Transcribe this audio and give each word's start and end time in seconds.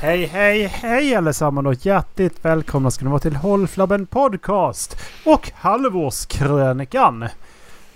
Hej, 0.00 0.26
hej, 0.26 0.66
hej 0.66 1.14
allesammans 1.14 1.66
och 1.66 1.86
hjärtligt 1.86 2.44
välkomna 2.44 2.90
ska 2.90 3.04
ni 3.04 3.10
vara 3.10 3.20
till 3.20 3.36
Hållflabben 3.36 4.06
Podcast 4.06 4.96
och 5.24 5.50
Halvårskrönikan. 5.54 7.28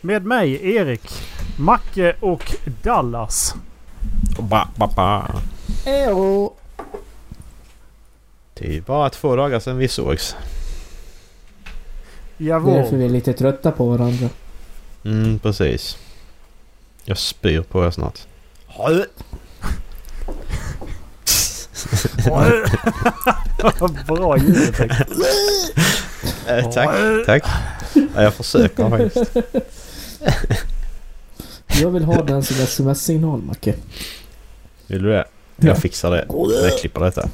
Med 0.01 0.27
mig 0.27 0.75
Erik, 0.77 1.11
Macke 1.59 2.17
och 2.21 2.55
Dallas. 2.83 3.55
Ba, 4.39 4.69
ba, 4.77 4.87
ba. 4.97 5.27
Ejo. 5.87 6.53
Det 8.55 8.77
är 8.77 8.81
bara 8.81 9.11
två 9.11 9.37
dagar 9.37 9.61
sedan 9.61 9.77
vi 9.77 9.89
sågs. 9.89 10.37
Det 12.39 12.45
är 12.45 12.55
därför 12.55 12.71
Jawohl. 12.71 12.97
vi 12.99 13.05
är 13.05 13.09
lite 13.09 13.33
trötta 13.33 13.71
på 13.71 13.87
varandra. 13.87 14.29
Mm, 15.05 15.39
precis. 15.39 15.99
Jag 17.05 17.19
spyr 17.19 17.63
på 17.63 17.85
er 17.85 17.91
snart. 17.91 18.27
Bra 24.07 24.37
ljudeffekt. 24.39 24.95
Eh, 26.47 26.71
tack, 26.71 26.91
tack. 27.27 27.43
Ja, 27.95 28.23
jag 28.23 28.35
försöker 28.35 28.91
faktiskt. 28.91 29.37
Jag 31.67 31.91
vill 31.91 32.05
ha 32.05 32.23
den 32.23 32.43
som 32.43 32.57
sms-signal, 32.57 33.43
Macke. 33.43 33.75
Vill 34.87 35.03
du 35.03 35.09
det? 35.09 35.25
Ja. 35.57 35.69
Jag 35.69 35.79
fixar 35.79 36.11
det. 36.11 36.27
Jag 36.69 36.79
klipper 36.79 37.01
detta. 37.01 37.29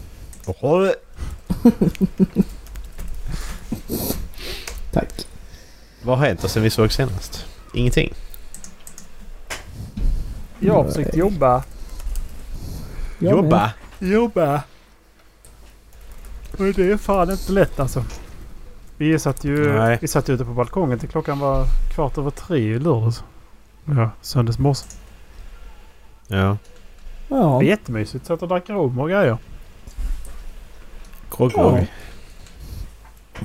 Tack. 4.92 5.26
Vad 6.02 6.18
har 6.18 6.26
hänt 6.26 6.44
sen 6.50 6.62
vi 6.62 6.70
såg 6.70 6.92
senast? 6.92 7.44
Ingenting. 7.74 8.14
Jag 10.60 10.74
har 10.74 10.84
försökt 10.84 11.16
jobba. 11.16 11.64
Jag 13.18 13.36
med. 13.36 13.72
Jobba! 13.98 14.62
Men 16.58 16.72
det 16.72 16.90
är 16.90 16.96
fan 16.96 17.30
inte 17.30 17.52
lätt 17.52 17.80
alltså. 17.80 18.04
Vi 18.96 19.18
satt 19.18 19.44
ju, 19.44 19.72
Nej. 19.72 19.98
vi 20.00 20.08
satt 20.08 20.28
ute 20.28 20.44
på 20.44 20.50
balkongen 20.52 20.98
till 20.98 21.08
klockan 21.08 21.38
var 21.38 21.64
kvart 21.94 22.18
över 22.18 22.30
tre 22.30 22.58
i 22.58 22.78
lördags. 22.78 23.24
Ja, 23.84 24.10
söndags 24.20 24.58
morse. 24.58 24.84
Ja. 26.26 26.36
Det 27.28 27.34
Ja. 27.34 27.48
var 27.52 27.62
jättemysigt. 27.62 28.26
Satt 28.26 28.42
och 28.42 28.48
drack 28.48 28.70
rom 28.70 28.98
och 28.98 29.08
grejer. 29.08 29.38
Grogg, 31.36 31.52
Ja. 31.56 31.80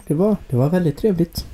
Det, 0.08 0.14
var, 0.14 0.36
det 0.50 0.56
var 0.58 0.70
väldigt 0.70 0.98
trevligt. 0.98 1.48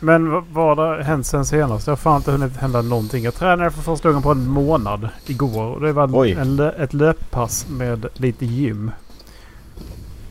Men 0.00 0.52
vad 0.52 0.78
har 0.78 0.98
hänt 0.98 1.26
sen 1.26 1.44
senast? 1.46 1.84
Det 1.84 1.90
har 1.92 1.96
fan 1.96 2.16
inte 2.16 2.30
hunnit 2.32 2.56
hända 2.56 2.82
någonting. 2.82 3.24
Jag 3.24 3.34
tränade 3.34 3.70
för 3.70 3.82
första 3.82 4.08
gången 4.08 4.22
på 4.22 4.30
en 4.30 4.46
månad 4.46 5.08
igår. 5.26 5.64
Och 5.64 5.80
det 5.80 5.92
var 5.92 6.10
Oj. 6.12 6.32
en, 6.32 6.60
ett 6.60 6.92
löppass 6.94 7.66
med 7.68 8.06
lite 8.14 8.46
gym. 8.46 8.90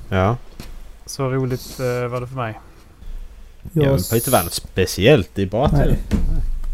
Ja. 0.09 0.38
Så 1.06 1.30
roligt 1.30 1.80
eh, 1.80 2.08
var 2.12 2.22
det 2.22 2.28
för 2.28 2.36
mig. 2.36 2.59
Jag 3.73 3.90
har 3.90 4.16
inte 4.16 4.31
varit 4.31 4.44
något 4.45 4.53
speciellt. 4.53 5.30
Det 5.34 5.42
är 5.42 5.45
bara 5.45 5.72
nej, 5.72 6.00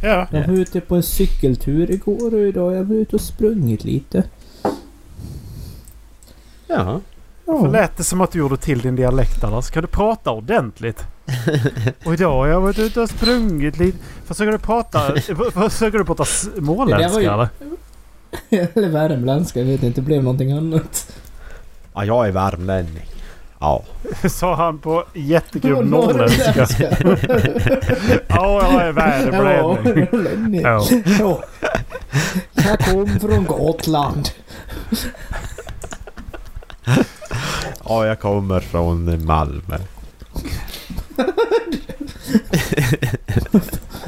Ja. 0.03 0.27
jag 0.31 0.47
var 0.47 0.53
ute 0.53 0.81
på 0.81 0.95
en 0.95 1.03
cykeltur 1.03 1.91
igår 1.91 2.33
och 2.33 2.39
idag 2.39 2.75
jag 2.75 2.83
varit 2.83 2.91
ute 3.01 3.15
och 3.15 3.21
sprungit 3.21 3.83
lite. 3.83 4.23
Ja. 6.67 7.01
För 7.45 7.53
Ja. 7.53 7.67
lät 7.67 7.97
det 7.97 8.03
som 8.03 8.21
att 8.21 8.31
du 8.31 8.39
gjorde 8.39 8.57
till 8.57 8.79
din 8.79 8.95
dialekt 8.95 9.43
eller? 9.43 9.61
Ska 9.61 9.81
du 9.81 9.87
prata 9.87 10.31
ordentligt? 10.31 11.03
Och 12.05 12.13
idag 12.13 12.31
har 12.33 12.47
jag 12.47 12.61
varit 12.61 12.79
ute 12.79 13.01
och 13.01 13.09
sprungit 13.09 13.77
lite. 13.77 13.97
Försöker 14.25 14.51
du 14.51 14.57
prata... 14.57 14.99
Försöker 15.69 15.97
du 15.97 16.05
prata 16.05 16.25
småländska 16.25 17.21
ju- 17.21 17.27
eller? 17.27 17.47
Eller 18.75 18.89
värmländska, 18.89 19.59
jag 19.59 19.65
vet 19.67 19.83
inte. 19.83 20.01
Det 20.01 20.05
blev 20.05 20.23
någonting 20.23 20.51
annat. 20.51 21.13
ja, 21.93 22.05
jag 22.05 22.27
är 22.27 22.31
värmlänning. 22.31 23.05
Ja. 23.59 23.83
Sa 24.29 24.55
han 24.55 24.77
på 24.79 25.03
jättegrov 25.13 25.85
norrländska. 25.85 26.67
Ja, 28.27 28.61
jag 28.71 28.81
är 28.87 28.91
värmlänning. 28.91 30.61
Ja. 30.61 30.85
Ja. 31.19 31.43
Jag 32.53 32.79
kom 32.79 33.19
från 33.19 33.45
Gotland. 33.45 34.29
Ja, 37.87 38.07
jag 38.07 38.19
kommer 38.19 38.59
från 38.59 39.25
Malmö. 39.25 39.77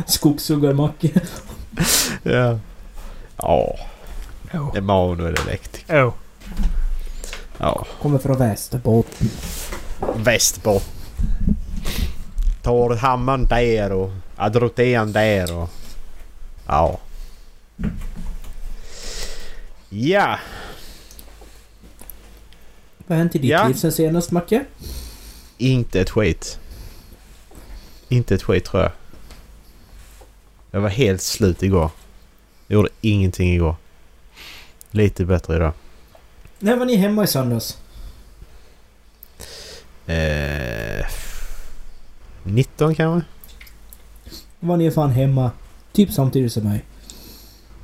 Skogshuggarmacke. 0.06 1.10
Ja. 2.24 2.60
Ja. 3.38 3.76
Ja. 4.52 4.74
Emanuel 4.76 5.36
elektriker. 5.48 5.96
Ja. 5.96 6.14
Ja. 7.58 7.86
Kommer 8.02 8.20
från 8.20 8.38
Västerbotten. 8.38 9.30
Västbotten. 10.16 10.94
Tar 12.62 12.96
hammaren 12.96 13.46
där 13.46 13.92
och 13.92 14.12
adroten 14.36 15.12
där 15.12 15.58
och... 15.58 15.70
Ja. 16.68 17.00
Ja. 19.90 20.40
Vad 23.08 23.18
har 23.18 23.24
hänt 23.24 23.36
i 23.36 23.40
ditt 23.40 23.52
Ja. 23.52 23.68
liv 23.68 23.74
sen 23.74 23.92
senast, 23.92 24.32
Macke? 24.32 24.66
Inte 25.58 26.02
ett 26.02 26.10
skit. 26.10 26.60
Inte 28.10 28.36
ett 28.36 28.44
skit 28.44 28.66
tror 28.66 28.84
jag. 28.84 28.92
Jag 30.72 30.82
var 30.82 30.90
helt 30.90 31.22
slut 31.22 31.64
igår. 31.64 31.90
Jag 32.68 32.76
gjorde 32.76 32.90
ingenting 33.02 33.54
igår. 33.54 33.76
Lite 34.92 35.26
bättre 35.26 35.56
idag. 35.56 35.74
När 36.60 36.76
var 36.78 36.86
ni 36.86 36.96
hemma 36.96 37.24
i 37.24 37.28
söndags? 37.28 37.78
Eh, 40.06 41.06
19 42.44 42.96
kanske? 42.96 43.28
Var 44.60 44.78
ni 44.78 44.92
fan 44.92 45.12
hemma 45.12 45.52
typ 45.92 46.12
samtidigt 46.12 46.54
som 46.54 46.64
mig? 46.64 46.86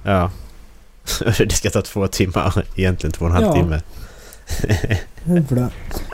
Ja. 0.03 0.31
det 1.37 1.53
ska 1.53 1.69
ta 1.69 1.81
två 1.81 2.07
timmar. 2.07 2.65
Egentligen 2.75 3.11
två 3.11 3.25
och 3.25 3.31
en 3.31 3.35
halv 3.35 3.45
Ja. 3.45 3.53
timme. 3.53 3.81
Jävla, 5.25 5.69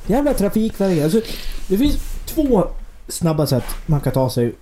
jävla 0.08 0.34
trafikverk. 0.34 1.00
Alltså, 1.04 1.22
det 1.68 1.78
finns 1.78 1.98
två 2.26 2.64
snabba 3.08 3.48
sätt 3.48 3.64
man 3.86 4.02
kan 4.02 4.14
ta 4.14 4.30
sig 4.30 4.54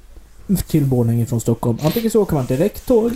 till 0.68 0.86
Borlänge 0.86 1.26
från 1.26 1.42
Stockholm. 1.42 1.78
Antingen 1.82 2.12
så 2.12 2.22
åker 2.22 2.36
man 2.36 2.46
direkttåg. 2.46 3.12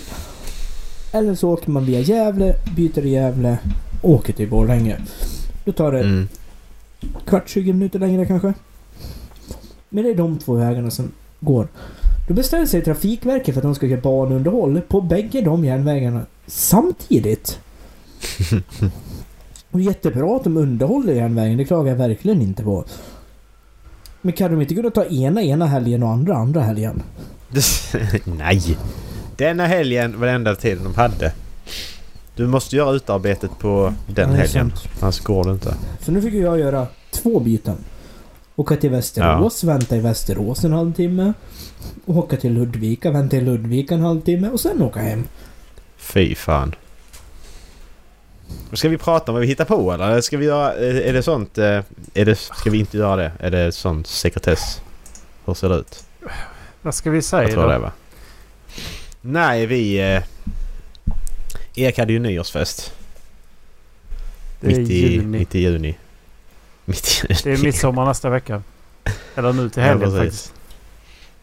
Eller 1.11 1.35
så 1.35 1.49
åker 1.49 1.71
man 1.71 1.85
via 1.85 1.99
Gävle, 1.99 2.55
byter 2.75 3.05
i 3.05 3.09
Gävle 3.09 3.57
och 4.01 4.09
åker 4.09 4.33
till 4.33 4.49
Borlänge. 4.49 4.97
Då 5.65 5.71
tar 5.71 5.91
det 5.91 5.99
Mm. 5.99 6.27
kvart, 7.25 7.49
20 7.49 7.73
minuter 7.73 7.99
längre 7.99 8.25
kanske. 8.25 8.53
Men 9.89 10.03
det 10.03 10.09
är 10.09 10.15
de 10.15 10.39
två 10.39 10.53
vägarna 10.53 10.91
som 10.91 11.11
går. 11.39 11.67
Då 12.27 12.33
bestämmer 12.33 12.65
sig 12.65 12.81
Trafikverket 12.81 13.53
för 13.53 13.59
att 13.61 13.63
de 13.63 13.75
ska 13.75 13.85
göra 13.85 14.01
banunderhåll 14.01 14.81
på 14.81 15.01
bägge 15.01 15.41
de 15.41 15.65
järnvägarna 15.65 16.25
samtidigt. 16.47 17.59
Och 19.71 19.81
jättebra 19.81 20.35
att 20.35 20.43
de 20.43 20.57
underhåller 20.57 21.13
järnvägen, 21.13 21.57
det 21.57 21.65
klagar 21.65 21.91
jag 21.91 21.97
verkligen 21.97 22.41
inte 22.41 22.63
på. 22.63 22.85
Men 24.21 24.33
kan 24.33 24.51
de 24.51 24.61
inte 24.61 24.75
kunna 24.75 24.89
ta 24.89 25.05
ena 25.05 25.41
ena 25.43 25.65
helgen 25.65 26.03
och 26.03 26.09
andra 26.09 26.35
andra 26.35 26.61
helgen? 26.61 27.01
Nej! 28.25 28.77
Denna 29.35 29.65
helgen 29.65 30.19
var 30.19 30.27
det 30.27 30.33
enda 30.33 30.55
tiden 30.55 30.83
de 30.83 30.95
hade. 30.95 31.33
Du 32.35 32.47
måste 32.47 32.75
göra 32.75 32.91
utarbetet 32.95 33.59
på 33.59 33.93
den 34.07 34.29
Ja, 34.29 34.35
helgen. 34.35 34.69
sant. 34.71 34.87
Annars 35.01 35.19
går 35.19 35.43
det 35.43 35.51
inte. 35.51 35.75
Så 36.01 36.11
nu 36.11 36.21
fick 36.21 36.33
jag 36.33 36.59
göra 36.59 36.87
två 37.11 37.39
byten. 37.39 37.75
Åka 38.55 38.75
till 38.75 38.89
Västerås, 38.89 39.63
vänta 39.63 39.95
i 39.95 39.99
Västerås 39.99 40.63
en 40.63 40.73
halvtimme. 40.73 41.33
Åka 42.05 42.37
till 42.37 42.53
Ludvika, 42.53 43.11
vänta 43.11 43.37
i 43.37 43.41
Ludvika 43.41 43.95
en 43.95 44.01
halvtimme 44.01 44.49
och 44.49 44.59
sen 44.59 44.81
åka 44.81 44.99
hem. 44.99 45.23
Fy 45.97 46.35
fan. 46.35 46.75
Ska 48.73 48.89
vi 48.89 48.97
prata 48.97 49.31
om 49.31 49.33
vad 49.33 49.41
vi 49.41 49.47
hittar 49.47 49.65
på 49.65 49.91
eller? 49.93 50.21
Ska 50.21 50.37
vi 50.37 50.45
göra... 50.45 50.73
Är 50.73 50.93
är 51.01 51.13
det 51.13 51.23
sånt... 51.23 51.57
eh, 51.57 51.81
Är 52.13 52.25
det, 52.25 52.35
ska 52.35 52.69
vi 52.69 52.79
inte 52.79 52.97
göra 52.97 53.15
det? 53.15 53.31
Är 53.39 53.51
det 53.51 53.71
sånt 53.71 54.07
sekretess? 54.07 54.81
Hur 55.45 55.53
ser 55.53 55.69
det 55.69 55.75
ut? 55.75 56.03
Vad 56.81 56.95
ska 56.95 57.09
vi 57.09 57.17
Jag 57.17 57.23
säga 57.23 57.47
tror 57.49 57.63
då? 57.63 57.69
det 57.69 57.77
va? 57.79 57.91
Nej, 59.21 59.65
vi... 59.65 60.13
Eh, 60.15 60.23
Erik 61.75 61.97
hade 61.99 62.13
ju 62.13 62.19
nyårsfest. 62.19 62.93
Det 64.59 64.71
är 64.71 64.79
mitt, 64.79 64.89
i, 64.89 65.11
juni. 65.11 65.25
mitt 65.39 65.55
i 65.55 65.59
juni. 65.59 65.95
Mitt 66.85 67.07
i 67.07 67.27
juni. 67.27 67.39
Det 67.43 67.51
är 67.51 67.57
midsommar 67.63 68.05
nästa 68.05 68.29
vecka. 68.29 68.63
Eller 69.35 69.53
nu 69.53 69.69
till 69.69 69.81
Ja, 69.83 69.87
helgen 69.89 70.09
precis. 70.11 70.19
faktiskt. 70.19 70.53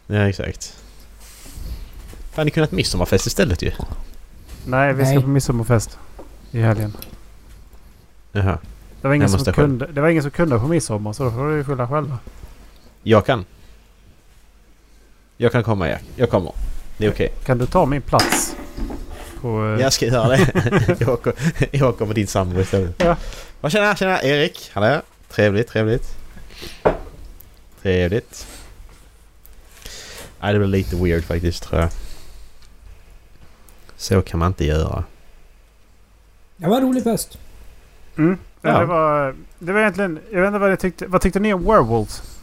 Ja, 0.07 0.29
exakt. 0.29 0.75
Fan, 2.33 2.45
ni 2.45 2.51
kunnat 2.51 2.71
midsommarfest 2.71 3.25
istället 3.27 3.61
ju. 3.61 3.71
Nej, 4.65 4.93
vi 4.93 5.03
ska 5.05 5.13
Nej. 5.13 5.21
på 5.23 5.27
midsommarfest. 5.29 5.97
I 6.51 6.59
helgen. 6.59 6.93
Jaha. 8.31 8.57
Det 9.01 9.07
var, 9.07 9.15
ingen 9.15 9.29
som 9.29 9.39
själv. 9.39 9.53
kunde, 9.53 9.87
det 9.87 10.01
var 10.01 10.09
ingen 10.09 10.23
som 10.23 10.31
kunde 10.31 10.59
på 10.59 10.67
midsommar 10.67 11.13
så 11.13 11.23
då 11.23 11.31
får 11.31 11.47
vi 11.47 11.63
skylla 11.63 11.87
själva. 11.87 12.17
Jag 13.03 13.25
kan. 13.25 13.45
Jag 15.37 15.51
kan 15.51 15.63
komma, 15.63 15.89
Erik. 15.89 16.03
Jag 16.15 16.29
kommer. 16.29 16.53
Det 16.97 17.05
är 17.05 17.11
okej. 17.11 17.33
Kan 17.45 17.57
du 17.57 17.65
ta 17.65 17.85
min 17.85 18.01
plats? 18.01 18.55
På, 19.41 19.65
eh, 19.65 19.81
Jag 19.81 19.93
ska 19.93 20.05
göra 20.05 20.27
det. 20.27 20.95
jag, 20.99 21.09
åker, 21.09 21.33
jag 21.71 22.07
med 22.07 22.15
din 22.15 22.27
sambo 22.27 22.59
istället. 22.59 23.03
Ja. 23.61 23.69
Tjena, 23.69 23.95
tjena 23.95 24.23
Erik. 24.23 24.71
Hallå. 24.73 25.01
Trevligt, 25.29 25.67
trevligt. 25.67 26.17
Trevligt. 27.81 28.47
Nej, 30.41 30.53
det 30.53 30.59
blir 30.59 30.67
lite 30.67 30.95
weird 30.95 31.23
faktiskt 31.23 31.63
tror 31.63 31.81
jag. 31.81 31.89
Så 33.95 34.21
kan 34.21 34.39
man 34.39 34.47
inte 34.47 34.65
göra. 34.65 35.03
Det 36.61 36.67
var 36.67 36.77
en 36.77 36.83
rolig 36.83 37.03
fest. 37.03 37.37
Mm. 38.17 38.37
Ja. 38.61 38.79
Det, 38.79 38.85
var, 38.85 39.35
det 39.59 39.73
var 39.73 39.79
egentligen... 39.79 40.19
Jag 40.31 40.41
vet 40.41 40.47
inte 40.47 40.59
vad 40.59 40.69
ni 40.71 40.77
tyckte. 40.77 41.07
Vad 41.07 41.21
tyckte 41.21 41.39
ni 41.39 41.53
om 41.53 41.63
Werewolves? 41.65 42.39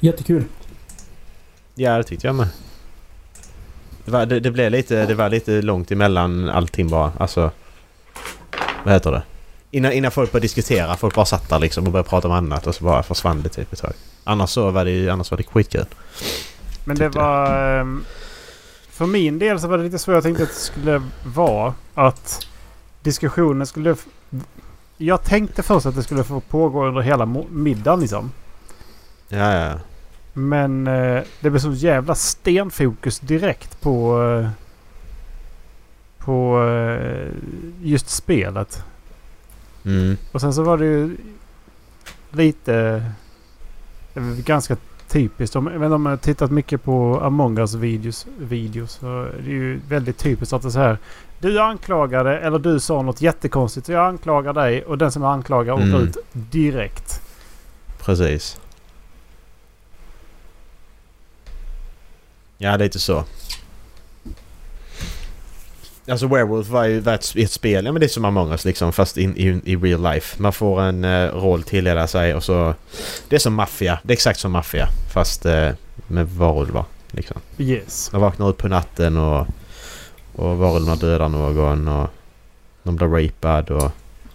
Jättekul. 0.00 0.44
Ja, 1.74 1.96
det 1.96 2.04
tyckte 2.04 2.26
jag 2.26 2.36
med. 2.36 2.48
Det, 4.04 4.10
var, 4.10 4.26
det, 4.26 4.40
det 4.40 4.50
blev 4.50 4.70
lite, 4.70 5.06
det 5.06 5.14
var 5.14 5.28
lite 5.28 5.62
långt 5.62 5.90
emellan 5.90 6.48
allting 6.48 6.88
bara. 6.90 7.12
Alltså... 7.18 7.50
Vad 8.84 8.94
heter 8.94 9.10
det? 9.12 9.22
Innan, 9.70 9.92
innan 9.92 10.10
folk 10.10 10.32
började 10.32 10.44
diskutera. 10.44 10.96
Folk 10.96 11.14
bara 11.14 11.26
satt 11.26 11.48
där 11.48 11.58
liksom 11.58 11.86
och 11.86 11.92
började 11.92 12.08
prata 12.08 12.28
om 12.28 12.34
annat 12.34 12.66
och 12.66 12.74
så 12.74 12.84
bara 12.84 13.02
försvann 13.02 13.42
det 13.42 13.48
typ 13.48 13.72
ett 13.72 13.78
tag. 13.80 13.92
Annars 14.24 14.50
så 14.50 14.70
var 14.70 14.84
det, 14.84 15.08
annars 15.08 15.30
var 15.30 15.38
det 15.38 15.44
skitkul. 15.44 15.86
Men 16.84 16.96
det 16.96 17.04
Tyckte 17.04 17.18
jag. 17.18 17.24
var... 17.26 17.80
ehm, 17.80 18.04
För 18.90 19.06
min 19.06 19.38
del 19.38 19.60
så 19.60 19.68
var 19.68 19.78
det 19.78 19.84
lite 19.84 19.98
så 19.98 20.10
jag 20.12 20.22
tänkte 20.22 20.42
att 20.42 20.48
det 20.48 20.54
skulle 20.54 21.02
vara. 21.24 21.74
Att 21.94 22.46
diskussionen 23.02 23.66
skulle... 23.66 23.96
Jag 24.96 25.24
tänkte 25.24 25.62
först 25.62 25.86
att 25.86 25.94
det 25.94 26.02
skulle 26.02 26.24
få 26.24 26.40
pågå 26.40 26.86
under 26.86 27.00
hela 27.00 27.26
middagen 27.50 28.00
liksom. 28.00 28.32
Ja, 29.28 29.54
ja. 29.54 29.78
Men 30.32 30.86
eh, 30.86 31.22
det 31.40 31.50
blev 31.50 31.58
så 31.58 31.72
jävla 31.72 32.14
stenfokus 32.14 33.20
direkt 33.20 33.80
på... 33.80 34.22
Eh, 34.22 34.50
på 36.18 36.64
eh, 36.64 37.32
just 37.82 38.10
spelet. 38.10 38.84
Mm. 39.84 40.16
Och 40.32 40.40
sen 40.40 40.54
så 40.54 40.62
var 40.62 40.78
det 40.78 40.84
ju 40.84 41.16
lite... 42.30 43.04
Var 44.14 44.42
ganska 44.42 44.76
typiskt. 45.12 45.56
Om, 45.56 45.66
jag 45.66 45.72
vet 45.78 45.82
inte 45.86 45.94
om 45.94 46.06
jag 46.06 46.12
har 46.12 46.16
tittat 46.16 46.50
mycket 46.50 46.82
på 46.84 47.20
Among 47.22 47.58
us 47.58 47.74
videos. 47.74 48.26
det 49.00 49.06
är 49.06 49.42
ju 49.48 49.80
väldigt 49.88 50.18
typiskt 50.18 50.52
att 50.52 50.62
det 50.62 50.68
är 50.68 50.70
så 50.70 50.78
här. 50.78 50.98
Du 51.40 51.60
anklagade 51.60 52.38
eller 52.38 52.58
du 52.58 52.80
sa 52.80 53.02
något 53.02 53.20
jättekonstigt. 53.22 53.86
Så 53.86 53.92
jag 53.92 54.06
anklagar 54.06 54.52
dig 54.52 54.84
och 54.84 54.98
den 54.98 55.12
som 55.12 55.22
jag 55.22 55.32
anklagar 55.32 55.72
åker 55.72 55.84
Mm. 55.84 56.02
ut 56.02 56.16
direkt. 56.32 57.20
Precis. 58.04 58.60
Ja, 62.58 62.76
lite 62.76 62.98
så. 62.98 63.24
Alltså 66.06 66.26
Werewolf 66.26 66.68
var 66.68 66.84
ju 66.84 67.00
var 67.00 67.14
ett, 67.14 67.32
ett 67.36 67.50
spel, 67.50 67.84
ja 67.84 67.92
men 67.92 68.00
det 68.00 68.06
är 68.06 68.08
som 68.08 68.24
Among 68.24 68.50
us 68.50 68.64
liksom 68.64 68.92
fast 68.92 69.16
in, 69.18 69.36
i, 69.36 69.72
i 69.72 69.76
real 69.76 70.02
life. 70.02 70.42
Man 70.42 70.52
får 70.52 70.82
en 70.82 71.04
uh, 71.04 71.34
roll 71.34 71.62
tilldelad 71.62 72.10
sig 72.10 72.34
och 72.34 72.44
så... 72.44 72.74
Det 73.28 73.36
är 73.36 73.40
som 73.40 73.54
maffia. 73.54 73.98
Det 74.02 74.12
är 74.12 74.16
exakt 74.16 74.40
som 74.40 74.52
maffia 74.52 74.88
fast 75.12 75.46
uh, 75.46 75.70
med 76.06 76.28
varulvar 76.28 76.84
liksom. 77.10 77.36
Yes. 77.58 78.12
Man 78.12 78.20
vaknar 78.20 78.48
upp 78.48 78.58
på 78.58 78.68
natten 78.68 79.18
och, 79.18 79.46
och 80.32 80.58
varulvarna 80.58 80.96
dödar 80.96 81.28
någon 81.28 81.88
och 81.88 82.08
någon 82.82 82.96
blir 82.96 83.08
rapad 83.08 83.70
och... 83.70 83.92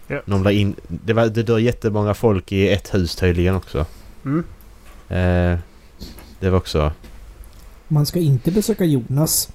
Ja. 0.08 0.22
Någon 0.26 0.42
blir 0.42 0.52
in... 0.52 0.76
Det, 0.88 1.14
var, 1.14 1.28
det 1.28 1.44
dör 1.44 1.58
jättemånga 1.58 2.14
folk 2.14 2.52
i 2.52 2.70
ett 2.70 2.94
hus 2.94 3.16
tydligen 3.16 3.56
också. 3.56 3.86
Mm. 4.26 4.44
Eh, 5.10 5.60
det 6.40 6.50
var 6.50 6.58
också... 6.58 6.92
Man 7.88 8.06
ska 8.06 8.20
inte 8.20 8.52
besöka 8.52 8.86
Jonas. 8.86 9.50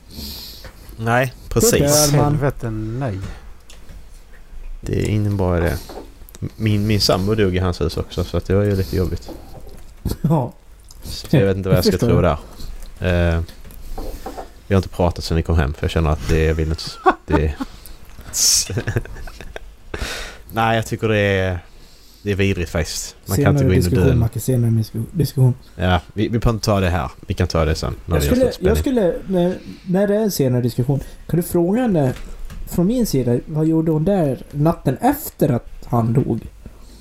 Nej, 0.97 1.33
precis. 1.49 2.13
man- 2.13 2.25
Helvete 2.25 2.71
nej. 2.71 3.19
Det 4.81 5.03
är 5.03 5.09
ingen 5.09 5.37
bra 5.37 5.59
idé. 5.59 5.73
Min, 6.57 6.87
min 6.87 7.01
sambo 7.01 7.35
dog 7.35 7.57
i 7.57 7.59
hans 7.59 7.81
hus 7.81 7.97
också 7.97 8.25
så 8.25 8.37
att 8.37 8.45
det 8.45 8.55
var 8.55 8.63
ju 8.63 8.77
lite 8.77 8.97
jobbigt. 8.97 9.31
Ja. 10.23 10.53
Så 11.03 11.37
jag 11.37 11.47
vet 11.47 11.57
inte 11.57 11.69
vad 11.69 11.79
jag 11.79 11.85
ska 11.85 11.99
tro 11.99 12.23
jag. 12.23 12.39
där. 12.99 13.35
Eh, 13.35 13.43
vi 14.67 14.75
har 14.75 14.79
inte 14.79 14.89
pratat 14.89 15.25
sen 15.25 15.37
vi 15.37 15.43
kom 15.43 15.57
hem 15.59 15.75
för 15.75 15.85
jag 15.85 15.91
känner 15.91 16.11
att 16.11 16.29
det 16.29 16.53
vill 16.53 16.69
inte... 16.69 16.83
Det... 17.27 17.55
Nej, 20.53 20.77
jag 20.77 20.87
tycker 20.87 21.09
det 21.09 21.19
är... 21.19 21.59
Det 22.23 22.31
är 22.31 22.35
vidrigt 22.37 22.71
faktiskt. 22.71 23.17
Man 23.27 23.37
kan 23.39 23.53
inte 23.53 23.65
gå 23.65 23.73
in 23.73 23.79
och 23.79 23.85
diskussion, 23.85 24.09
dö. 24.09 24.15
Macke. 24.15 24.41
Senare 24.41 24.71
disku- 24.71 25.05
diskussion. 25.13 25.55
Ja, 25.77 26.01
vi, 26.15 26.23
vi 26.23 26.39
behöver 26.39 26.51
inte 26.57 26.65
ta 26.67 26.81
det 26.81 26.91
här. 26.91 27.11
Vi 27.27 27.35
kan 27.35 27.49
ta 27.49 27.65
det 27.65 27.75
sen. 27.75 27.95
När 28.07 28.17
Jag 28.17 28.25
skulle, 28.25 28.53
jag 28.61 28.79
skulle 28.79 29.15
när, 29.27 29.59
när 29.87 30.07
det 30.07 30.15
är 30.17 30.21
en 30.21 30.31
senare 30.31 30.63
diskussion, 30.63 31.01
kan 31.29 31.37
du 31.37 31.43
fråga 31.43 31.81
henne 31.83 32.13
från 32.71 32.87
min 32.87 33.07
sida, 33.07 33.39
vad 33.47 33.67
gjorde 33.67 33.91
hon 33.93 34.05
där 34.05 34.43
natten 34.51 34.97
efter 34.97 35.49
att 35.49 35.69
han 35.87 36.13
dog? 36.13 36.41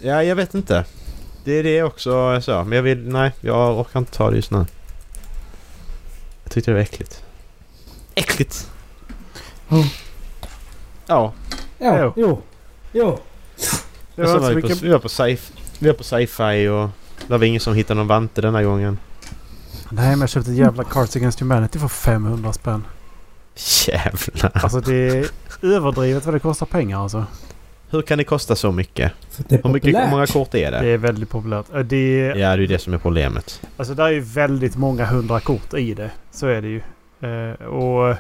Ja, 0.02 0.24
jag 0.24 0.36
vet 0.36 0.54
inte. 0.54 0.86
Det 1.44 1.52
är 1.52 1.64
det 1.64 1.84
också 1.84 2.42
sa. 2.42 2.64
Men 2.64 2.76
jag 2.76 2.84
vill... 2.84 3.10
Nej, 3.10 3.32
jag 3.42 3.80
orkar 3.80 4.00
inte 4.00 4.12
ta 4.12 4.30
det 4.30 4.36
just 4.36 4.52
nu. 4.52 4.66
Jag 6.44 6.52
tyckte 6.52 6.72
det 6.72 6.76
var 6.76 6.82
äckligt. 6.82 7.24
Äckligt! 8.16 8.70
Ja. 9.70 9.84
Ja. 11.08 11.34
Ja, 11.80 11.98
Jo. 12.00 12.14
jo. 12.16 12.42
Jo. 12.94 13.20
Det 14.22 14.34
var 14.34 14.40
var 14.40 14.50
vi, 14.50 14.62
på, 14.62 14.68
mycket... 14.68 14.82
vi 14.82 14.90
var 14.90 15.00
på 15.00 15.08
sci- 15.08 15.52
vi 15.80 15.88
var 15.88 15.94
på 15.94 16.04
sci-fi 16.04 16.68
och 16.68 16.90
det 17.28 17.38
var 17.38 17.44
ingen 17.44 17.62
som 17.62 17.74
hittade 17.76 17.98
någon 17.98 18.08
vante 18.08 18.42
denna 18.42 18.64
gången. 18.64 18.98
Nej 19.90 20.10
men 20.10 20.20
jag 20.20 20.30
köpte 20.30 20.52
ett 20.52 20.58
jävla 20.58 20.84
Cards 20.84 21.16
Against 21.16 21.40
Humanity 21.40 21.80
för 21.80 21.88
500 21.88 22.54
spänn. 22.54 22.84
Jävlar. 23.88 24.52
Alltså 24.54 24.80
det 24.82 24.94
är 25.10 25.26
överdrivet 25.62 26.26
vad 26.26 26.36
det 26.36 26.40
kostar 26.40 26.66
pengar 26.66 27.04
alltså. 27.04 27.26
Hur 27.90 28.02
kan 28.02 28.18
det 28.18 28.24
kosta 28.24 28.56
så 28.56 28.72
mycket? 28.72 29.12
Hur, 29.50 29.70
mycket, 29.70 29.96
hur 30.04 30.10
många 30.10 30.28
kort 30.28 30.54
är 30.56 30.72
Det 30.72 30.80
det? 30.80 30.88
är 30.90 30.98
väldigt 30.98 31.30
populärt. 31.30 31.66
Eh, 31.74 31.80
Det 31.80 31.96
är, 32.22 32.30
Ja, 32.30 32.36
det 32.36 32.44
är 32.54 32.58
ju 32.58 32.68
det 32.68 32.80
som 32.80 32.94
är 32.94 32.98
problemet. 32.98 33.62
Alltså 33.78 33.94
det 33.94 34.04
är 34.04 34.10
ju 34.10 34.20
väldigt 34.20 34.76
många 34.78 35.06
hundra 35.06 35.40
kort 35.40 35.74
i 35.74 35.94
det. 35.94 36.12
Så 36.32 36.48
är 36.48 36.62
det 36.62 36.68
ju. 36.68 36.82
Eh, 37.22 37.66
och 37.66 38.16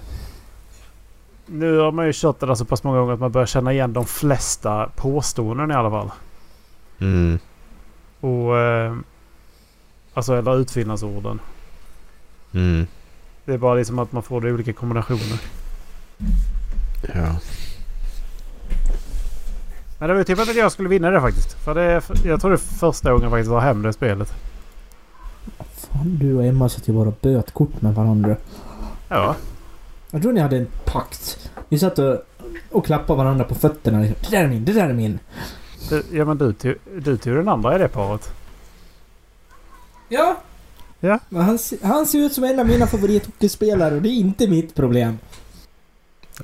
nu 1.51 1.77
har 1.77 1.91
man 1.91 2.05
ju 2.05 2.11
kört 2.15 2.39
det 2.39 2.45
där 2.45 2.55
så 2.55 2.65
pass 2.65 2.83
många 2.83 2.99
gånger 2.99 3.13
att 3.13 3.19
man 3.19 3.31
börjar 3.31 3.45
känna 3.45 3.73
igen 3.73 3.93
de 3.93 4.05
flesta 4.05 4.89
påståenden 4.95 5.71
i 5.71 5.73
alla 5.73 5.89
fall. 5.89 6.11
Mm. 6.99 7.39
Och... 8.19 8.57
Eh, 8.57 8.95
alltså 10.13 10.35
eller 10.35 10.57
utfyllnadsorden. 10.57 11.39
Mm. 12.53 12.87
Det 13.45 13.53
är 13.53 13.57
bara 13.57 13.75
liksom 13.75 13.99
att 13.99 14.11
man 14.11 14.23
får 14.23 14.41
det 14.41 14.49
i 14.49 14.51
olika 14.51 14.73
kombinationer. 14.73 15.41
Ja. 17.13 17.35
Men 19.99 20.07
det 20.07 20.13
var 20.13 20.19
ju 20.19 20.23
typ 20.23 20.39
att 20.39 20.55
jag 20.55 20.71
skulle 20.71 20.89
vinna 20.89 21.09
det 21.09 21.21
faktiskt. 21.21 21.53
För 21.53 21.75
det 21.75 22.01
jag 22.25 22.41
tror 22.41 22.51
det 22.51 22.55
är 22.55 22.77
första 22.79 23.11
gången 23.11 23.23
jag 23.23 23.31
faktiskt 23.31 23.51
var 23.51 23.61
hem 23.61 23.81
det 23.81 23.93
spelet. 23.93 24.33
Fan, 25.73 26.17
du 26.19 26.35
och 26.35 26.45
Emma 26.45 26.69
satt 26.69 26.87
ju 26.87 26.93
bara 26.93 27.07
och 27.07 27.17
böt 27.21 27.51
kort 27.51 27.81
med 27.81 27.95
varandra. 27.95 28.35
Ja. 29.07 29.35
Jag 30.11 30.21
tror 30.21 30.33
ni 30.33 30.41
hade 30.41 30.57
en 30.57 30.67
pakt. 30.85 31.49
Ni 31.69 31.79
satt 31.79 31.99
och, 31.99 32.17
och 32.71 32.85
klappade 32.85 33.17
varandra 33.17 33.45
på 33.45 33.55
fötterna. 33.55 33.99
liksom. 33.99 34.17
Det 34.29 34.37
där 34.37 34.43
är 34.43 34.47
min, 34.47 34.65
det 34.65 34.73
där 34.73 34.89
är 34.89 34.93
min. 34.93 35.19
Ja 36.11 36.25
men 36.25 36.37
du, 36.37 36.77
du 37.01 37.17
tog 37.17 37.35
den 37.35 37.47
andra 37.47 37.75
i 37.75 37.79
det 37.79 37.87
paret. 37.87 38.33
Ja. 40.09 40.37
Ja. 40.99 41.19
Men 41.29 41.41
han, 41.41 41.59
han 41.81 42.05
ser 42.05 42.19
ut 42.19 42.33
som 42.33 42.43
en 42.43 42.59
av 42.59 42.67
mina 42.67 42.87
favorithockeyspelare 42.87 43.95
och 43.95 44.01
det 44.01 44.09
är 44.09 44.13
inte 44.13 44.47
mitt 44.47 44.75
problem. 44.75 45.17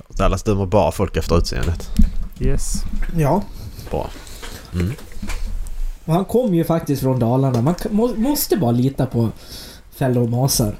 Dallas 0.07 0.43
dömer 0.43 0.65
bara 0.65 0.91
folk 0.91 1.17
efter 1.17 1.37
utseendet. 1.37 1.89
Yes. 2.39 2.83
Ja. 3.17 3.43
Bra. 3.89 4.09
Mm. 4.73 4.93
Och 6.05 6.13
han 6.13 6.25
kom 6.25 6.53
ju 6.53 6.63
faktiskt 6.63 7.01
från 7.01 7.19
Dalarna. 7.19 7.75
Man 7.91 8.13
måste 8.15 8.57
bara 8.57 8.71
lita 8.71 9.05
på 9.05 9.29
fellow 9.91 10.29
masar. 10.29 10.75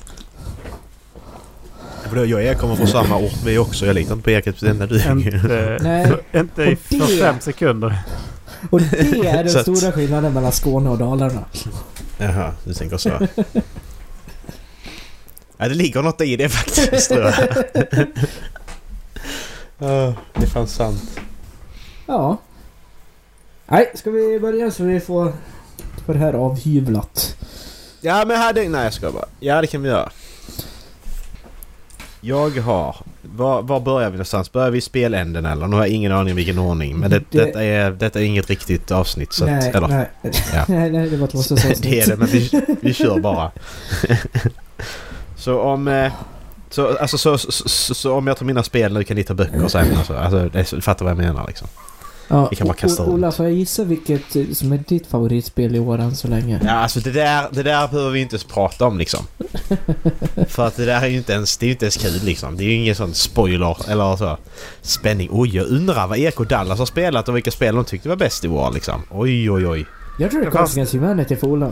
För 2.10 2.26
Jag 2.26 2.34
och 2.38 2.42
Erik 2.44 2.58
kommer 2.58 2.76
från 2.76 2.88
samma 2.88 3.18
ort 3.18 3.44
vi 3.46 3.58
också. 3.58 3.86
Jag 3.86 3.94
litar 3.96 4.14
inte 4.14 4.24
på 4.24 4.30
Erik 4.32 4.64
enda 4.64 4.86
du. 4.88 4.96
Inte, 5.12 5.78
Nej. 5.82 6.12
inte 6.34 6.64
i 6.64 6.78
det- 6.90 6.98
för 7.00 7.08
fem 7.22 7.36
sekunder. 7.40 7.98
Och 8.70 8.82
det 8.82 8.98
är 9.00 9.44
den 9.44 9.50
Så 9.54 9.58
att- 9.60 9.78
stora 9.78 9.92
skillnaden 9.92 10.34
mellan 10.34 10.52
Skåne 10.52 10.90
och 10.90 10.98
Dalarna. 10.98 11.46
Jaha, 12.18 12.54
du 12.64 12.74
tänker 12.74 12.98
så. 12.98 13.10
ja, 15.58 15.68
det 15.68 15.74
ligger 15.76 16.02
något 16.02 16.22
i 16.22 16.36
det 16.36 16.50
faktiskt 16.50 17.10
tror 17.12 17.22
jag. 17.24 17.34
Ja, 19.80 20.14
det 20.34 20.44
är 20.44 20.48
fan 20.48 20.68
sant. 20.68 21.20
Ja. 22.06 22.38
Nej, 23.68 23.92
ska 23.96 24.12
vi 24.12 24.40
börja 24.40 24.72
så 24.72 24.84
vi 24.84 25.00
får, 25.00 25.34
får 26.06 26.14
det 26.14 26.20
här 26.20 26.34
avhyvlat? 26.34 27.38
Ja 28.02 28.26
men 28.28 28.38
här... 28.38 28.54
det- 28.54 28.70
Nej 28.70 28.84
jag 28.84 28.94
ska 28.94 29.12
bara. 29.12 29.26
Ja 29.40 29.62
det 29.62 29.68
kan 29.68 29.82
vi 29.82 29.90
göra. 29.90 30.10
Jag 32.28 32.50
har... 32.60 32.96
Var, 33.22 33.62
var 33.62 33.80
börjar 33.80 34.10
vi 34.10 34.14
någonstans? 34.16 34.52
Börjar 34.52 34.72
vi 34.72 34.78
i 34.78 34.82
speländen 34.82 35.46
eller? 35.46 35.68
Nu 35.68 35.76
har 35.76 35.84
jag 35.84 35.94
ingen 35.94 36.12
aning 36.12 36.36
vilken 36.36 36.60
ordning. 36.60 36.98
Men 36.98 37.10
det, 37.12 37.20
Det- 37.32 37.46
detta, 37.46 37.64
är, 37.64 37.92
detta 37.92 38.20
är 38.20 38.24
inget 38.24 38.50
riktigt 38.50 38.92
avsnitt 38.92 39.34
så 39.34 39.46
nej, 39.46 39.70
att, 39.70 39.76
eller, 39.76 39.88
nej. 39.88 40.10
Ja. 40.54 40.66
nej, 40.68 40.92
nej, 40.92 41.10
det 41.10 41.18
var 41.18 41.28
ett 41.28 41.34
låtsasavsnitt. 41.34 41.82
det 41.84 42.00
är 42.02 42.08
det 42.08 42.16
men 42.18 42.28
vi, 42.28 42.52
vi 42.82 42.94
kör 42.94 43.20
bara. 43.20 43.52
så 45.36 45.60
om... 45.62 45.88
Eh, 45.88 46.12
Så, 46.70 46.98
alltså, 46.98 47.18
så, 47.18 47.38
så, 47.38 47.94
så, 47.96 48.14
om 48.14 48.28
jag 48.28 48.38
tar 48.38 48.46
mina 48.46 48.64
spel 48.64 48.94
nu 48.94 49.04
kan 49.04 49.18
ni 49.18 49.24
ta 49.24 49.34
böcker 49.34 49.68
sen. 49.68 49.88
Alltså, 49.98 50.50
alltså, 50.54 50.82
fattar 50.82 51.06
vad 51.06 51.12
jag 51.12 51.18
menar 51.18 51.48
liksom. 51.48 51.68
Ja, 52.28 52.48
Vi 52.50 52.56
kan 52.56 52.68
bara 52.68 52.74
kasta 52.74 53.06
Ola, 53.06 53.32
får 53.32 53.46
jag 53.46 53.54
gissa 53.56 53.84
vilket 53.84 54.36
eh, 54.36 54.44
som 54.54 54.72
är 54.72 54.78
ditt 54.88 55.08
favoritspel 55.08 55.76
i 55.76 55.80
år 55.80 56.00
än 56.00 56.16
så 56.16 56.28
länge? 56.28 56.62
Ja, 56.64 56.72
alltså 56.72 57.00
det 57.00 57.12
där, 57.12 57.48
det 57.52 57.64
där 57.64 57.88
behöver 57.88 58.10
vi 58.12 58.20
inte 58.20 58.36
ens 58.36 58.44
prata 58.44 58.86
om 58.86 58.98
liksom. 58.98 59.26
För 60.48 60.68
att 60.68 60.76
det 60.76 60.86
där 60.86 61.02
är 61.02 61.08
ju 61.08 61.18
inte 61.18 61.34
ens, 61.34 61.58
det 61.58 61.66
är 61.66 61.68
ju 61.68 61.74
inte 61.74 61.86
ens 61.86 61.98
kul 61.98 62.22
liksom. 62.24 62.58
Det 62.58 62.64
är 62.64 62.66
ju 62.66 62.74
ingen 62.74 62.96
sån 62.96 63.14
spoiler 63.14 63.92
eller 63.92 64.16
så. 64.16 64.38
Spänning. 64.82 65.30
Oj, 65.32 65.56
jag 65.56 65.68
undrar 65.68 66.08
vad 66.08 66.18
Erik 66.18 66.40
och 66.40 66.48
Dallas 66.48 66.80
har 66.80 66.86
spelat 66.86 67.30
och 67.30 67.36
vilka 67.36 67.52
spel 67.52 67.76
de 67.76 67.86
tyckte 67.86 68.10
var 68.10 68.16
bäst 68.16 68.46
i 68.46 68.48
år 68.48 68.72
liksom. 68.74 69.02
Oj, 69.12 69.52
oj, 69.52 69.68
oj. 69.68 69.86
Jag 70.20 70.32
tror 70.32 70.42
det 70.42 70.48
är 70.48 70.52
Cards 70.52 70.74
Against 70.74 70.94
Humanity 70.94 71.36
för 71.36 71.48
Ola. 71.48 71.72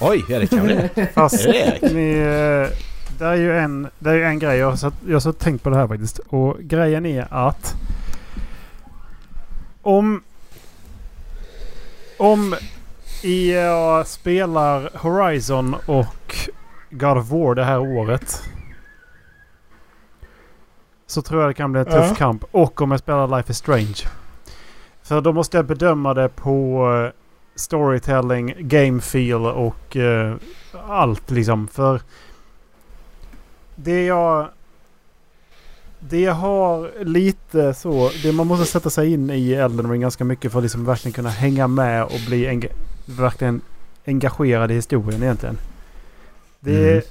Oj, 0.00 0.24
ja 0.28 0.38
det 0.38 0.46
kan 0.46 0.66
det. 0.66 1.08
Fast 1.14 1.44
Är 1.46 1.52
det 1.52 1.58
Erik? 1.58 1.82
ni, 1.82 2.12
eh, 2.12 2.78
det, 3.18 3.24
är 3.24 3.34
ju 3.34 3.58
en, 3.58 3.88
det 3.98 4.10
är 4.10 4.14
ju 4.14 4.24
en 4.24 4.38
grej. 4.38 4.58
Jag 4.58 4.70
har, 4.70 4.76
satt, 4.76 4.94
jag 5.06 5.12
har 5.14 5.20
satt 5.20 5.38
tänkt 5.38 5.62
på 5.62 5.70
det 5.70 5.76
här 5.76 5.88
faktiskt. 5.88 6.18
Och 6.18 6.56
grejen 6.60 7.06
är 7.06 7.26
att 7.30 7.74
om 9.88 10.22
om 12.18 12.54
EA 13.22 14.04
spelar 14.04 14.90
Horizon 14.94 15.76
och 15.86 16.36
God 16.90 17.18
of 17.18 17.30
War 17.30 17.54
det 17.54 17.64
här 17.64 17.78
året 17.78 18.42
så 21.06 21.22
tror 21.22 21.40
jag 21.40 21.50
det 21.50 21.54
kan 21.54 21.72
bli 21.72 21.80
en 21.80 21.86
tuff 21.86 22.06
Ja. 22.08 22.14
kamp. 22.14 22.44
Och 22.50 22.80
om 22.80 22.90
jag 22.90 23.00
spelar 23.00 23.36
Life 23.36 23.50
is 23.50 23.58
Strange. 23.58 23.96
För 25.02 25.20
då 25.20 25.32
måste 25.32 25.56
jag 25.56 25.66
bedöma 25.66 26.14
det 26.14 26.28
på 26.28 26.86
eh, 27.06 27.12
storytelling, 27.54 28.54
game 28.58 29.00
feel 29.00 29.46
och 29.46 29.96
eh, 29.96 30.34
allt 30.88 31.30
liksom. 31.30 31.68
För 31.68 32.00
det 33.74 34.04
jag... 34.04 34.48
Det 36.00 36.26
har 36.26 37.04
lite 37.04 37.74
så... 37.74 38.10
Det 38.22 38.32
man 38.32 38.46
måste 38.46 38.66
sätta 38.66 38.90
sig 38.90 39.12
in 39.12 39.30
i 39.30 39.52
Elden 39.52 39.90
Ring 39.90 40.00
ganska 40.00 40.24
mycket 40.24 40.52
för 40.52 40.58
att 40.58 40.62
liksom 40.62 40.84
verkligen 40.84 41.12
kunna 41.12 41.28
hänga 41.30 41.66
med 41.66 42.04
och 42.04 42.20
bli 42.26 42.46
enga, 42.46 42.68
verkligen 43.06 43.60
engagerad 44.06 44.70
i 44.70 44.74
historien 44.74 45.22
egentligen. 45.22 45.58
Det 46.60 46.88
är 46.88 46.92
Mm. 46.92 47.02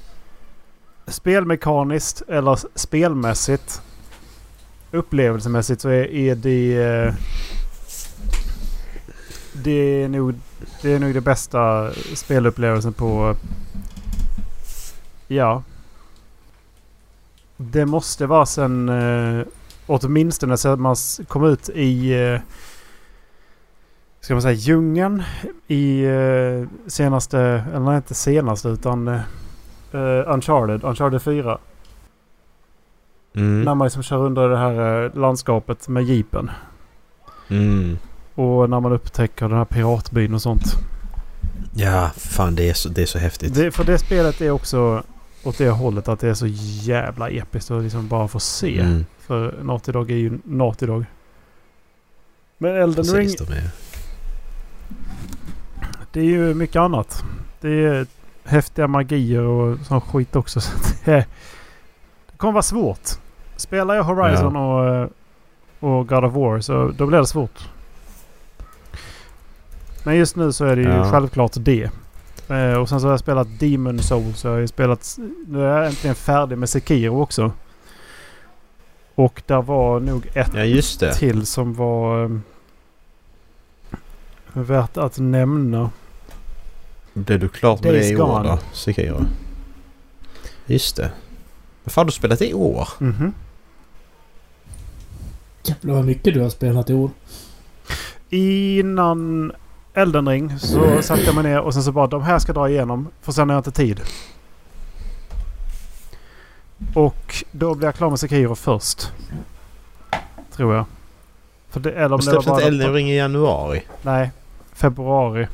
spelmekaniskt 1.07 2.21
eller 2.27 2.59
spelmässigt 2.75 3.81
upplevelsemässigt 4.91 5.81
så 5.81 5.89
är, 5.89 6.05
är 6.11 6.35
det... 6.35 6.83
eh, 6.83 7.13
Det 9.63 10.03
är, 10.03 10.07
nog, 10.09 10.33
det 10.81 10.93
är 10.93 10.99
nog 10.99 11.13
det 11.13 11.21
bästa 11.21 11.91
spelupplevelsen 12.15 12.93
på... 12.93 13.35
Ja. 15.27 15.63
Det 17.57 17.85
måste 17.85 18.25
vara 18.25 18.45
sen... 18.45 18.89
Eh, 18.89 19.45
åtminstone 19.87 20.57
sen 20.57 20.81
man 20.81 20.95
kom 21.27 21.45
ut 21.45 21.69
i... 21.69 22.13
Eh, 22.13 22.39
ska 24.21 24.33
man 24.33 24.41
säga 24.41 24.53
djungeln 24.53 25.23
i 25.67 26.03
eh, 26.03 26.87
senaste... 26.87 27.39
Eller 27.39 27.79
nej, 27.85 27.95
inte 27.95 28.13
senaste 28.13 28.69
utan... 28.69 29.07
Eh, 29.07 29.21
eh, 29.91 30.33
Uncharted. 30.33 30.83
Uncharted 30.83 31.21
4. 31.21 31.57
Mm. 33.35 33.61
När 33.61 33.75
man 33.75 33.85
liksom 33.85 34.03
kör 34.03 34.17
under 34.17 34.49
det 34.49 34.57
här 34.57 35.05
eh, 35.05 35.15
landskapet 35.15 35.87
med 35.87 36.03
jeepen. 36.03 36.51
Mm. 37.47 37.97
Och 38.35 38.69
när 38.69 38.79
man 38.79 38.91
upptäcker 38.91 39.47
den 39.47 39.57
här 39.57 39.65
piratbyn 39.65 40.33
och 40.33 40.41
sånt. 40.41 40.63
Ja, 41.73 42.09
fan 42.17 42.55
det 42.55 42.69
är 42.69 42.73
så, 42.73 42.89
det 42.89 43.01
är 43.01 43.05
så 43.05 43.19
häftigt. 43.19 43.55
Det, 43.55 43.71
för 43.71 43.83
det 43.83 43.97
spelet 43.97 44.41
är 44.41 44.51
också 44.51 45.03
åt 45.47 45.57
det 45.57 45.69
hållet 45.69 46.07
att 46.07 46.19
det 46.19 46.29
är 46.29 46.33
så 46.33 46.47
jävla 46.81 47.29
episkt 47.29 47.71
att 47.71 47.83
liksom 47.83 48.07
bara 48.07 48.27
få 48.27 48.39
se. 48.39 48.79
Mm. 48.79 49.05
För 49.19 49.55
Naughty 49.63 49.91
Dog 49.91 50.11
är 50.11 50.15
ju 50.15 50.39
Naughty 50.43 50.85
Dog. 50.85 51.05
Men 52.57 52.75
Elden 52.75 53.03
Ring, 53.05 53.25
Precis, 53.27 53.47
de 53.47 53.53
är. 53.53 53.69
det 56.11 56.19
är 56.19 56.23
ju 56.23 56.53
mycket 56.53 56.75
annat. 56.79 57.23
Det 57.61 57.69
är 57.85 58.05
häftiga 58.43 58.87
magier 58.87 59.41
och 59.41 59.79
sån 59.85 60.01
skit 60.01 60.35
också. 60.35 60.61
Så 60.61 60.71
det, 61.05 61.11
det 62.31 62.37
kommer 62.37 62.53
vara 62.53 62.63
svårt. 62.63 63.09
Spelar 63.55 63.95
jag 63.95 64.03
Horizon 64.03 64.55
och, 64.55 64.95
eh, 64.95 65.07
och 65.79 66.07
God 66.07 66.23
of 66.25 66.33
War 66.33 66.59
så 66.59 66.91
då 66.97 67.05
blir 67.05 67.17
det 67.19 67.27
svårt. 67.27 67.69
Men 70.03 70.15
just 70.15 70.35
nu 70.35 70.51
så 70.51 70.65
är 70.65 70.75
det 70.75 70.81
ju 70.81 70.89
Ja. 70.89 71.11
självklart 71.11 71.51
det. 71.55 71.89
Eh, 72.49 72.73
och 72.73 72.89
sen 72.89 72.99
så 73.01 73.07
har 73.07 73.11
jag 73.11 73.19
spelat 73.19 73.59
Demon 73.59 73.99
Souls. 73.99 74.39
Så 74.39 74.47
jag 74.47 74.53
har 74.53 74.59
ju 74.59 74.67
spelat... 74.67 75.17
Nu 75.47 75.63
är 75.63 75.77
jag 75.77 75.87
äntligen 75.87 76.15
färdig 76.15 76.57
med 76.57 76.69
Sekiro 76.69 77.21
också. 77.21 77.51
Och 79.15 79.41
där 79.45 79.61
var 79.61 79.99
nog 79.99 80.27
ett 80.33 80.51
Ja, 80.53 80.63
just 80.63 80.99
det. 80.99 81.13
till 81.13 81.45
som 81.45 81.73
var 81.73 82.23
eh, 82.23 82.29
värt 84.53 84.97
att 84.97 85.17
nämna. 85.17 85.91
Blev 87.13 87.39
du 87.39 87.49
klart 87.49 87.83
med 87.83 87.93
Days 87.93 88.05
det 88.07 88.11
i 88.13 88.15
år 88.21 88.27
Gone. 88.27 88.49
då? 88.49 88.59
Sekiro? 88.73 89.25
Just 90.65 90.95
det. 90.95 91.11
Men 91.83 91.89
fan, 91.91 92.01
har 92.01 92.05
du 92.05 92.11
spelat 92.11 92.39
det 92.39 92.47
i 92.49 92.53
år? 92.53 92.89
Mhm. 92.99 93.33
Jävlar 95.63 95.93
vad 95.93 96.05
mycket 96.05 96.33
du 96.33 96.41
har 96.41 96.49
spelat 96.49 96.89
i 96.89 96.93
år. 96.93 97.09
Innan 98.29 99.51
Elden 99.97 100.29
Ring 100.29 100.59
så 100.59 101.01
satte 101.01 101.21
jag 101.21 101.35
mig 101.35 101.43
ner 101.43 101.59
och 101.59 101.73
sen 101.73 101.83
så 101.83 101.91
bara 101.91 102.07
de 102.07 102.23
här 102.23 102.39
ska 102.39 102.53
dra 102.53 102.69
igenom. 102.69 103.07
För 103.21 103.31
sen 103.31 103.49
har 103.49 103.55
jag 103.55 103.59
inte 103.59 103.71
tid. 103.71 104.01
Och 106.93 107.43
då 107.51 107.75
blir 107.75 107.87
jag 107.87 107.95
klar 107.95 108.09
med 108.09 108.19
Sekiro 108.19 108.55
först. 108.55 109.11
Tror 110.51 110.75
jag. 110.75 110.85
För 111.69 111.79
det, 111.79 111.91
eller 111.91 112.15
om 112.15 112.21
det 112.21 112.31
var 112.33 112.43
bara... 112.43 112.55
inte 112.55 112.67
Elden 112.67 112.93
Ring 112.93 113.09
i 113.09 113.17
januari? 113.17 113.83
Nej. 114.01 114.31
Februari. 114.73 115.47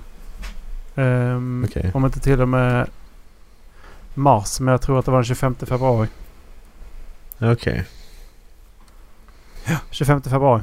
Ehm, 0.95 1.65
Okej. 1.69 1.91
Om 1.93 2.05
inte 2.05 2.19
till 2.19 2.41
och 2.41 2.49
med 2.49 2.87
mars. 4.13 4.59
Men 4.59 4.71
jag 4.71 4.81
tror 4.81 4.99
att 4.99 5.05
det 5.05 5.11
var 5.11 5.17
den 5.17 5.25
25 5.25 5.55
februari. 5.55 6.07
Okej. 7.39 7.85
25 9.91 10.21
februari. 10.21 10.61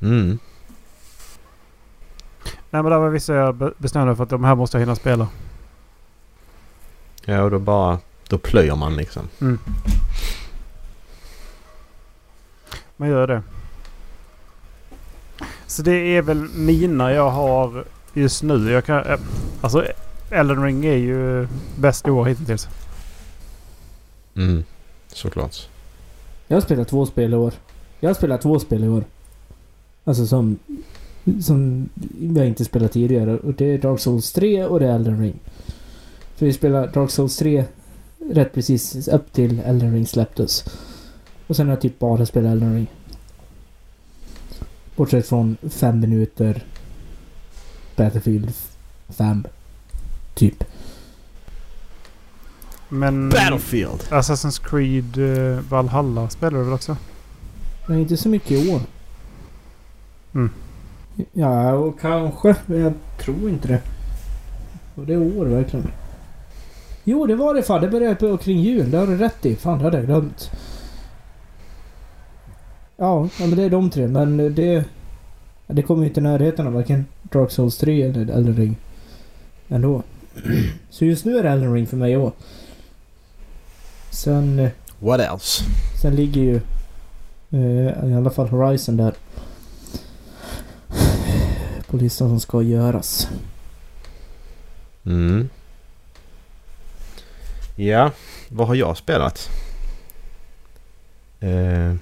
Mm. 0.00 0.38
Nej 2.72 2.82
men 2.82 2.90
där 2.92 2.98
var 2.98 3.08
vissa 3.08 3.34
jag 3.34 3.54
be- 3.54 3.72
bestämde 3.78 4.16
för 4.16 4.22
att 4.22 4.30
de 4.30 4.44
här 4.44 4.54
måste 4.54 4.76
jag 4.76 4.80
hinna 4.80 4.96
spela. 4.96 5.28
Ja, 7.24 7.42
och 7.42 7.50
då 7.50 7.58
bara... 7.58 7.98
Då 8.28 8.38
plöjer 8.38 8.76
man 8.76 8.96
liksom. 8.96 9.28
Mm. 9.40 9.58
Man 12.96 13.08
gör 13.08 13.26
det. 13.26 13.42
Så 15.66 15.82
det 15.82 15.92
är 16.16 16.22
väl 16.22 16.48
mina 16.54 17.12
jag 17.12 17.30
har 17.30 17.84
just 18.12 18.42
nu. 18.42 18.70
Jag 18.70 18.84
kan, 18.84 19.04
eh, 19.04 19.18
alltså 19.60 19.86
Elden 20.30 20.62
Ring 20.62 20.84
är 20.84 20.96
ju 20.96 21.48
bäst 21.76 22.08
i 22.08 22.10
år 22.10 22.24
hittills. 22.24 22.68
Mm. 24.36 24.64
Såklart. 25.08 25.68
Jag 26.46 26.56
har 26.56 26.60
spelat 26.60 26.88
två 26.88 27.06
spel 27.06 27.32
i 27.32 27.36
år. 27.36 27.52
Jag 28.00 28.08
har 28.08 28.14
spelat 28.14 28.42
två 28.42 28.58
spel 28.58 28.84
i 28.84 28.88
år. 28.88 29.04
Alltså 30.04 30.26
som... 30.26 30.58
Som 31.40 31.88
vi 32.20 32.38
har 32.38 32.46
inte 32.46 32.64
spelat 32.64 32.92
tidigare. 32.92 33.38
Och 33.38 33.54
det 33.54 33.64
är 33.64 33.78
Dark 33.78 34.00
Souls 34.00 34.32
3 34.32 34.64
och 34.64 34.80
det 34.80 34.86
är 34.86 34.94
Elden 34.94 35.20
Ring. 35.20 35.38
För 36.36 36.46
vi 36.46 36.52
spelade 36.52 36.86
Dark 36.86 37.10
Souls 37.10 37.36
3 37.36 37.64
rätt 38.30 38.54
precis 38.54 39.08
upp 39.08 39.32
till 39.32 39.60
Elden 39.60 39.92
Ring 39.92 40.06
släpptes. 40.06 40.64
Och 41.46 41.56
sen 41.56 41.66
har 41.66 41.74
jag 41.74 41.82
typ 41.82 41.98
bara 41.98 42.26
spelat 42.26 42.52
Elden 42.52 42.74
Ring. 42.74 42.86
Bortsett 44.96 45.26
från 45.26 45.56
fem 45.70 46.00
minuter 46.00 46.64
Battlefield 47.96 48.52
5. 49.08 49.46
Typ. 50.34 50.64
Men 52.88 53.28
Battlefield! 53.28 54.00
Assassin's 54.10 54.62
Creed 54.64 55.18
eh, 55.18 55.60
Valhalla 55.60 56.30
spelar 56.30 56.58
du 56.58 56.64
väl 56.64 56.74
också? 56.74 56.96
Men 57.86 57.98
inte 57.98 58.16
så 58.16 58.28
mycket 58.28 58.50
i 58.50 58.74
år. 58.74 58.80
Mm. 60.34 60.50
Ja, 61.32 61.72
och 61.72 62.00
kanske. 62.00 62.56
Men 62.66 62.80
jag 62.80 62.92
tror 63.18 63.48
inte 63.48 63.68
det. 63.68 63.80
Och 64.94 65.06
det 65.06 65.14
är 65.14 65.38
år 65.38 65.46
verkligen. 65.46 65.86
Jo, 67.04 67.26
det 67.26 67.34
var 67.34 67.54
det 67.54 67.62
fan. 67.62 67.80
Det 67.80 67.88
började 67.88 68.14
på 68.14 68.36
kring 68.36 68.60
jul. 68.60 68.90
Det 68.90 68.98
har 68.98 69.06
du 69.06 69.16
rätt 69.16 69.46
i. 69.46 69.56
Fan, 69.56 69.78
det 69.78 69.84
hade 69.84 69.96
jag 69.96 70.06
glömt. 70.06 70.50
Ja, 72.96 73.28
ja, 73.38 73.46
men 73.46 73.56
det 73.56 73.62
är 73.62 73.70
de 73.70 73.90
tre. 73.90 74.06
Men 74.08 74.54
det... 74.54 74.84
Det 75.66 75.82
kommer 75.82 76.02
ju 76.02 76.08
inte 76.08 76.20
i 76.20 76.22
närheten 76.22 76.66
av 76.66 76.72
varken 76.72 77.06
Dark 77.22 77.50
Souls 77.50 77.76
3 77.78 78.02
eller 78.02 78.20
Elden 78.20 78.56
Ring. 78.56 78.76
Ändå. 79.68 80.02
Så 80.90 81.04
just 81.04 81.24
nu 81.24 81.38
är 81.38 81.42
det 81.42 81.48
Elden 81.50 81.74
Ring 81.74 81.86
för 81.86 81.96
mig 81.96 82.16
också. 82.16 82.44
Sen... 84.10 84.58
eh, 84.58 84.70
What 84.98 85.20
else? 85.20 85.64
Sen 86.02 86.14
ligger 86.16 86.40
ju 86.40 86.60
eh, 87.50 88.10
i 88.10 88.14
alla 88.14 88.30
fall 88.30 88.48
Horizon 88.48 88.96
där. 88.96 89.14
På 91.92 91.98
listan 91.98 92.28
som 92.28 92.40
ska 92.40 92.62
göras. 92.62 93.28
Mm. 95.06 95.48
Ja. 97.76 98.10
vad 98.48 98.66
har 98.66 98.74
jag 98.74 98.96
spelat? 98.96 99.48
Eh, 101.40 101.50
jag 101.50 101.98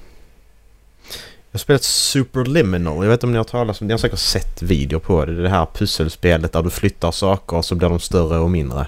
har 1.52 1.58
spelat 1.58 1.82
Superliminal. 1.82 3.04
Jag 3.04 3.10
vet 3.10 3.16
inte 3.16 3.26
om 3.26 3.32
ni 3.32 3.36
har 3.38 3.44
talat 3.44 3.80
om 3.80 3.86
det. 3.86 3.88
Ni 3.88 3.92
har 3.92 3.98
säkert 3.98 4.18
sett 4.18 4.62
video 4.62 5.00
på 5.00 5.24
det. 5.24 5.32
Det 5.34 5.38
är 5.40 5.42
det 5.42 5.48
här 5.48 5.66
pusselspelet 5.74 6.52
där 6.52 6.62
du 6.62 6.70
flyttar 6.70 7.10
saker 7.10 7.56
och 7.56 7.64
så 7.64 7.74
blir 7.74 7.88
de 7.88 8.00
större 8.00 8.38
och 8.38 8.50
mindre. 8.50 8.86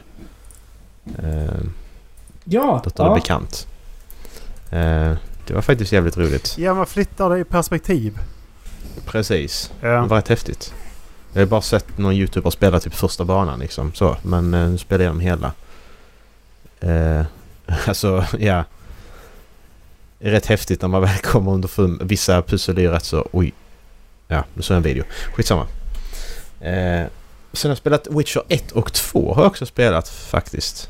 Eh, 1.23 1.61
Ja, 2.45 2.83
låter 2.85 3.05
det 3.05 3.09
ja. 3.09 3.15
bekant. 3.15 3.67
Eh, 4.71 5.13
det 5.47 5.55
var 5.55 5.63
faktiskt 5.63 5.93
jävligt 5.93 6.17
roligt. 6.17 6.55
Ja, 6.59 6.75
man 6.75 6.87
flyttar 6.87 7.31
det 7.31 7.39
i 7.39 7.45
perspektiv. 7.45 8.19
Precis. 9.07 9.71
Det 9.81 9.87
Ja. 9.89 10.07
var 10.07 10.17
rätt 10.17 10.29
häftigt. 10.29 10.75
Jag 11.33 11.43
har 11.43 11.47
bara 11.47 11.63
sett 11.63 11.99
någon 11.99 12.13
youtuber 12.13 12.51
spela 12.51 12.81
typ 12.81 12.95
första 12.95 13.25
banan 13.25 13.59
liksom 13.59 13.95
så. 13.95 14.17
Men 14.23 14.55
eh, 14.55 14.69
nu 14.69 14.79
spelar 14.79 15.05
jag 15.05 15.11
dem 15.11 15.21
hela. 15.21 15.53
Eh, 16.81 17.25
alltså 17.87 18.25
ja. 18.39 18.65
Det 20.19 20.29
är 20.29 20.31
rätt 20.31 20.47
häftigt 20.47 20.83
när 20.83 20.89
man 20.89 21.01
väl 21.01 21.19
kommer 21.19 21.53
under 21.53 22.05
Vissa 22.05 22.43
pussel 22.43 22.79
är 22.79 22.91
rätt 22.91 23.05
så... 23.05 23.29
Oj. 23.33 23.53
Ja, 24.29 24.45
nu 24.55 24.63
såg 24.63 24.75
jag 24.75 24.77
en 24.77 24.83
video. 24.83 25.05
Skitsamma. 25.35 25.67
Eh, 26.61 27.07
sen 27.53 27.69
har 27.69 27.71
jag 27.71 27.79
spelat 27.79 28.07
Witcher 28.11 28.43
1 28.49 28.73
och 28.73 28.93
2 28.93 29.35
har 29.35 29.43
jag 29.43 29.51
också 29.51 29.67
spelat 29.67 30.09
faktiskt. 30.09 30.89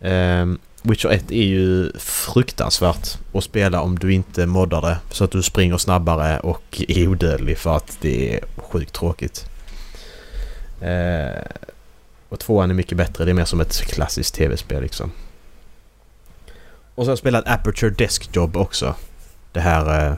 Eh, 0.00 0.46
Witcher 0.86 1.08
1 1.08 1.30
är 1.30 1.44
ju 1.44 1.92
fruktansvärt 1.98 3.18
att 3.32 3.44
spela 3.44 3.80
om 3.80 3.98
du 3.98 4.12
inte 4.12 4.46
moddar 4.46 4.80
det 4.80 4.98
så 5.10 5.24
att 5.24 5.30
du 5.30 5.42
springer 5.42 5.78
snabbare 5.78 6.40
och 6.40 6.82
är 6.88 7.08
odödlig 7.08 7.58
för 7.58 7.76
att 7.76 7.98
det 8.00 8.34
är 8.34 8.40
sjukt 8.56 8.92
tråkigt. 8.92 9.46
Eh, 10.80 11.42
och 12.28 12.40
tvåan 12.40 12.70
är 12.70 12.74
mycket 12.74 12.98
bättre. 12.98 13.24
Det 13.24 13.30
är 13.30 13.34
mer 13.34 13.44
som 13.44 13.60
ett 13.60 13.80
klassiskt 13.80 14.34
tv-spel 14.34 14.82
liksom. 14.82 15.12
Och 16.94 17.04
så 17.04 17.08
har 17.08 17.12
jag 17.12 17.18
spelat 17.18 17.48
Aperture 17.48 17.90
Desk 17.90 18.36
Job 18.36 18.56
också. 18.56 18.94
Det 19.52 19.60
här 19.60 20.06
eh, 20.06 20.14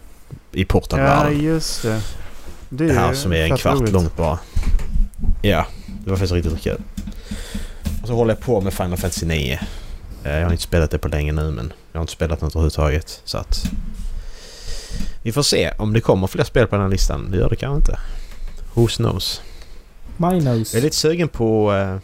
i 0.52 0.60
ja, 0.60 0.66
portalvärlden. 0.68 1.40
just 1.42 1.82
det. 1.82 2.00
Det, 2.68 2.86
det 2.86 2.92
är 2.92 2.98
här 2.98 3.14
som 3.14 3.32
är 3.32 3.44
en 3.44 3.56
kvart 3.56 3.80
roligt. 3.80 3.92
långt 3.92 4.16
bara. 4.16 4.38
Ja, 5.42 5.66
det 6.04 6.10
var 6.10 6.16
faktiskt 6.16 6.32
riktigt 6.32 6.62
kul. 6.62 6.82
Och 8.02 8.08
så 8.08 8.14
håller 8.14 8.34
jag 8.34 8.40
på 8.40 8.60
med 8.60 8.74
Final 8.74 8.96
Fantasy 8.96 9.26
9. 9.26 9.60
Eh, 10.26 10.36
Jag 10.38 10.44
har 10.44 10.50
inte 10.52 10.62
spelat 10.62 10.90
det 10.90 10.98
på 10.98 11.08
länge 11.08 11.32
nu 11.32 11.50
men 11.50 11.72
jag 11.92 11.98
har 11.98 12.02
inte 12.02 12.12
spelat 12.12 12.40
något 12.40 12.52
överhuvudtaget. 12.52 13.20
Så 13.24 13.38
att... 13.38 13.64
Vi 15.22 15.32
får 15.32 15.42
se 15.42 15.70
om 15.78 15.92
det 15.92 16.00
kommer 16.00 16.26
fler 16.26 16.44
spel 16.44 16.66
på 16.66 16.74
den 16.76 16.82
här 16.82 16.90
listan. 16.90 17.28
Det 17.30 17.36
gör 17.36 17.48
det 17.48 17.56
kanske 17.56 17.76
inte. 17.76 17.98
Who 18.74 18.86
knows? 18.86 19.42
My 20.16 20.40
nose. 20.40 20.76
Jag 20.76 20.80
är 20.80 20.84
lite 20.84 20.96
sugen 20.96 21.28
på... 21.28 21.74
Eh, 21.74 21.96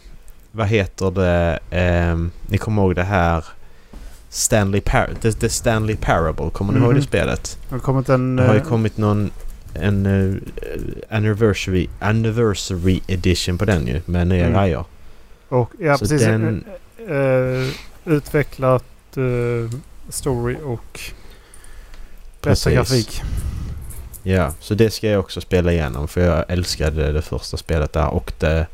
vad 0.51 0.67
heter 0.67 1.11
det? 1.11 1.59
Eh, 1.77 2.17
ni 2.47 2.57
kommer 2.57 2.81
ihåg 2.81 2.95
det 2.95 3.03
här... 3.03 3.45
Stanley 4.29 4.81
Par- 4.81 5.13
the, 5.21 5.31
the 5.31 5.49
Stanley 5.49 5.95
Parable. 5.95 6.49
Kommer 6.49 6.73
ni 6.73 6.79
ihåg 6.79 6.87
Mhm. 6.89 6.95
det 6.95 7.01
spelet? 7.01 7.57
Det 7.69 7.75
har 7.75 7.79
kommit 7.79 8.09
en... 8.09 8.35
Det 8.35 8.43
har 8.47 8.53
ju 8.53 8.59
eh, 8.59 8.65
kommit 8.65 8.97
någon... 8.97 9.31
En 9.75 10.05
uh, 10.05 10.37
anniversary, 11.09 11.87
anniversary 11.99 12.99
edition 13.07 13.57
på 13.57 13.65
den 13.65 13.87
ju. 13.87 14.01
Med 14.05 14.27
nya 14.27 14.45
Mm. 14.45 14.59
grejer. 14.59 14.83
Och, 15.49 15.71
ja, 15.79 15.97
Så 15.97 16.05
precis. 16.05 16.21
den- 16.21 16.65
eh, 17.09 17.15
eh, 17.15 17.69
utvecklat 18.05 19.17
eh, 19.17 19.79
story 20.09 20.57
och 20.63 20.99
bästa 22.41 22.71
grafik. 22.71 23.21
Ja, 24.23 24.53
så 24.59 24.73
det 24.73 24.89
ska 24.89 25.07
jag 25.07 25.19
också 25.19 25.41
spela 25.41 25.71
igenom 25.71 26.07
för 26.07 26.21
jag 26.21 26.45
älskade 26.47 27.11
det 27.11 27.21
första 27.21 27.57
spelet 27.57 27.93
där 27.93 28.07
och 28.07 28.33
det, 28.39 28.67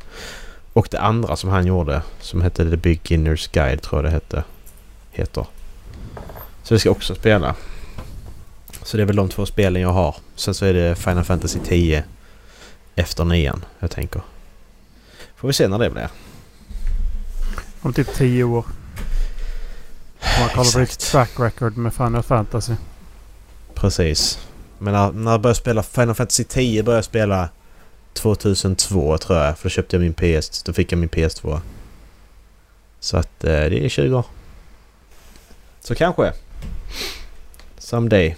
och 0.72 0.88
det 0.90 1.00
andra 1.00 1.36
som 1.36 1.50
han 1.50 1.66
gjorde 1.66 2.02
som 2.20 2.42
hette 2.42 2.70
The 2.70 2.76
Beginner's 2.76 3.50
Guide 3.52 3.82
tror 3.82 3.98
jag 3.98 4.04
det 4.04 4.14
hette. 4.14 4.44
Heter. 5.10 5.46
Så 6.62 6.74
det 6.74 6.80
ska 6.80 6.88
jag 6.88 6.96
också 6.96 7.14
spela. 7.14 7.54
Så 8.82 8.96
det 8.96 9.02
är 9.02 9.06
väl 9.06 9.16
de 9.16 9.28
två 9.28 9.46
spelen 9.46 9.82
jag 9.82 9.92
har. 9.92 10.16
Sen 10.34 10.54
så 10.54 10.64
är 10.64 10.74
det 10.74 10.94
Final 10.94 11.24
Fantasy 11.24 11.58
10 11.64 12.04
efter 12.94 13.24
nian 13.24 13.64
jag 13.78 13.90
tänker. 13.90 14.22
Får 15.36 15.48
vi 15.48 15.54
se 15.54 15.68
när 15.68 15.78
det 15.78 15.90
blir. 15.90 16.08
Om 17.80 17.92
typ 17.92 18.14
10 18.14 18.44
år. 18.44 18.64
Om 20.20 20.40
man 20.40 20.48
kollar 20.48 20.72
på 20.72 20.78
ditt 20.78 20.98
track 20.98 21.30
record 21.36 21.76
med 21.76 21.94
Final 21.94 22.22
Fantasy. 22.22 22.74
Precis. 23.74 24.38
Men 24.78 24.92
när, 24.92 25.12
när 25.12 25.30
jag 25.30 25.40
började 25.40 25.58
spela 25.58 25.82
Final 25.82 26.14
Fantasy 26.14 26.44
10 26.44 26.82
började 26.82 26.98
jag 26.98 27.04
spela 27.04 27.48
2002 28.12 29.18
tror 29.18 29.38
jag. 29.38 29.58
För 29.58 29.68
då 29.68 29.70
köpte 29.70 29.96
jag 29.96 30.00
min 30.00 30.14
PS. 30.14 30.62
Då 30.62 30.72
fick 30.72 30.92
jag 30.92 30.98
min 30.98 31.08
PS2. 31.08 31.60
Så 33.00 33.16
att 33.16 33.44
eh, 33.44 33.50
det 33.50 33.84
är 33.84 33.88
20 33.88 34.16
år. 34.16 34.24
Så 35.80 35.94
kanske. 35.94 36.32
Someday. 37.78 38.36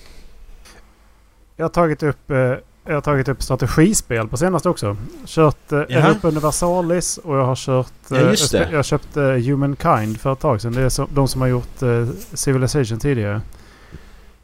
Jag 1.56 1.64
har 1.64 1.70
tagit 1.70 2.02
upp, 2.02 2.30
eh, 2.30 2.54
jag 2.84 2.94
har 2.94 3.00
tagit 3.00 3.28
upp 3.28 3.42
strategispel 3.42 4.28
på 4.28 4.36
senaste 4.36 4.68
också. 4.68 4.96
Kört 5.26 5.72
eh. 5.72 5.78
Europa 5.78 6.28
Universalis 6.28 7.18
och 7.18 7.36
jag 7.36 7.44
har 7.44 7.56
kört... 7.56 7.92
Ja, 8.08 8.16
eh, 8.16 8.28
just 8.30 8.52
jag, 8.52 8.68
det. 8.68 8.72
jag 8.72 8.84
köpte 8.84 9.20
Humankind 9.20 10.20
för 10.20 10.32
ett 10.32 10.40
tag 10.40 10.60
sedan. 10.60 10.72
Det 10.72 10.82
är 10.82 10.88
så, 10.88 11.08
de 11.14 11.28
som 11.28 11.40
har 11.40 11.48
gjort 11.48 11.82
eh, 11.82 12.08
Civilization 12.34 12.98
tidigare. 12.98 13.40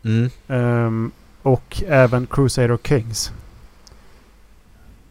Mm. 0.05 0.31
Ehm, 0.49 1.11
och 1.43 1.83
även 1.89 2.27
Crusader 2.27 2.79
Kings. 2.85 3.33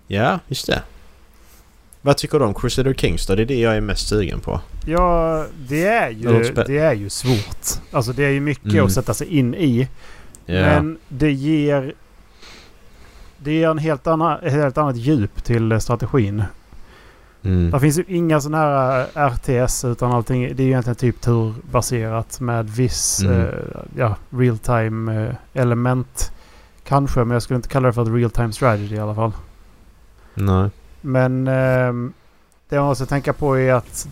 Ja, 0.07 0.39
just 0.47 0.67
det. 0.67 0.81
Vad 2.01 2.17
tycker 2.17 2.39
du 2.39 2.45
om 2.45 2.53
Crusader 2.53 2.93
Kings 2.93 3.27
då? 3.27 3.35
Det 3.35 3.41
är 3.41 3.45
det 3.45 3.59
jag 3.59 3.75
är 3.77 3.81
mest 3.81 4.07
sugen 4.07 4.39
på. 4.39 4.59
Ja, 4.85 5.45
det 5.67 5.85
är 5.85 6.09
ju, 6.09 6.53
det 6.67 6.77
är 6.77 6.93
ju 6.93 7.09
svårt. 7.09 7.67
Alltså 7.91 8.11
det 8.13 8.25
är 8.25 8.29
ju 8.29 8.39
mycket 8.39 8.73
Mm. 8.73 8.85
att 8.85 8.91
sätta 8.91 9.13
sig 9.13 9.27
in 9.27 9.55
i. 9.55 9.87
Ja. 10.45 10.61
Men 10.61 10.97
det 11.07 11.31
ger... 11.31 11.93
Det 13.47 13.53
ger 13.53 13.69
en 13.69 13.77
helt 13.77 14.07
annan, 14.07 14.39
ett 14.43 14.53
helt 14.53 14.77
annat 14.77 14.95
djup 14.95 15.43
till 15.43 15.71
eh, 15.71 15.79
strategin. 15.79 16.43
mm. 17.43 17.71
Det 17.71 17.79
finns 17.79 17.99
ju 17.99 18.03
inga 18.07 18.41
sådana 18.41 18.57
här 18.63 19.07
eh, 19.15 19.31
RTS 19.33 19.85
utan 19.85 20.11
allting 20.11 20.41
det 20.55 20.63
är 20.63 20.65
ju 20.65 20.71
egentligen 20.71 20.95
typ 20.95 21.21
turbaserat 21.21 22.39
med 22.39 22.69
viss 22.69 23.19
Mm. 23.23 23.41
eh, 23.41 23.47
ja, 23.97 24.15
real 24.29 24.57
time 24.57 25.25
eh, 25.27 25.33
element. 25.53 26.31
Kanske, 26.83 27.19
men 27.19 27.29
jag 27.31 27.41
skulle 27.41 27.55
inte 27.55 27.69
kalla 27.69 27.87
det 27.87 27.93
för 27.93 28.01
ett 28.01 28.07
real 28.07 28.29
time 28.31 28.53
strategy 28.53 28.95
i 28.95 28.99
alla 28.99 29.15
fall. 29.15 29.31
Nej. 30.33 30.69
Men 31.01 31.47
ehm, 31.47 32.13
det 32.69 32.75
man 32.77 32.85
måste 32.85 33.05
tänka 33.05 33.33
på 33.33 33.57
är 33.57 33.73
att 33.73 34.07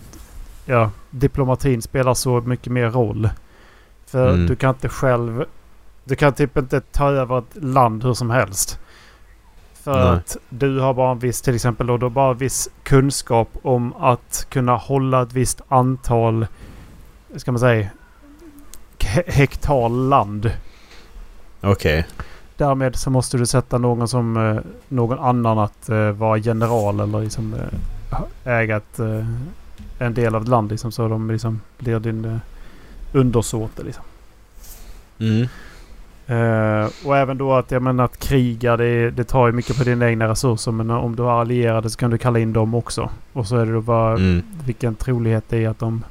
ja, 0.66 0.90
diplomatin 1.10 1.82
spelar 1.82 2.14
så 2.14 2.40
mycket 2.40 2.72
mer 2.72 2.90
roll. 2.90 3.28
För 4.06 4.28
Mm. 4.28 4.46
du 4.46 4.56
kan 4.56 4.70
inte 4.70 4.88
själv... 4.88 5.44
Du 6.04 6.14
kan 6.16 6.32
typ 6.32 6.56
inte 6.56 6.80
ta 6.80 7.10
över 7.10 7.38
ett 7.38 7.62
land 7.64 8.04
hur 8.04 8.14
som 8.14 8.30
helst. 8.30 8.78
För 9.86 10.04
Nej. 10.04 10.16
att 10.16 10.36
du 10.48 10.78
har 10.80 10.94
bara 10.94 11.10
en 11.12 11.18
viss, 11.18 11.42
till 11.42 11.54
exempel 11.54 11.86
då, 11.86 11.96
du 11.96 12.04
har 12.04 12.10
bara 12.10 12.30
en 12.30 12.36
viss 12.38 12.68
kunskap 12.82 13.48
om 13.62 13.94
att 13.96 14.46
kunna 14.48 14.76
hålla 14.76 15.22
ett 15.22 15.32
visst 15.32 15.60
antal, 15.68 16.46
ska 17.36 17.52
man 17.52 17.58
säga, 17.58 17.88
he- 18.98 19.30
hektar 19.30 19.88
land. 19.88 20.50
Okej. 21.60 22.06
Därmed 22.56 22.96
så 22.96 23.10
måste 23.10 23.36
du 23.38 23.46
sätta 23.46 23.78
någon 23.78 24.08
som 24.08 24.36
eh, 24.36 24.62
någon 24.88 25.18
annan 25.18 25.58
att 25.58 25.88
eh, 25.88 26.10
vara 26.10 26.36
general 26.38 27.00
eller 27.00 27.20
liksom 27.20 27.54
eh, 27.54 28.20
äga 28.52 28.76
ett, 28.76 28.98
en 29.98 30.14
del 30.14 30.34
av 30.34 30.42
ett 30.42 30.48
land 30.48 30.70
liksom, 30.70 30.92
så 30.92 31.08
de 31.08 31.30
liksom 31.30 31.60
blir 31.78 31.98
din 32.00 32.40
undersåte 33.12 33.82
liksom. 33.82 34.04
Mm. 35.18 35.48
Eh, 36.28 36.88
och 37.06 37.16
även 37.16 37.38
då 37.38 37.52
att 37.54 37.70
jag 37.70 37.82
menar 37.82 38.04
att 38.04 38.18
kriga 38.18 38.76
det, 38.76 39.10
det 39.10 39.24
tar 39.24 39.46
ju 39.46 39.52
mycket 39.52 39.78
på 39.78 39.84
dina 39.84 40.08
egna 40.08 40.28
resurser 40.28 40.72
men 40.72 40.90
om 40.90 41.16
du 41.16 41.22
har 41.22 41.40
allierade 41.40 41.90
så 41.90 41.98
kan 41.98 42.10
du 42.10 42.18
kalla 42.18 42.38
in 42.38 42.52
dem 42.52 42.74
också. 42.74 43.10
Och 43.32 43.46
så 43.46 43.56
är 43.56 43.66
det 43.66 43.72
då 43.72 43.80
bara 43.80 44.12
Mm. 44.16 44.42
vilken 44.64 44.94
trolighet 44.94 45.44
det 45.48 45.64
är 45.64 45.68
att 45.68 45.78
de 45.78 46.04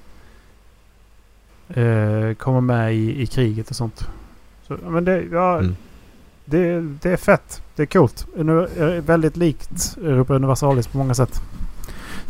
eh, 1.69 2.33
kommer 2.37 2.61
med 2.61 2.95
i, 2.95 3.21
i 3.21 3.25
kriget 3.27 3.69
och 3.69 3.75
sånt. 3.75 4.07
Så, 4.67 4.77
men 4.87 5.05
det, 5.05 5.23
ja, 5.31 5.57
Mm. 5.59 5.75
det, 6.45 6.81
det 6.81 7.09
är 7.11 7.17
fett. 7.17 7.61
Det 7.75 7.81
är 7.81 7.85
coolt. 7.87 8.27
Nu 8.37 8.59
är 8.77 8.87
det 8.87 9.01
väldigt 9.01 9.37
likt 9.37 9.97
Europa 10.01 10.33
Universalis 10.33 10.87
på 10.87 10.97
många 10.97 11.13
sätt. 11.13 11.41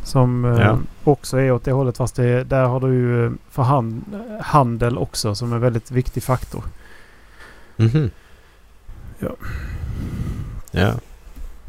Som 0.04 0.46
eh, 0.46 0.60
Ja. 0.62 0.78
också 1.04 1.38
är 1.40 1.52
åt 1.52 1.64
det 1.64 1.72
hållet 1.72 1.98
fast 1.98 2.16
det, 2.16 2.44
där 2.44 2.66
har 2.66 2.80
du 2.80 2.88
ju 2.94 3.26
eh, 3.26 3.32
förhand, 3.50 4.04
handel 4.42 4.98
också 4.98 5.36
som 5.36 5.54
en 5.54 5.60
väldigt 5.62 5.92
viktig 5.92 6.24
faktor. 6.24 6.64
Mhm. 7.78 8.10
Ja. 9.20 9.30
Ja. 10.72 10.94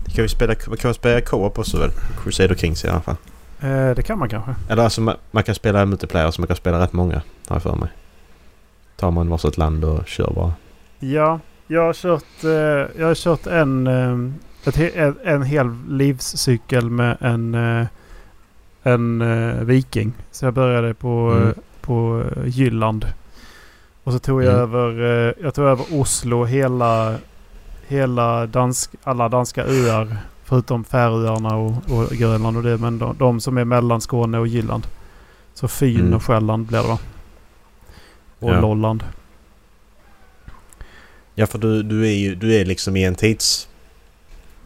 Det 0.05 0.11
kan 0.15 0.23
vi 0.23 0.29
spela, 0.29 0.55
man 0.69 0.77
kan 0.77 0.95
spela 0.95 1.21
co-op 1.21 1.59
också 1.59 1.79
väl? 1.79 1.91
Crusader 2.23 2.55
Kings 2.55 2.85
i 2.85 2.89
alla 2.89 3.01
fall. 3.01 3.17
Eh, 3.61 3.91
det 3.91 4.03
kan 4.07 4.19
man 4.19 4.29
kanske. 4.29 4.55
Eller 4.69 4.83
alltså 4.83 5.01
man, 5.01 5.17
man 5.31 5.43
kan 5.43 5.55
spela 5.55 5.87
multiplayer 5.87 6.31
så 6.31 6.41
man 6.41 6.47
kan 6.49 6.57
spela 6.57 6.81
rätt 6.81 6.93
många. 6.93 7.23
Har 7.49 7.57
jag 7.57 7.63
för 7.63 7.75
mig. 7.77 7.89
Tar 8.97 9.11
man 9.11 9.29
varsitt 9.29 9.57
land 9.59 9.85
och 9.85 10.07
kör 10.09 10.31
bara. 10.35 10.53
Ja, 10.99 11.41
jag 11.67 11.83
har 11.83 11.93
kört, 11.93 12.45
eh, 12.45 13.01
jag 13.01 13.07
har 13.07 13.15
kört 13.15 13.47
en, 13.47 13.87
eh, 13.87 14.69
ett, 14.69 14.95
en, 14.97 15.17
en 15.25 15.43
hel 15.43 15.77
livscykel 15.89 16.91
med 16.91 17.17
en, 17.21 17.55
eh, 17.55 17.87
en 18.83 19.21
eh, 19.23 19.55
viking. 19.65 20.13
Så 20.31 20.45
jag 20.47 20.55
började 20.55 20.95
på, 20.95 21.31
Mm. 21.37 21.55
på 21.81 22.25
Jylland. 22.47 23.07
Och 24.07 24.13
så 24.13 24.19
tog 24.19 24.43
jag 24.45 24.53
Mm. 24.55 24.63
över 24.63 25.03
eh, 25.29 25.35
jag 25.45 25.55
tog 25.55 25.65
över 25.65 25.85
Oslo, 26.01 26.45
hela, 26.45 27.17
hela 27.89 28.47
dansk, 28.47 28.91
alla 29.05 29.29
danska 29.29 29.65
öar. 29.65 30.17
Förutom 30.45 30.85
Färöarna 30.85 31.57
och, 31.57 31.73
och 31.91 32.09
Grönland 32.11 32.57
och 32.57 32.63
det. 32.63 32.79
Men 32.79 32.99
de, 32.99 33.17
de 33.19 33.41
som 33.41 33.59
är 33.59 33.65
mellan 33.65 34.01
Skåne 34.01 34.39
och 34.39 34.47
Jylland. 34.49 34.87
Så 35.55 35.69
Fyn 35.69 36.01
Mm. 36.01 36.15
och 36.15 36.23
Själland 36.25 36.67
blir 36.67 36.79
det 36.83 36.89
va? 36.89 36.99
Och 38.39 38.51
Ja. 38.51 38.61
Lolland. 38.61 39.05
Ja 41.35 41.47
för 41.47 41.59
du, 41.59 41.83
du 41.83 42.07
är 42.07 42.13
ju 42.13 42.35
du 42.35 42.55
är 42.55 42.65
liksom 42.65 42.97
i 42.97 43.05
en 43.05 43.15
tids... 43.15 43.69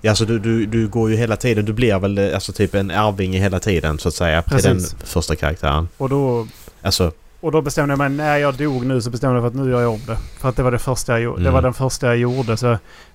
Alltså 0.08 0.24
du, 0.24 0.38
du, 0.38 0.66
du 0.66 0.88
går 0.88 1.10
ju 1.10 1.16
hela 1.16 1.36
tiden, 1.36 1.64
du 1.64 1.72
blir 1.72 1.98
väl 1.98 2.18
eh, 2.18 2.34
alltså 2.34 2.52
typ 2.52 2.74
en 2.74 2.90
arvinge 2.90 3.38
hela 3.38 3.60
tiden 3.60 3.98
så 3.98 4.08
att 4.08 4.14
säga 4.14 4.42
till 4.42 4.50
Precis. 4.52 4.90
den 4.90 5.06
första 5.06 5.36
karaktären. 5.36 5.88
Och 5.96 6.08
då, 6.08 6.46
Alltså, 6.82 7.12
och 7.40 7.52
då 7.52 7.62
bestämde 7.62 7.92
jag 7.92 7.98
mig 7.98 8.08
när 8.08 8.36
jag 8.36 8.54
dog 8.54 8.86
nu 8.86 9.00
så 9.00 9.10
bestämde 9.10 9.36
jag 9.36 9.42
för 9.42 9.48
att 9.60 9.64
nu 9.66 9.70
gör 9.70 9.80
jag 9.80 9.92
om 9.92 10.00
det. 10.06 10.16
För 10.16 10.48
att 10.48 10.56
det 10.56 10.62
var 10.62 10.70
det 10.70 10.78
första 10.78 11.12
jag 11.12 11.20
gjorde. 11.20 11.36
Det 11.38 11.42
Mm. 11.48 11.52
var 11.54 11.62
den 11.62 11.72
första 11.74 12.06
jag 12.06 12.16
gjorde. 12.16 12.56
Så 12.56 12.66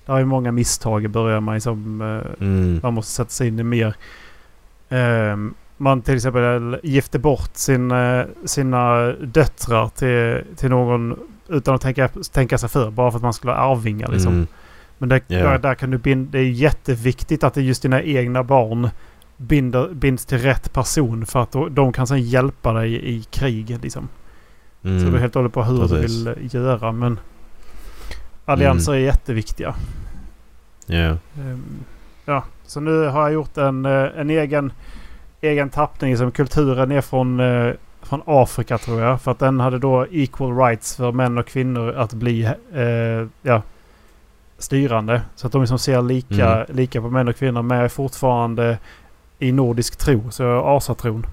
det 0.06 0.12
är 0.12 0.18
ju 0.18 0.24
många 0.24 0.52
misstag 0.52 1.04
i 1.04 1.08
början 1.08 1.42
man, 1.42 1.60
som 1.60 2.00
eh, 2.00 2.42
mm, 2.46 2.80
man 2.82 2.94
måste 2.94 3.12
sätta 3.12 3.30
sig 3.30 3.48
in 3.48 3.58
i 3.58 3.62
mer. 3.62 3.94
Ehm, 4.88 5.54
man 5.76 6.02
till 6.02 6.14
exempel 6.14 6.78
gifte 6.82 7.18
bort 7.18 7.50
sin, 7.56 7.90
eh, 7.90 8.22
sina 8.44 9.12
döttrar 9.12 9.88
till, 9.88 10.56
till 10.56 10.70
någon 10.70 11.18
utan 11.48 11.74
att 11.74 11.80
tänka, 11.80 12.08
tänka 12.32 12.58
sig 12.58 12.68
för. 12.68 12.90
Bara 12.90 13.10
för 13.10 13.16
att 13.18 13.22
man 13.22 13.32
skulle 13.32 13.52
ha 13.52 13.58
arvingar 13.72 14.08
liksom. 14.08 14.32
mm, 14.32 14.46
Men 14.98 15.08
där, 15.08 15.20
Ja. 15.26 15.38
där, 15.38 15.58
där 15.58 15.74
kan 15.74 15.90
du 15.90 15.98
binda, 15.98 16.30
det 16.32 16.38
är 16.38 16.50
jätteviktigt 16.50 17.44
att 17.44 17.54
det 17.54 17.60
är 17.60 17.64
just 17.64 17.82
dina 17.82 18.02
egna 18.02 18.42
barn 18.42 18.88
binder, 19.36 19.88
binds 19.88 20.26
till 20.26 20.38
rätt 20.38 20.72
person 20.72 21.26
för 21.26 21.42
att 21.42 21.56
de 21.70 21.92
kan 21.92 22.06
sedan 22.06 22.22
hjälpa 22.22 22.72
dig 22.72 23.16
i 23.16 23.22
krig. 23.22 23.78
Liksom. 23.82 24.08
Så 24.82 24.88
det 24.88 24.94
mm. 24.94 25.10
beror 25.10 25.18
helt 25.18 25.36
och 25.36 25.40
hållet 25.40 25.52
på 25.54 25.62
hur 25.62 25.82
du 25.82 25.88
Precis. 25.88 26.26
vill 26.26 26.26
eh, 26.26 26.54
göra. 26.54 26.92
Men 26.92 27.18
allianser 28.44 28.92
är 28.92 28.96
jätteviktiga. 28.96 29.74
Ja. 30.86 31.16
Ehm, 31.38 31.64
ja, 32.24 32.44
så 32.66 32.80
nu 32.80 33.06
har 33.06 33.22
jag 33.22 33.32
gjort 33.32 33.56
en, 33.56 33.86
eh, 33.86 34.08
en 34.16 34.30
egen, 34.30 34.72
egen 35.40 35.70
tappning. 35.70 36.16
Som 36.16 36.30
kulturen 36.30 36.92
är 36.92 37.00
från, 37.00 37.40
eh, 37.40 37.72
från 38.02 38.22
Afrika 38.26 38.78
tror 38.78 39.00
jag. 39.00 39.22
För 39.22 39.30
att 39.30 39.38
den 39.38 39.60
hade 39.60 39.78
då 39.78 40.06
equal 40.10 40.56
rights 40.56 40.96
för 40.96 41.12
män 41.12 41.38
och 41.38 41.46
kvinnor 41.46 41.92
att 41.92 42.14
bli 42.14 42.44
eh, 42.74 43.26
ja, 43.42 43.62
styrande. 44.58 45.22
Så 45.34 45.46
att 45.46 45.52
de 45.52 45.62
liksom 45.62 45.78
ser 45.78 46.02
lika, 46.02 46.54
Mm. 46.54 46.66
lika 46.76 47.00
på 47.00 47.10
män 47.10 47.28
och 47.28 47.36
kvinnor. 47.36 47.62
Men 47.62 47.76
jag 47.76 47.84
är 47.84 47.88
fortfarande 47.88 48.78
i 49.38 49.52
nordisk 49.52 49.96
tro. 49.96 50.30
Så 50.30 50.64
asatron. 50.76 51.26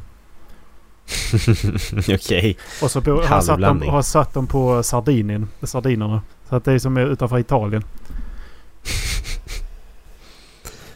Okej. 2.13 2.57
Och 2.83 2.91
så 2.91 3.01
bo- 3.01 3.21
har, 3.21 3.41
satt 3.41 3.61
dem, 3.61 3.81
har 3.81 4.01
satt 4.01 4.33
dem 4.33 4.47
på 4.47 4.83
Sardinien. 4.83 5.49
Sardinerna. 5.63 6.21
Så 6.49 6.55
att 6.55 6.65
det 6.65 6.71
är 6.73 6.79
som 6.79 6.97
är 6.97 7.05
utanför 7.05 7.39
Italien. 7.39 7.83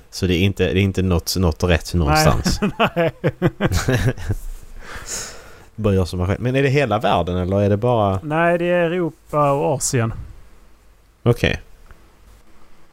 Så 0.10 0.28
det 0.28 0.34
är 0.34 0.40
inte, 0.40 0.64
det 0.64 0.80
är 0.80 0.84
inte 0.84 1.02
något, 1.02 1.36
något 1.38 1.64
rätt 1.64 1.94
någonstans? 1.94 2.60
Nej. 2.96 3.12
Bara 5.76 5.94
jag 5.94 6.08
som 6.08 6.20
har 6.20 6.28
skett. 6.28 6.40
Men 6.40 6.56
är 6.56 6.64
det 6.64 6.70
hela 6.70 7.00
världen 7.00 7.38
eller 7.38 7.62
är 7.62 7.70
det 7.70 7.78
bara... 7.78 8.20
Nej, 8.24 8.58
det 8.58 8.66
är 8.66 8.92
Europa 8.92 9.52
och 9.52 9.76
Asien. 9.76 10.14
Okej. 11.24 11.62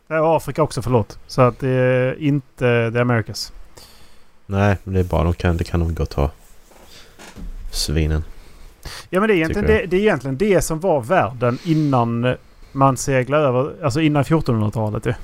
Det 0.06 0.14
är 0.14 0.36
Afrika 0.36 0.62
också, 0.62 0.82
förlåt. 0.82 1.18
Så 1.26 1.42
att 1.42 1.58
det 1.58 1.68
är 1.68 2.22
inte 2.22 2.90
The 2.92 2.98
Americas. 2.98 3.52
Nej, 4.46 4.76
men 4.84 4.94
det 4.94 5.00
är 5.00 5.04
bra. 5.04 5.24
De 5.24 5.32
kan, 5.32 5.56
det 5.56 5.64
kan 5.64 5.80
de 5.80 5.94
gott 5.94 6.12
ha. 6.12 6.30
Svinen. 7.72 8.24
Ja, 9.10 9.20
men 9.20 9.28
det 9.28 9.34
är, 9.34 9.36
egentligen 9.36 9.66
det, 9.66 9.86
det 9.86 9.96
är 9.96 10.00
egentligen 10.00 10.36
det 10.36 10.62
som 10.62 10.80
var 10.80 11.00
världen 11.00 11.58
innan 11.64 12.36
man 12.72 12.96
seglade 12.96 13.44
över. 13.46 13.84
Alltså 13.84 14.00
innan 14.00 14.24
1400-talet 14.24 15.06
ju. 15.06 15.14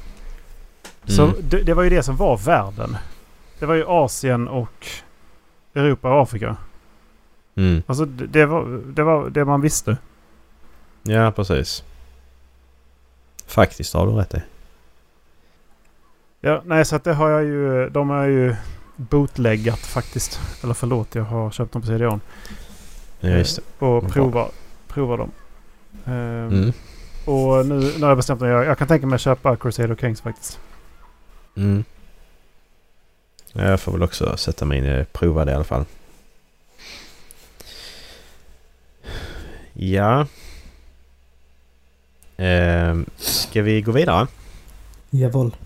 Så 1.05 1.23
Mm. 1.25 1.37
det, 1.49 1.63
det 1.63 1.75
var 1.75 1.83
ju 1.83 1.91
det 1.91 2.03
som 2.03 2.17
var 2.17 2.37
världen. 2.37 2.97
Det 3.59 3.67
var 3.67 3.75
ju 3.75 3.85
Asien 3.87 4.49
och 4.49 4.87
Europa 5.75 6.15
och 6.15 6.23
Afrika. 6.23 6.57
Mm. 7.55 7.83
Alltså 7.87 8.05
det, 8.05 8.27
det, 8.27 8.47
var, 8.47 8.81
det 8.87 9.03
var 9.03 9.31
det 9.31 9.45
man 9.45 9.61
visste. 9.61 9.97
Ja, 11.03 11.31
precis. 11.33 11.85
Faktiskt 13.47 13.95
har 13.95 14.07
du 14.07 14.13
rätt 14.13 14.35
i. 14.35 14.43
Ja, 16.41 16.63
nej 16.65 16.85
så 16.85 16.97
att 16.97 17.05
det 17.05 17.15
har 17.15 17.31
jag 17.31 17.45
ju. 17.45 17.89
De 17.89 18.09
har 18.09 18.25
ju 18.25 18.57
bootleggat 19.01 19.79
faktiskt. 19.79 20.41
Eller 20.63 20.75
förlåt, 20.75 21.15
jag 21.15 21.25
har 21.25 21.51
köpt 21.51 21.73
dem 21.73 21.83
på 21.83 21.89
CD-ON. 21.89 22.21
Ja, 23.21 23.29
just 23.29 23.57
det. 23.79 23.87
Och 23.87 24.09
prova, 24.13 24.49
prova 24.89 25.17
dem. 25.17 25.31
Ehm, 26.07 26.49
Mm. 26.49 26.73
Och 27.25 27.67
nu, 27.67 27.75
nu 27.75 28.01
har 28.03 28.09
jag 28.09 28.17
bestämt 28.17 28.41
mig. 28.41 28.51
Jag, 28.51 28.65
jag 28.65 28.79
kan 28.79 28.89
tänka 28.89 29.07
mig 29.07 29.15
att 29.15 29.21
köpa 29.21 29.57
Crusader 29.57 29.97
Kings 29.97 30.21
faktiskt. 30.21 30.59
Mm. 31.57 31.85
Ja, 33.53 33.63
Jag 33.63 33.81
får 33.81 33.93
väl 33.93 34.03
också 34.03 34.37
sätta 34.37 34.65
mig 34.65 34.79
in 34.79 34.85
i. 34.87 35.05
Prova 35.13 35.45
det 35.45 35.53
i 35.53 35.55
alla 35.55 35.65
fall. 35.65 35.85
Ja. 39.73 40.27
Ehm, 42.37 43.07
ska 43.17 43.63
vi 43.63 43.83
gå 43.83 43.93
vidare? 43.93 44.27
Jawohl. 45.11 45.57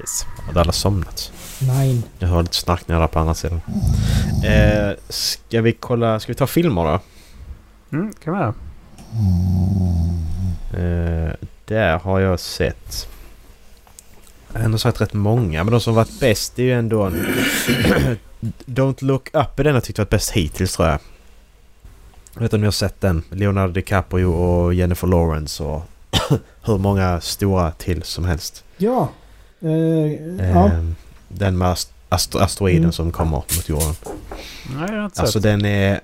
Yes. 0.00 0.26
Hade 0.46 0.60
alla 0.60 0.72
somnat? 0.72 1.32
Nein. 1.66 2.02
Jag 2.18 2.28
hör 2.28 2.42
lite 2.42 2.54
snarkningar 2.54 3.00
där 3.00 3.08
på 3.08 3.18
andra 3.18 3.34
sidan. 3.34 3.60
Eh, 4.44 4.96
ska 5.08 5.60
vi 5.60 5.72
kolla, 5.72 6.20
ska 6.20 6.32
vi 6.32 6.36
ta 6.36 6.46
filmer 6.46 6.84
då? 6.84 7.00
Mm, 7.96 8.12
kan 8.24 8.34
vi 8.34 8.40
göra. 8.40 8.54
Eh, 10.72 11.32
där 11.64 11.98
har 11.98 12.20
jag 12.20 12.40
sett... 12.40 13.08
Jag 14.52 14.60
har 14.60 14.64
ändå 14.64 14.78
sett 14.78 15.00
rätt 15.00 15.12
många, 15.12 15.64
men 15.64 15.72
de 15.72 15.80
som 15.80 15.94
varit 15.94 16.20
bäst 16.20 16.58
är 16.58 16.62
ju 16.62 16.72
ändå... 16.72 17.10
Don't 18.66 19.04
Look 19.04 19.28
Up 19.32 19.58
är 19.58 19.64
den 19.64 19.74
jag 19.74 19.84
tyckte 19.84 20.02
varit 20.02 20.10
bäst 20.10 20.30
hittills 20.30 20.76
tror 20.76 20.88
jag. 20.88 20.98
Jag 22.34 22.40
vet 22.40 22.46
inte 22.46 22.56
om 22.56 22.60
ni 22.60 22.66
har 22.66 22.72
sett 22.72 23.00
den. 23.00 23.22
Leonardo 23.30 23.72
DiCaprio 23.72 24.24
och 24.26 24.74
Jennifer 24.74 25.06
Lawrence 25.06 25.62
och 25.62 25.82
hur 26.64 26.78
många 26.78 27.20
stora 27.20 27.70
till 27.70 28.02
som 28.02 28.24
helst. 28.24 28.64
Ja. 28.76 29.08
Eh, 29.60 29.70
ja. 29.70 30.66
Eh, 30.66 30.84
den 31.34 31.58
med 31.58 31.68
ast- 32.08 32.34
asteroiden 32.34 32.78
Mm. 32.82 32.92
som 32.92 33.12
kommer 33.12 33.36
mot 33.36 33.68
jorden. 33.68 33.94
Nej, 34.76 34.86
jag 34.90 34.96
har 34.96 35.04
inte 35.04 35.20
Alltså 35.20 35.32
sett. 35.38 35.42
den 35.42 35.64
är... 35.64 36.00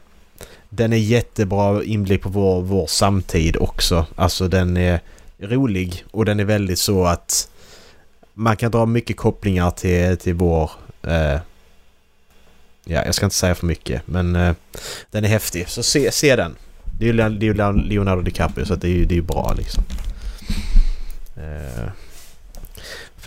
Den 0.69 0.93
är 0.93 0.97
jättebra 0.97 1.85
inblick 1.85 2.23
på 2.23 2.29
vår, 2.29 2.63
vår 2.63 2.87
samtid 2.87 3.57
också. 3.57 4.07
Alltså 4.17 4.49
den 4.49 4.77
är 4.77 5.01
rolig 5.39 6.05
och 6.11 6.25
den 6.25 6.41
är 6.41 6.45
väldigt 6.45 6.79
så 6.79 7.05
att 7.07 7.49
man 8.35 8.57
kan 8.57 8.71
dra 8.71 8.87
mycket 8.87 9.17
kopplingar 9.17 9.71
till, 9.71 10.17
till 10.17 10.35
vår... 10.35 10.71
Eh, 11.03 11.39
ja, 12.85 13.05
jag 13.05 13.15
ska 13.15 13.27
inte 13.27 13.37
säga 13.37 13.55
för 13.55 13.67
mycket 13.67 14.03
men 14.07 14.37
eh, 14.37 14.55
den 15.11 15.25
är 15.25 15.29
häftig. 15.29 15.69
Så 15.69 15.83
se, 15.83 16.13
se 16.13 16.37
den. 16.37 16.57
Det 16.99 17.05
är 17.05 17.07
ju 17.43 17.55
Leonardo 17.89 18.23
DiCaprio 18.23 18.65
så 18.65 18.75
det 18.75 18.87
är 18.89 18.93
ju 18.93 19.05
det 19.05 19.17
är 19.19 19.23
bra 19.23 19.55
liksom. 19.57 19.85
Eh, 21.37 21.89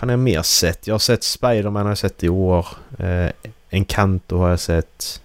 fan 0.00 0.08
har 0.08 0.12
jag 0.12 0.18
mer 0.18 0.42
sett? 0.42 0.86
Jag 0.86 0.94
har 0.94 0.98
sett 0.98 1.24
Spiderman 1.24 1.82
har 1.82 1.90
jag 1.90 1.98
sett 1.98 2.24
i 2.24 2.28
år. 2.28 2.66
Eh, 2.98 3.30
Encanto 3.70 4.38
har 4.38 4.50
jag 4.50 4.60
sett. 4.60 5.20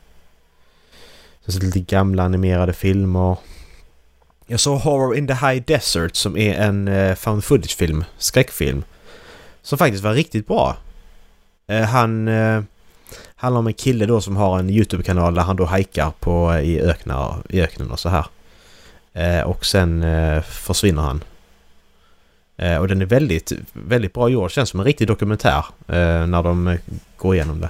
Jag 1.40 1.48
har 1.48 1.54
sett 1.54 1.64
lite 1.64 1.80
gamla 1.80 2.24
animerade 2.24 2.74
filmer. 2.74 3.38
Jag 4.48 4.60
såg 4.60 4.80
Horror 4.80 5.16
in 5.16 5.28
the 5.28 5.34
High 5.34 5.64
Desert 5.68 6.16
som 6.16 6.38
är 6.38 6.54
en 6.54 6.88
eh, 6.88 7.16
found 7.16 7.44
footage-film, 7.44 8.04
skräckfilm. 8.18 8.84
Som 9.62 9.78
faktiskt 9.78 10.04
var 10.04 10.14
riktigt 10.14 10.48
bra. 10.48 10.78
Eh, 11.68 11.82
han 11.82 12.28
eh, 12.28 12.64
handlar 13.36 13.60
om 13.60 13.68
en 13.68 13.74
kille 13.74 14.06
då 14.06 14.22
som 14.22 14.36
har 14.36 14.60
en 14.60 14.70
YouTube-kanal 14.70 15.36
där 15.36 15.42
han 15.42 15.56
då 15.56 15.66
hajkar 15.66 16.12
på, 16.20 16.54
eh, 16.54 16.60
i, 16.60 16.80
öknar, 16.80 17.36
i 17.50 17.62
öknen 17.62 17.92
och 17.92 18.00
så 18.00 18.10
här. 18.10 18.26
Eh, 19.14 19.42
och 19.42 19.66
sen 19.66 20.04
eh, 20.04 20.42
försvinner 20.42 21.02
han. 21.02 21.24
Eh, 22.58 22.78
och 22.78 22.88
den 22.88 23.02
är 23.02 23.06
väldigt, 23.06 23.52
väldigt 23.74 24.14
bra 24.14 24.30
gjord. 24.30 24.52
Känns 24.52 24.70
som 24.70 24.80
en 24.80 24.86
riktig 24.86 25.08
dokumentär 25.08 25.66
eh, 25.88 26.28
när 26.28 26.44
de 26.44 26.68
eh, 26.68 26.80
går 27.18 27.36
igenom 27.36 27.62
det. 27.62 27.70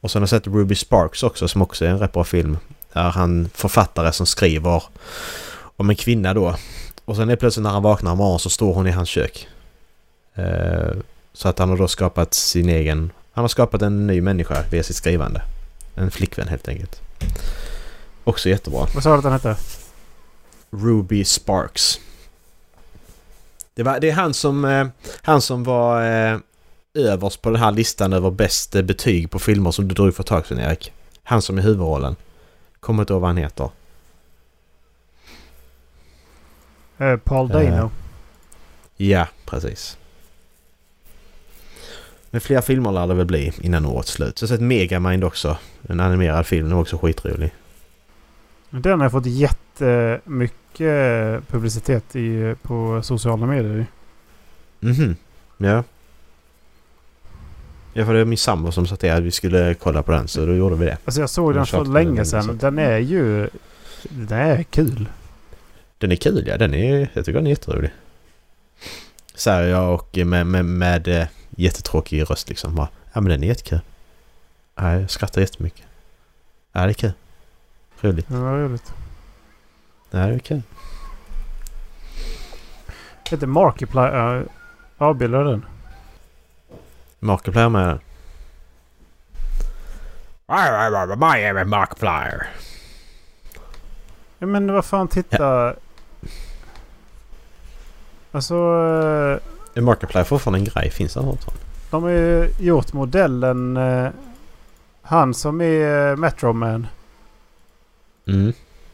Och 0.00 0.10
sen 0.10 0.22
har 0.22 0.22
jag 0.22 0.28
sett 0.28 0.46
Ruby 0.46 0.74
Sparks 0.74 1.22
också 1.22 1.48
som 1.48 1.62
också 1.62 1.84
är 1.84 1.88
en 1.88 1.98
rätt 1.98 2.12
bra 2.12 2.24
film. 2.24 2.58
Där 2.92 3.10
han 3.10 3.48
författare 3.54 4.12
som 4.12 4.26
skriver 4.26 4.82
om 5.76 5.90
en 5.90 5.96
kvinna 5.96 6.34
då. 6.34 6.56
Och 7.04 7.16
sen 7.16 7.30
är 7.30 7.36
plötsligt 7.36 7.62
när 7.62 7.70
han 7.70 7.82
vaknar 7.82 8.12
imorgon 8.12 8.38
så 8.38 8.50
står 8.50 8.74
hon 8.74 8.86
i 8.86 8.90
hans 8.90 9.08
kök. 9.08 9.48
Eh, 10.34 10.96
så 11.32 11.48
att 11.48 11.58
han 11.58 11.68
har 11.68 11.76
då 11.76 11.88
skapat 11.88 12.34
sin 12.34 12.68
egen... 12.68 13.10
Han 13.32 13.44
har 13.44 13.48
skapat 13.48 13.82
en 13.82 14.06
ny 14.06 14.20
människa 14.20 14.64
via 14.70 14.82
sitt 14.82 14.96
skrivande. 14.96 15.42
En 15.94 16.10
flickvän 16.10 16.48
helt 16.48 16.68
enkelt. 16.68 17.00
Också 18.24 18.48
jättebra. 18.48 18.86
Vad 18.94 19.02
sa 19.02 19.10
du 19.10 19.16
att 19.16 19.22
den 19.22 19.32
hette? 19.32 19.56
Ruby 20.70 21.24
Sparks. 21.24 22.00
Det, 23.76 23.82
var, 23.82 24.00
det 24.00 24.10
är 24.10 24.12
han 24.12 24.34
som, 24.34 24.64
eh, 24.64 24.86
han 25.22 25.40
som 25.40 25.64
var 25.64 26.02
eh, 26.02 26.38
överst 26.94 27.42
på 27.42 27.50
den 27.50 27.60
här 27.60 27.72
listan 27.72 28.12
över 28.12 28.30
bäst 28.30 28.74
eh, 28.74 28.82
betyg 28.82 29.30
på 29.30 29.38
filmer 29.38 29.70
som 29.70 29.88
du 29.88 29.94
drog 29.94 30.14
för 30.14 30.22
ett 30.22 30.26
tag 30.26 30.46
sedan 30.46 30.58
Erik. 30.58 30.92
Han 31.22 31.42
som 31.42 31.58
är 31.58 31.62
huvudrollen. 31.62 32.16
Kommer 32.80 33.02
inte 33.02 33.12
ihåg 33.12 33.20
vad 33.20 33.28
han 33.28 33.36
heter. 33.36 33.70
Eh, 36.98 37.16
Paul 37.16 37.48
Dano. 37.48 37.84
Eh. 37.84 37.90
Ja, 38.96 39.28
precis. 39.44 39.98
Men 42.30 42.40
fler 42.40 42.60
filmer 42.60 42.92
lär 42.92 43.06
det 43.06 43.14
väl 43.14 43.26
bli 43.26 43.52
innan 43.60 43.86
årets 43.86 44.10
slut. 44.10 44.38
Så 44.38 44.44
jag 44.44 44.48
har 44.48 44.56
sett 44.56 44.64
Megamind 44.64 45.24
också. 45.24 45.56
En 45.88 46.00
animerad 46.00 46.46
film. 46.46 46.66
Den 46.66 46.74
var 46.74 46.82
också 46.82 46.98
skitrolig. 46.98 47.54
Den 48.70 49.00
har 49.00 49.08
fått 49.08 49.26
jättemycket 49.26 50.65
publicitet 51.50 52.16
i, 52.16 52.54
på 52.62 53.02
sociala 53.02 53.46
medier. 53.46 53.86
Mhm. 54.80 55.16
Ja. 55.56 55.84
Ja, 57.92 58.04
för 58.04 58.12
det 58.12 58.18
var 58.18 58.24
min 58.24 58.38
sambo 58.38 58.72
som 58.72 58.86
sa 58.86 58.96
till 58.96 59.10
att 59.10 59.22
vi 59.22 59.30
skulle 59.30 59.74
kolla 59.74 60.02
på 60.02 60.12
den. 60.12 60.28
Så 60.28 60.46
då 60.46 60.54
gjorde 60.54 60.76
vi 60.76 60.84
det. 60.84 60.98
Alltså 61.04 61.20
jag 61.20 61.30
såg 61.30 61.54
Den 61.54 61.66
för 61.66 61.84
länge 61.84 62.24
sedan. 62.24 62.58
Den 62.58 62.78
är 62.78 62.98
ju... 62.98 63.48
Den 64.02 64.38
är 64.38 64.62
kul. 64.62 65.08
Den 65.98 66.12
är 66.12 66.16
kul 66.16 66.44
ja. 66.46 66.56
Den 66.58 66.74
är, 66.74 67.08
jag 67.12 67.24
tycker 67.24 67.38
den 67.38 67.46
är 67.46 67.50
jätterolig. 67.50 67.90
Så 69.34 69.50
här, 69.50 69.62
jag 69.62 69.94
och 69.94 70.16
med, 70.26 70.46
med, 70.46 70.64
med 70.64 71.08
eh, 71.08 71.26
jättetråkig 71.50 72.30
röst 72.30 72.48
liksom. 72.48 72.74
Bara, 72.74 72.88
ja 73.12 73.20
men 73.20 73.30
den 73.30 73.42
är 73.42 73.46
jättekul. 73.46 73.80
Ja, 74.74 74.92
jag 74.92 75.10
skrattar 75.10 75.40
jättemycket. 75.40 75.84
Ja 76.72 76.80
det 76.84 76.90
är 76.90 76.92
kul. 76.92 77.12
Roligt. 78.00 78.28
Det 78.28 78.36
var 78.36 78.58
roligt. 78.58 78.92
Ja 80.10 80.18
det 80.18 80.34
är 80.34 80.38
kul. 80.38 80.62
Heter 83.30 83.46
Markiplier. 83.46 84.44
Avbildar 84.98 85.44
den. 85.44 85.64
Markiplier 87.18 87.68
med 87.68 87.88
den. 87.88 87.98
My 90.48 90.54
name 91.42 91.62
is 91.62 91.66
Markiplier. 91.68 92.46
Ja, 94.38 94.46
men 94.46 94.72
vad 94.72 94.84
fan 94.84 95.08
titta. 95.08 95.74
Alltså... 98.32 98.54
eh, 98.54 99.38
Är 99.74 99.80
Markiplier 99.80 100.24
fortfarande 100.24 100.58
en 100.58 100.64
grej? 100.64 100.90
Finns 100.90 101.14
det 101.14 101.20
något 101.22 101.42
sånt? 101.42 101.60
De 101.90 102.02
har 102.02 102.10
ju 102.10 102.50
gjort 102.58 102.92
modellen... 102.92 103.76
eh, 103.76 104.08
han 105.02 105.34
som 105.34 105.60
är 105.60 106.10
eh, 106.10 106.16
Metro 106.16 106.52
Man. 106.52 106.86
Mm. 108.26 108.52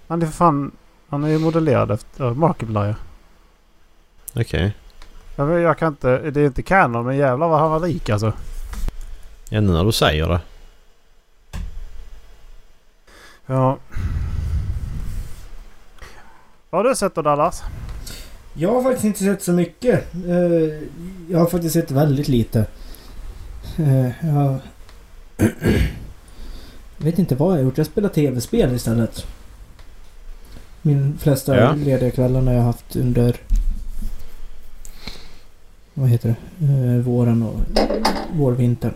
Han 0.09 0.23
är 0.23 0.27
för 0.27 0.33
fan... 0.33 0.71
Han 1.13 1.25
är 1.25 1.29
ju 1.29 1.39
modellerad 1.39 1.91
efter 1.91 2.31
Markiplier. 2.35 2.95
Okej. 4.35 4.77
Jag, 5.37 5.47
vet- 5.47 5.63
jag 5.63 5.79
kan 5.79 5.89
inte... 5.89 6.31
Det 6.31 6.41
är 6.41 6.47
inte 6.47 6.63
kanon 6.63 7.07
men 7.07 7.17
jävlar 7.17 7.49
vad 7.49 7.61
han 7.61 7.71
var 7.71 7.81
lik 7.81 8.11
alltså. 8.11 8.33
Ja 9.49 9.61
nu 9.61 9.73
när 9.73 9.85
du 9.85 9.93
säger 9.93 10.29
det. 10.29 10.41
Ja. 13.47 13.79
Vad 16.71 16.85
har 16.85 16.91
du 16.91 16.97
sett 16.97 17.15
då 17.15 17.23
Dallas? 17.23 17.63
Jag 18.55 18.73
har 18.73 18.83
faktiskt 18.83 19.05
inte 19.05 19.19
sett 19.25 19.43
så 19.43 19.53
mycket. 19.53 20.15
Eh, 20.15 20.89
Jag 21.31 21.39
har 21.39 21.47
faktiskt 21.47 21.73
sett 21.75 21.91
väldigt 21.91 22.29
lite. 22.29 22.67
Eh, 23.79 24.27
Jag... 24.27 24.59
jag 25.37 25.51
vet 26.97 27.19
inte 27.19 27.35
vad 27.35 27.53
jag 27.53 27.57
har 27.59 27.65
gjort. 27.65 27.79
Jag 27.79 27.87
spelar 27.87 28.09
tv-spel 28.09 28.75
istället. 28.75 29.27
Min 30.83 31.19
flesta 31.19 31.57
Ja. 31.57 31.75
lediga 31.75 32.11
kvällarna 32.11 32.53
jag 32.53 32.59
har 32.59 32.67
haft 32.67 32.97
under... 32.97 33.37
Vad 35.95 36.09
heter 36.09 36.35
det? 36.59 36.67
Eh, 36.67 36.99
Våren 37.01 37.43
och 37.43 37.55
vårvintern. 38.37 38.93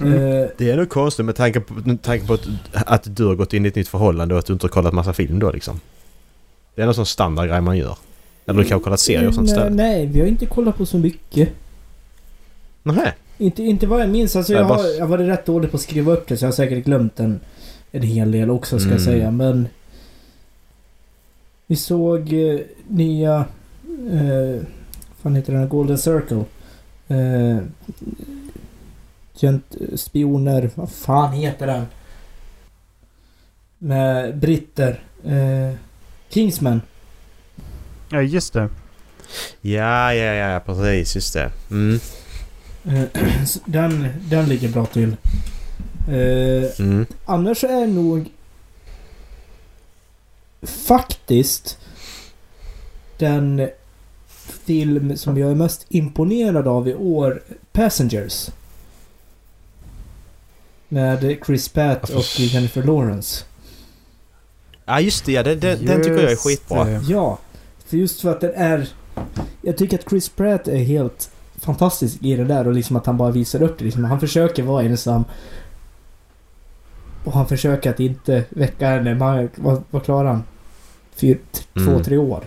Mm. 0.00 0.12
Eh, 0.12 0.48
Det 0.58 0.70
är 0.70 0.76
nog 0.76 0.88
konstigt 0.88 1.26
med 1.26 1.36
tanke 1.36 1.60
på, 1.60 1.74
med 1.74 2.02
tanke 2.02 2.26
på 2.26 2.34
att, 2.34 2.46
att 2.72 3.16
du 3.16 3.24
har 3.26 3.34
gått 3.34 3.52
in 3.52 3.64
i 3.64 3.68
ett 3.68 3.74
nytt 3.74 3.88
förhållande 3.88 4.34
och 4.34 4.38
att 4.38 4.46
du 4.46 4.52
inte 4.52 4.64
har 4.64 4.68
kollat 4.70 4.94
massa 4.94 5.12
film 5.12 5.38
då 5.38 5.50
liksom. 5.52 5.80
Det 6.74 6.82
är 6.82 6.86
någon 6.86 6.94
sån 6.94 7.06
standardgrej 7.06 7.60
man 7.60 7.76
gör. 7.78 7.98
Eller 8.46 8.62
du 8.62 8.68
kanske 8.68 8.84
kollat 8.84 9.00
serier 9.00 9.28
och 9.28 9.34
sånt 9.34 9.46
nej, 9.48 9.56
istället? 9.56 9.72
nej, 9.76 10.06
vi 10.06 10.20
har 10.20 10.26
inte 10.26 10.46
kollat 10.46 10.76
på 10.76 10.86
så 10.86 10.98
mycket. 10.98 11.48
Nähä? 12.82 13.12
Inte, 13.38 13.62
inte 13.62 13.86
vad 13.86 14.00
jag 14.00 14.08
minns. 14.08 14.36
Alltså 14.36 14.52
Nej, 14.52 14.60
jag, 14.60 14.68
bara- 14.68 14.78
har, 14.78 14.88
jag 14.88 15.00
har 15.00 15.06
varit 15.08 15.28
rätt 15.28 15.46
dålig 15.46 15.70
på 15.70 15.76
att 15.76 15.80
skriva 15.82 16.12
upp 16.12 16.28
det 16.28 16.36
så 16.36 16.44
jag 16.44 16.48
har 16.48 16.54
säkert 16.54 16.84
glömt 16.84 17.20
en, 17.20 17.40
en 17.90 18.02
hel 18.02 18.32
del 18.32 18.50
också 18.50 18.78
ska 18.78 18.88
jag 18.90 19.00
Mm. 19.00 19.04
säga. 19.04 19.30
Men... 19.30 19.68
Vi 21.66 21.76
såg 21.76 22.32
eh, 22.32 22.60
nya... 22.88 23.44
Eh, 24.12 24.62
vad 25.08 25.16
fan 25.22 25.34
heter 25.34 25.52
den? 25.52 25.68
Golden 25.68 25.98
Circle. 25.98 26.44
Eh, 27.08 27.58
gent, 29.40 29.74
spioner. 29.94 30.70
Vad 30.74 30.90
fan 30.90 31.32
heter 31.32 31.66
den? 31.66 31.86
Med 33.78 34.36
britter. 34.38 35.00
Eh, 35.24 35.74
Kingsman. 36.28 36.80
Ja 38.10 38.22
just 38.22 38.52
det. 38.52 38.68
Ja, 39.60 40.14
ja, 40.14 40.32
ja, 40.34 40.60
precis. 40.60 41.14
Just 41.14 41.32
det. 41.34 41.50
Mm. 41.70 41.98
Eh, 42.84 43.02
den, 43.64 44.08
den 44.28 44.48
ligger 44.48 44.68
bra 44.68 44.86
till. 44.86 45.16
Eh, 46.08 46.70
Mm. 46.78 47.06
Annars 47.24 47.64
är 47.64 47.86
nog 47.86 48.30
faktiskt 50.66 51.78
den 53.18 53.68
film 54.66 55.16
som 55.16 55.38
jag 55.38 55.50
är 55.50 55.54
mest 55.54 55.86
imponerad 55.88 56.68
av 56.68 56.88
i 56.88 56.94
år 56.94 57.42
Passengers. 57.72 58.50
Med 60.88 61.36
Chris 61.46 61.68
Pratt 61.68 62.10
och 62.10 62.40
Jennifer 62.40 62.82
Lawrence. 62.82 63.44
Ja, 64.84 65.00
just 65.00 65.24
det. 65.24 65.32
Ja, 65.32 65.42
den, 65.42 65.60
den, 65.60 65.84
den 65.84 66.02
tycker 66.02 66.14
jag 66.14 66.24
är 66.24 66.30
Just 66.30 66.44
skitbra. 66.46 66.84
det. 66.84 67.00
Ja, 67.08 67.38
för 67.86 67.96
just 67.96 68.20
för 68.20 68.30
att 68.30 68.40
den 68.40 68.52
är... 68.54 68.88
Jag 69.62 69.76
tycker 69.78 69.98
att 69.98 70.10
Chris 70.10 70.28
Pratt 70.28 70.68
är 70.68 70.76
helt 70.78 71.30
fantastisk 71.56 72.16
i 72.22 72.36
det 72.36 72.44
där 72.44 72.66
och 72.66 72.72
liksom 72.72 72.96
att 72.96 73.06
han 73.06 73.16
bara 73.16 73.30
visar 73.30 73.62
upp 73.62 73.78
det. 73.78 73.84
Liksom, 73.84 74.04
han 74.04 74.20
försöker 74.20 74.62
vara 74.62 74.82
ensam. 74.82 75.24
Och 77.24 77.32
han 77.32 77.46
försöker 77.46 77.90
att 77.90 78.00
inte 78.00 78.44
väcka 78.48 78.88
henne. 78.88 79.14
Man, 79.14 79.48
vad, 79.54 79.82
vad 79.90 80.04
klarar 80.04 80.28
han? 80.28 80.42
Fyr, 81.16 81.38
Mm. 81.76 81.86
Två, 81.88 82.04
tre 82.04 82.16
år. 82.18 82.44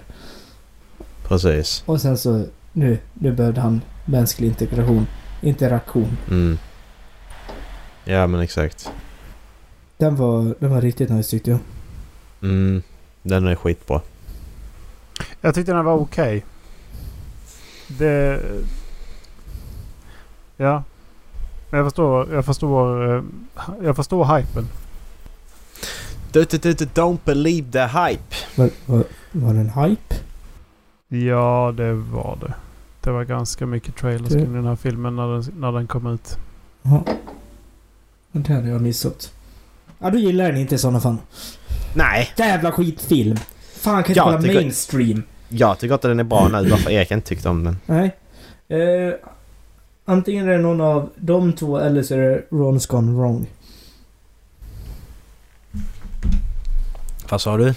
Precis. 1.23 1.83
Och 1.85 2.01
sen 2.01 2.17
så... 2.17 2.45
Nu, 2.73 2.97
nu 3.13 3.31
behövde 3.31 3.61
han 3.61 3.81
mänsklig 4.05 4.47
integration. 4.47 5.07
Interaktion. 5.41 6.17
Mm. 6.29 6.57
Ja, 8.05 8.27
men 8.27 8.41
exakt. 8.41 8.91
Den 9.97 10.15
var, 10.15 10.55
den 10.59 10.71
var 10.71 10.81
riktigt 10.81 11.09
nice 11.09 11.29
tyckte 11.29 11.51
jag. 11.51 11.59
Mm. 12.41 12.81
Den 13.23 13.47
är 13.47 13.55
skitbra. 13.55 14.01
Jag 15.41 15.55
tyckte 15.55 15.71
den 15.73 15.85
var 15.85 15.93
okej. 15.93 16.45
Det... 17.87 18.41
Ja. 20.57 20.83
Jag 21.71 21.85
förstår, 21.85 22.33
jag 22.33 22.45
förstår, 22.45 23.15
eh, 23.15 23.23
jag 23.83 23.95
förstår 23.95 24.37
hypen. 24.37 24.67
Du, 26.31 26.43
du, 26.45 26.57
du, 26.57 26.73
du, 26.73 26.85
Don't 26.85 27.17
believe 27.25 27.71
the 27.71 27.85
hype. 27.87 28.35
Var, 28.55 28.69
var, 28.85 29.03
var 29.31 29.53
det 29.53 29.59
en 29.59 29.69
hype? 29.69 30.15
Ja, 31.07 31.73
det 31.77 31.93
var 31.93 32.37
det. 32.41 32.53
Det 33.01 33.11
var 33.11 33.23
ganska 33.23 33.65
mycket 33.65 33.95
trailers 33.95 34.29
kring 34.33 34.53
den 34.53 34.65
här 34.65 34.75
filmen 34.75 35.15
när 35.15 35.27
den, 35.33 35.43
när 35.59 35.71
den 35.71 35.87
kom 35.87 36.07
ut. 36.13 36.37
Ja. 36.81 37.03
Det 38.31 38.53
hade 38.53 38.69
jag 38.69 38.81
missat. 38.81 39.33
Ja, 39.99 40.09
du 40.09 40.19
gillar 40.19 40.45
den 40.51 40.57
inte 40.61 40.75
i 40.75 40.77
sådana 40.77 40.99
fall. 40.99 41.17
Nej, 41.95 42.29
Jävla 42.37 42.71
skitfilm! 42.71 43.37
Fan 43.73 44.03
kan 44.03 44.11
inte 44.11 44.19
kolla 44.21 44.41
tycker- 44.41 44.53
mainstream. 44.61 45.23
jag 45.49 45.79
tycker 45.79 45.93
inte 45.93 46.07
den 46.07 46.19
är 46.19 46.23
bra 46.23 46.47
nu. 46.47 46.69
Varför 46.69 46.91
Erik 46.91 47.11
inte 47.11 47.27
tyckte 47.27 47.49
om 47.49 47.63
den? 47.63 47.77
Nej. 47.85 48.15
Eh, 48.67 49.13
antingen 50.05 50.47
är 50.47 50.51
det 50.51 50.57
någon 50.57 50.81
av 50.81 51.09
de 51.15 51.53
två 51.53 51.77
eller 51.77 52.03
så 52.03 52.13
är 52.13 52.17
det 52.17 52.43
Ron's 52.49 52.87
Gone 52.91 53.11
Wrong. 53.19 53.47
Vad 57.29 57.41
sa 57.41 57.57
du? 57.57 57.73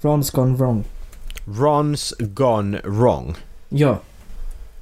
Ron's 0.00 0.34
Gone 0.36 0.56
Wrong. 0.56 0.84
Ron's 1.44 2.12
gone 2.34 2.80
wrong. 2.84 3.36
Ja. 3.68 3.98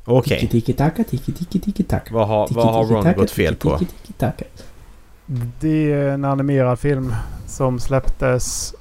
Okej. 0.04 0.40
Tiki 0.40 0.48
tiki 0.60 0.72
taka, 0.72 1.04
tiki 1.04 1.32
tiki 1.32 1.60
tiki 1.60 1.84
taka. 1.84 2.14
Vad 2.14 2.28
har, 2.28 2.48
vad 2.50 2.74
har 2.74 2.84
Ron 2.84 3.14
gått 3.14 3.30
fel 3.30 3.56
på? 3.56 3.80
Det 5.60 5.92
är 5.92 6.08
en 6.08 6.24
animerad 6.24 6.78
film 6.78 7.14
som 7.46 7.80
släpptes 7.80 8.74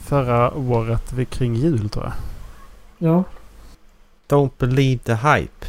förra 0.00 0.54
året 0.54 1.12
vid 1.12 1.30
kring 1.30 1.54
jul 1.54 1.88
tror 1.88 2.04
jag. 2.04 2.12
Ja. 3.10 3.24
Don't 4.28 4.50
believe 4.58 4.98
the 5.04 5.14
hype. 5.14 5.66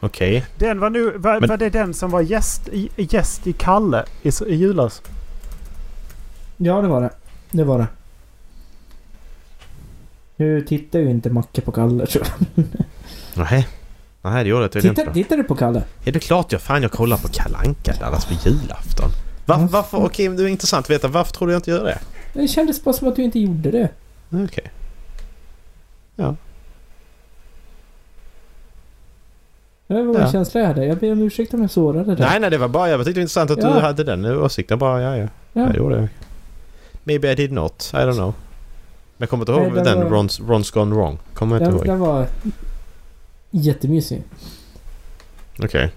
Okej. 0.00 0.46
Den 0.58 0.80
var 0.80 0.90
nu... 0.90 1.10
Var, 1.18 1.40
Men- 1.40 1.48
var 1.48 1.56
det 1.56 1.70
den 1.70 1.94
som 1.94 2.10
var 2.10 2.20
gäst 2.20 2.68
i, 2.68 2.90
gäst 2.96 3.46
i 3.46 3.52
Kalle 3.52 4.04
i, 4.22 4.28
i 4.46 4.54
julas? 4.54 5.02
Ja, 6.56 6.80
det 6.80 6.88
var 6.88 7.00
det. 7.00 7.10
Det 7.50 7.64
var 7.64 7.78
det. 7.78 7.86
Nu 10.36 10.60
tittar 10.60 10.98
ju 10.98 11.10
inte 11.10 11.30
Macke 11.30 11.60
på 11.60 11.72
Kalle 11.72 12.06
tror 12.06 12.24
jag. 12.54 12.64
Nej. 13.34 13.68
Nej, 14.22 14.44
det 14.44 14.50
gjorde 14.50 14.62
jag 14.64 14.72
tydligen 14.72 14.94
Tittar, 14.94 15.10
inte. 15.10 15.22
tittar 15.22 15.36
du 15.36 15.44
på 15.44 15.54
Kalle? 15.54 15.82
Är 16.04 16.12
det 16.12 16.20
klart 16.20 16.52
jag 16.52 16.60
fan 16.62 16.82
jag 16.82 16.92
kollar 16.92 17.16
på 17.16 17.28
Kalle 17.28 17.56
Anka 17.56 17.92
Dallas 18.00 18.24
på 18.24 18.34
julafton? 18.48 19.10
Var, 19.46 19.58
Ja. 19.58 19.68
varför? 19.70 20.04
Okej, 20.04 20.28
men 20.28 20.36
det 20.36 20.42
är 20.42 20.46
intressant 20.48 20.86
att 20.86 20.90
veta. 20.90 21.08
Varför 21.08 21.32
tror 21.32 21.48
du 21.48 21.52
jag 21.54 21.58
inte 21.58 21.70
gör 21.70 21.84
det? 21.84 21.98
Det 22.32 22.48
kändes 22.48 22.84
bara 22.84 22.92
som 22.94 23.08
att 23.08 23.16
du 23.16 23.22
inte 23.22 23.38
gjorde 23.38 23.70
det. 23.70 23.88
Okej. 24.30 24.70
Det 26.16 26.22
var 30.02 30.14
en 30.14 30.20
Ja. 30.20 30.32
känsla 30.32 30.60
jag 30.60 30.66
hade. 30.68 30.84
Jag 30.86 30.98
ber 30.98 31.12
om 31.12 31.22
ursäkt 31.22 31.54
om 31.54 31.60
jag 31.60 31.70
sårade 31.70 32.14
dig. 32.14 32.26
Nej, 32.30 32.40
nej, 32.40 32.50
det 32.50 32.58
var 32.58 32.68
bara... 32.68 32.88
Jag 32.90 32.98
tyckte 33.00 33.10
det 33.12 33.18
var 33.18 33.22
intressant 33.22 33.50
att 33.50 33.62
Ja. 33.62 33.74
du 33.74 33.80
hade 33.80 34.04
den 34.04 34.24
åsikten. 34.24 34.78
Bara, 34.78 35.02
ja, 35.02 35.16
ja. 35.16 35.28
Ja. 35.52 35.66
Jag 35.66 35.76
gjorde 35.76 35.96
det. 35.96 36.08
Maybe 37.08 37.30
I 37.32 37.34
did 37.34 37.52
not. 37.52 37.90
I 37.94 37.96
don't 37.96 38.14
know. 38.14 38.34
Men 39.16 39.18
jag 39.18 39.30
kommer 39.30 39.42
inte 39.42 39.52
ihåg 39.52 39.72
Nej, 39.72 39.84
den 39.84 40.10
var- 40.10 40.10
Ron's, 40.10 40.40
Ron's 40.46 40.74
Gone 40.74 40.94
Wrong. 40.94 41.18
Kommer 41.34 41.56
jag 41.60 41.62
inte 41.68 41.76
ihåg. 41.76 41.86
den 41.86 41.98
var 41.98 42.26
jättemysig. 43.50 44.22
Okej. 45.62 45.92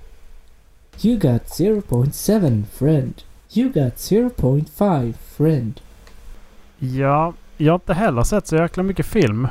You 1.01 1.17
got 1.17 1.43
0.7 1.59 2.63
friend. 2.73 3.13
You 3.53 3.69
got 3.69 3.93
0.5 3.95 5.13
friend. 5.37 5.81
Ja, 6.79 7.33
jag 7.57 7.73
har 7.73 7.75
inte 7.77 7.93
heller 7.93 8.23
sett 8.23 8.47
så 8.47 8.55
jäkla 8.55 8.83
mycket 8.83 9.05
film. 9.05 9.47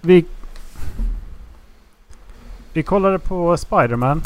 Vi... 0.00 0.24
Vi 2.72 2.82
kollade 2.82 3.18
på 3.18 3.56
Spider-Man 3.56 4.22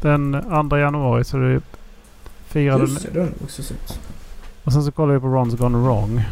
den 0.00 0.42
2 0.70 0.76
januari 0.78 1.24
så 1.24 1.36
det 1.36 1.60
firade... 2.56 2.80
Just 2.84 3.02
det, 3.02 3.10
den 3.20 3.34
också 3.44 3.62
sett. 3.62 4.00
Och 4.64 4.72
sen 4.72 4.82
så 4.82 4.90
kollade 4.92 5.18
vi 5.18 5.20
på 5.20 5.26
Ron's 5.26 5.56
Gone 5.56 5.78
Wrong. 5.78 6.22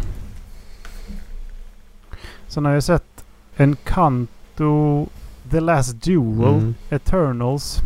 Sen 2.49 2.65
har 2.65 2.73
jag 2.73 2.83
sett 2.83 3.25
Encanto, 3.57 5.07
The 5.51 5.61
Last 5.61 6.03
Duel, 6.03 6.55
Mm. 6.55 6.75
Eternals. 6.91 7.79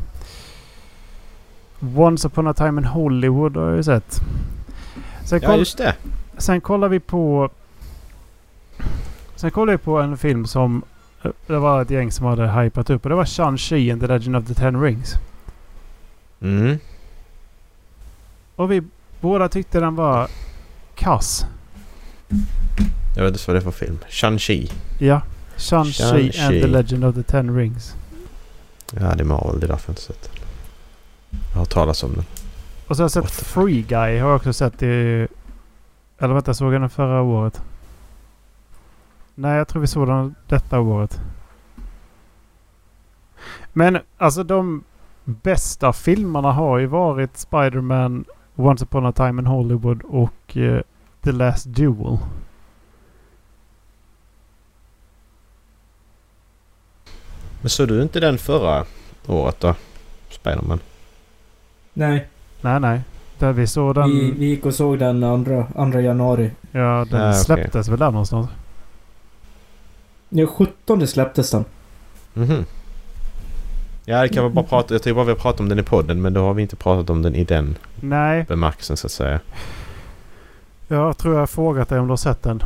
Once 1.97 2.27
upon 2.29 2.47
a 2.47 2.55
time 2.55 2.81
in 2.81 2.85
Hollywood 2.85 3.57
har 3.57 3.67
jag 3.69 3.77
ju 3.77 3.83
sett. 3.83 4.17
Sen, 5.25 5.41
Ja, 5.43 5.57
just 5.57 5.79
det. 5.79 5.95
sen 6.39 6.61
kollar 6.61 6.89
vi 6.89 7.01
på... 7.01 7.51
Sen 9.37 9.51
kollade 9.51 9.79
vi 9.79 9.85
på 9.85 9.99
en 10.01 10.17
film 10.19 10.47
som... 10.47 10.83
eh, 11.23 11.31
Det 11.47 11.59
var 11.59 11.83
ett 11.83 11.91
gäng 11.91 12.13
som 12.13 12.27
hade 12.27 12.51
hypat 12.63 12.91
upp 12.91 13.05
och 13.05 13.09
det 13.09 13.15
var 13.15 13.25
Shang-Chi 13.25 13.93
and 13.93 14.01
the 14.01 14.07
Legend 14.07 14.37
of 14.37 14.47
the 14.47 14.55
Ten 14.55 14.83
Rings. 14.83 15.15
Mm. 16.41 16.79
Och 18.59 18.73
vi 18.73 18.83
båda 19.21 19.49
tyckte 19.49 19.81
den 19.81 19.95
var 19.95 20.29
kass. 20.95 21.47
Jag 23.17 23.25
vet 23.25 23.33
inte 23.33 23.45
vad 23.47 23.57
det 23.57 23.61
är 23.61 23.71
för 23.71 23.71
film. 23.71 23.99
Shang-Chi. 24.09 24.73
Ja. 24.99 25.21
Shang-Chi 25.57 26.15
and 26.15 26.33
Shang-Chi. 26.33 26.61
the 26.61 26.67
Legend 26.67 27.05
of 27.05 27.15
the 27.15 27.23
Ten 27.23 27.57
Rings. 27.57 27.97
Ja, 28.93 29.15
det 29.15 29.23
är 29.23 29.25
Marvel. 29.25 29.61
Det 29.61 29.67
är 29.67 29.69
därför 29.69 29.91
jag 29.91 29.93
inte 29.93 30.03
sett 30.03 30.23
den. 30.23 30.43
Jag 31.53 31.59
har 31.59 31.65
talas 31.65 32.03
om 32.03 32.15
den. 32.15 32.25
Och 32.87 32.97
så 32.97 33.03
har 33.03 33.05
jag 33.05 33.11
sett? 33.11 33.31
Free 33.31 33.83
Guy 33.83 34.19
har 34.19 34.29
jag 34.29 34.37
också 34.37 34.53
sett 34.53 34.83
i... 34.83 35.27
Eller 36.19 36.35
vänta, 36.35 36.55
såg 36.55 36.75
jag 36.75 36.81
den 36.81 36.91
förra 36.91 37.23
året? 37.23 37.63
Nej, 39.35 39.57
jag 39.57 39.69
tror 39.69 39.81
vi 39.81 39.87
såg 39.87 40.07
den 40.07 40.35
detta 40.47 40.81
året. 40.81 41.21
Men 43.73 43.99
alltså 44.17 44.43
de 44.43 44.85
bästa 45.25 45.93
filmerna 45.93 46.53
har 46.53 46.79
ju 46.79 46.87
varit 46.87 47.37
Spider-Man, 47.37 48.25
Once 48.61 48.85
upon 48.85 49.07
a 49.07 49.13
time 49.13 49.41
in 49.43 49.47
Hollywood 49.47 50.03
och 50.03 50.57
eh, 50.57 50.81
The 51.25 51.33
Last 51.33 51.67
Duel. 51.67 52.19
Men 57.61 57.71
såg 57.71 57.89
du 57.89 58.03
inte 58.03 58.21
den 58.21 58.39
förra 58.39 58.85
året 59.27 59.61
då? 59.61 59.75
Spiderman? 60.31 60.81
Nej, 61.93 62.29
Nej, 62.61 62.81
nej. 62.81 63.01
Där 63.39 63.53
vi 63.53 63.67
såg 63.67 63.95
den... 63.95 64.11
vi, 64.11 64.31
vi 64.31 64.47
gick 64.47 64.67
och 64.67 64.75
såg 64.75 64.99
den 64.99 65.25
andra, 65.25 65.67
andra 65.77 66.01
januari. 66.01 66.51
Ja, 66.73 67.07
den 67.11 67.21
Ah, 67.23 67.33
släpptes 67.33 67.89
väl 67.89 67.99
där 67.99 68.11
någonstans. 68.11 68.49
Ja, 70.29 70.47
17 70.47 71.07
släpptes 71.07 71.51
den. 71.51 71.65
Mhm. 72.35 72.65
Ja, 74.11 74.23
det 74.23 74.29
kan 74.29 74.45
vi 74.45 74.51
bara 74.51 74.65
prata... 74.65 74.95
Jag 74.95 75.03
tror 75.03 75.15
bara 75.15 75.25
vi 75.25 75.31
har 75.31 75.39
pratat 75.39 75.61
om 75.61 75.69
den 75.69 75.79
i 75.79 75.83
podden 75.83 76.23
men 76.23 76.33
då 76.33 76.41
har 76.45 76.55
vi 76.55 76.63
inte 76.63 76.77
pratat 76.77 77.11
om 77.11 77.23
den 77.23 77.35
i 77.35 77.45
den 77.45 77.77
Nej, 78.01 78.45
bemärkelsen 78.49 78.97
så 78.97 79.07
att 79.07 79.13
säga. 79.13 79.41
jag 80.89 81.17
tror 81.19 81.35
jag 81.35 81.41
har 81.41 81.47
frågat 81.47 81.89
dig 81.89 81.99
om 81.99 82.07
du 82.07 82.13
har 82.13 82.17
sett 82.17 82.43
den. 82.43 82.63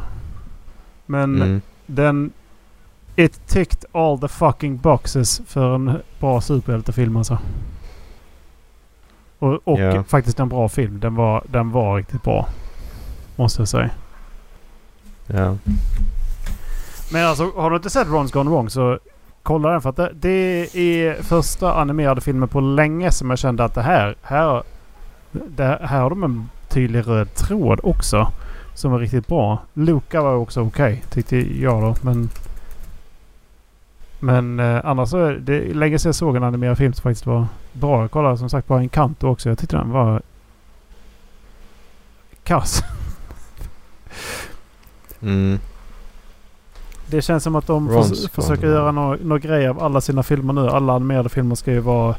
Men 1.07 1.43
Mm. 1.43 1.61
den... 1.87 2.33
It 3.17 3.47
ticked 3.47 3.85
all 3.93 4.19
the 4.19 4.29
fucking 4.29 4.77
boxes 4.77 5.43
för 5.47 5.75
en 5.75 5.99
bra 6.21 6.41
superhjältefilm 6.41 7.17
alltså. 7.17 7.39
Och, 9.39 9.61
och 9.69 9.81
Ja. 9.81 10.03
faktiskt 10.05 10.41
en 10.41 10.49
bra 10.49 10.69
film. 10.69 11.01
Den 11.01 11.15
var, 11.15 11.45
den 11.49 11.71
var 11.71 11.97
riktigt 11.97 12.23
bra. 12.23 12.49
Måste 13.37 13.61
jag 13.61 13.69
säga. 13.69 13.91
Ja. 15.27 15.57
Men 17.13 17.27
alltså 17.27 17.51
har 17.57 17.71
du 17.71 17.77
inte 17.77 17.91
sett 17.91 18.09
Ron's 18.09 18.33
Gone 18.33 18.51
Wrong 18.51 18.71
så 18.71 18.99
kolla 19.43 19.71
den 19.71 19.81
för 19.81 19.91
att 19.91 19.97
det, 19.97 20.13
det 20.15 20.77
är 20.77 21.23
första 21.23 21.75
animerade 21.75 22.21
filmen 22.21 22.49
på 22.49 22.61
länge 22.61 23.13
som 23.13 23.31
jag 23.31 23.39
kände 23.39 23.65
att 23.65 23.75
det 23.75 23.83
här, 23.83 24.15
här, 24.23 24.63
det 25.33 25.65
här 25.65 26.01
har 26.01 26.11
de 26.11 26.25
en 26.25 26.49
tydlig 26.69 27.09
röd 27.09 27.35
tråd 27.35 27.81
också. 27.83 28.33
Som 28.75 28.95
är 28.95 28.99
riktigt 28.99 29.27
bra. 29.27 29.59
Luca 29.75 30.23
var 30.23 30.35
också 30.35 30.61
okej 30.61 31.03
tyckte 31.11 31.61
jag 31.61 31.83
då 31.83 31.95
men 32.01 32.29
men 34.21 34.61
eh, 34.61 34.81
annars 34.85 35.09
så 35.09 35.19
är 35.19 35.33
det 35.33 35.75
länge 35.75 35.99
sedan 35.99 36.09
jag 36.09 36.15
såg 36.15 36.37
en 36.37 36.45
animerad 36.45 36.79
film 36.79 36.93
som 36.93 37.03
faktiskt 37.03 37.27
var 37.27 37.47
bra. 37.73 38.01
Jag 38.01 38.11
kollade 38.11 38.39
som 38.39 38.51
sagt 38.51 38.69
på 38.69 38.75
Encanto 38.75 39.29
också. 39.29 39.49
Jag 39.49 39.59
tyckte 39.59 39.77
den 39.77 39.91
var 39.91 40.23
kass. 42.45 42.85
Mm. 45.23 45.59
Det 47.13 47.23
känns 47.23 47.43
som 47.45 47.57
att 47.57 47.67
de 47.67 47.89
förs- 47.89 48.31
försöker 48.31 48.67
göra 48.67 48.93
några 48.93 49.19
nå 49.23 49.37
grejer 49.39 49.69
av 49.69 49.83
alla 49.83 50.01
sina 50.01 50.23
filmer 50.23 50.53
nu. 50.53 50.69
Alla 50.69 50.93
animerade 50.93 51.29
filmer 51.29 51.55
ska 51.55 51.73
ju 51.73 51.79
vara... 51.81 52.15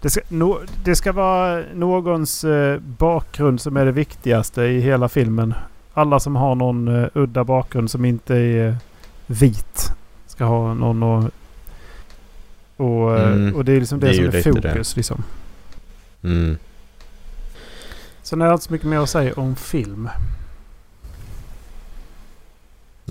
Det 0.00 0.10
ska, 0.10 0.20
no, 0.28 0.58
det 0.84 0.96
ska 0.96 1.12
vara 1.12 1.62
någons 1.74 2.44
eh, 2.44 2.78
bakgrund 2.78 3.60
som 3.60 3.76
är 3.76 3.84
det 3.84 3.92
viktigaste 3.92 4.62
i 4.62 4.80
hela 4.80 5.08
filmen. 5.08 5.54
Alla 5.94 6.20
som 6.20 6.36
har 6.36 6.54
någon 6.54 6.88
eh, 7.02 7.08
udda 7.14 7.44
bakgrund 7.44 7.90
som 7.90 8.04
inte 8.04 8.34
är 8.36 8.68
eh, 8.68 8.74
vit 9.26 9.92
ska 10.26 10.44
ha 10.44 10.74
någon 10.74 11.02
och... 11.02 11.24
Och, 12.76 13.18
eh, 13.18 13.32
Mm. 13.32 13.54
och 13.54 13.64
det 13.64 13.72
är 13.72 13.80
liksom 13.80 14.00
det, 14.00 14.06
Det 14.06 14.12
är 14.38 14.42
som 14.42 14.56
är 14.56 14.62
fokus 14.74 14.96
liksom. 14.96 15.22
Mm. 16.22 16.56
Sen 18.22 18.40
har 18.40 18.48
jag 18.48 18.54
inte 18.54 18.64
så 18.64 18.72
mycket 18.72 18.88
mer 18.88 18.98
att 18.98 19.08
säga 19.10 19.32
om 19.36 19.56
film. 19.56 20.08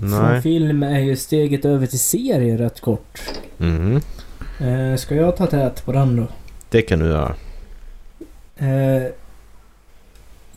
Från 0.02 0.22
Nej. 0.32 0.42
film 0.42 0.82
är 0.82 0.98
ju 1.00 1.16
steget 1.16 1.64
över 1.64 1.86
till 1.86 1.98
serie 2.00 2.58
rätt 2.58 2.80
kort. 2.80 3.20
Mm. 3.58 4.00
Eh, 4.60 4.96
ska 4.96 5.14
jag 5.14 5.36
ta 5.36 5.46
tät 5.46 5.84
på 5.84 5.92
den 5.92 6.16
då? 6.16 6.26
Det 6.70 6.82
kan 6.82 6.98
du 6.98 7.06
göra. 7.06 7.34
Eh, 8.56 9.02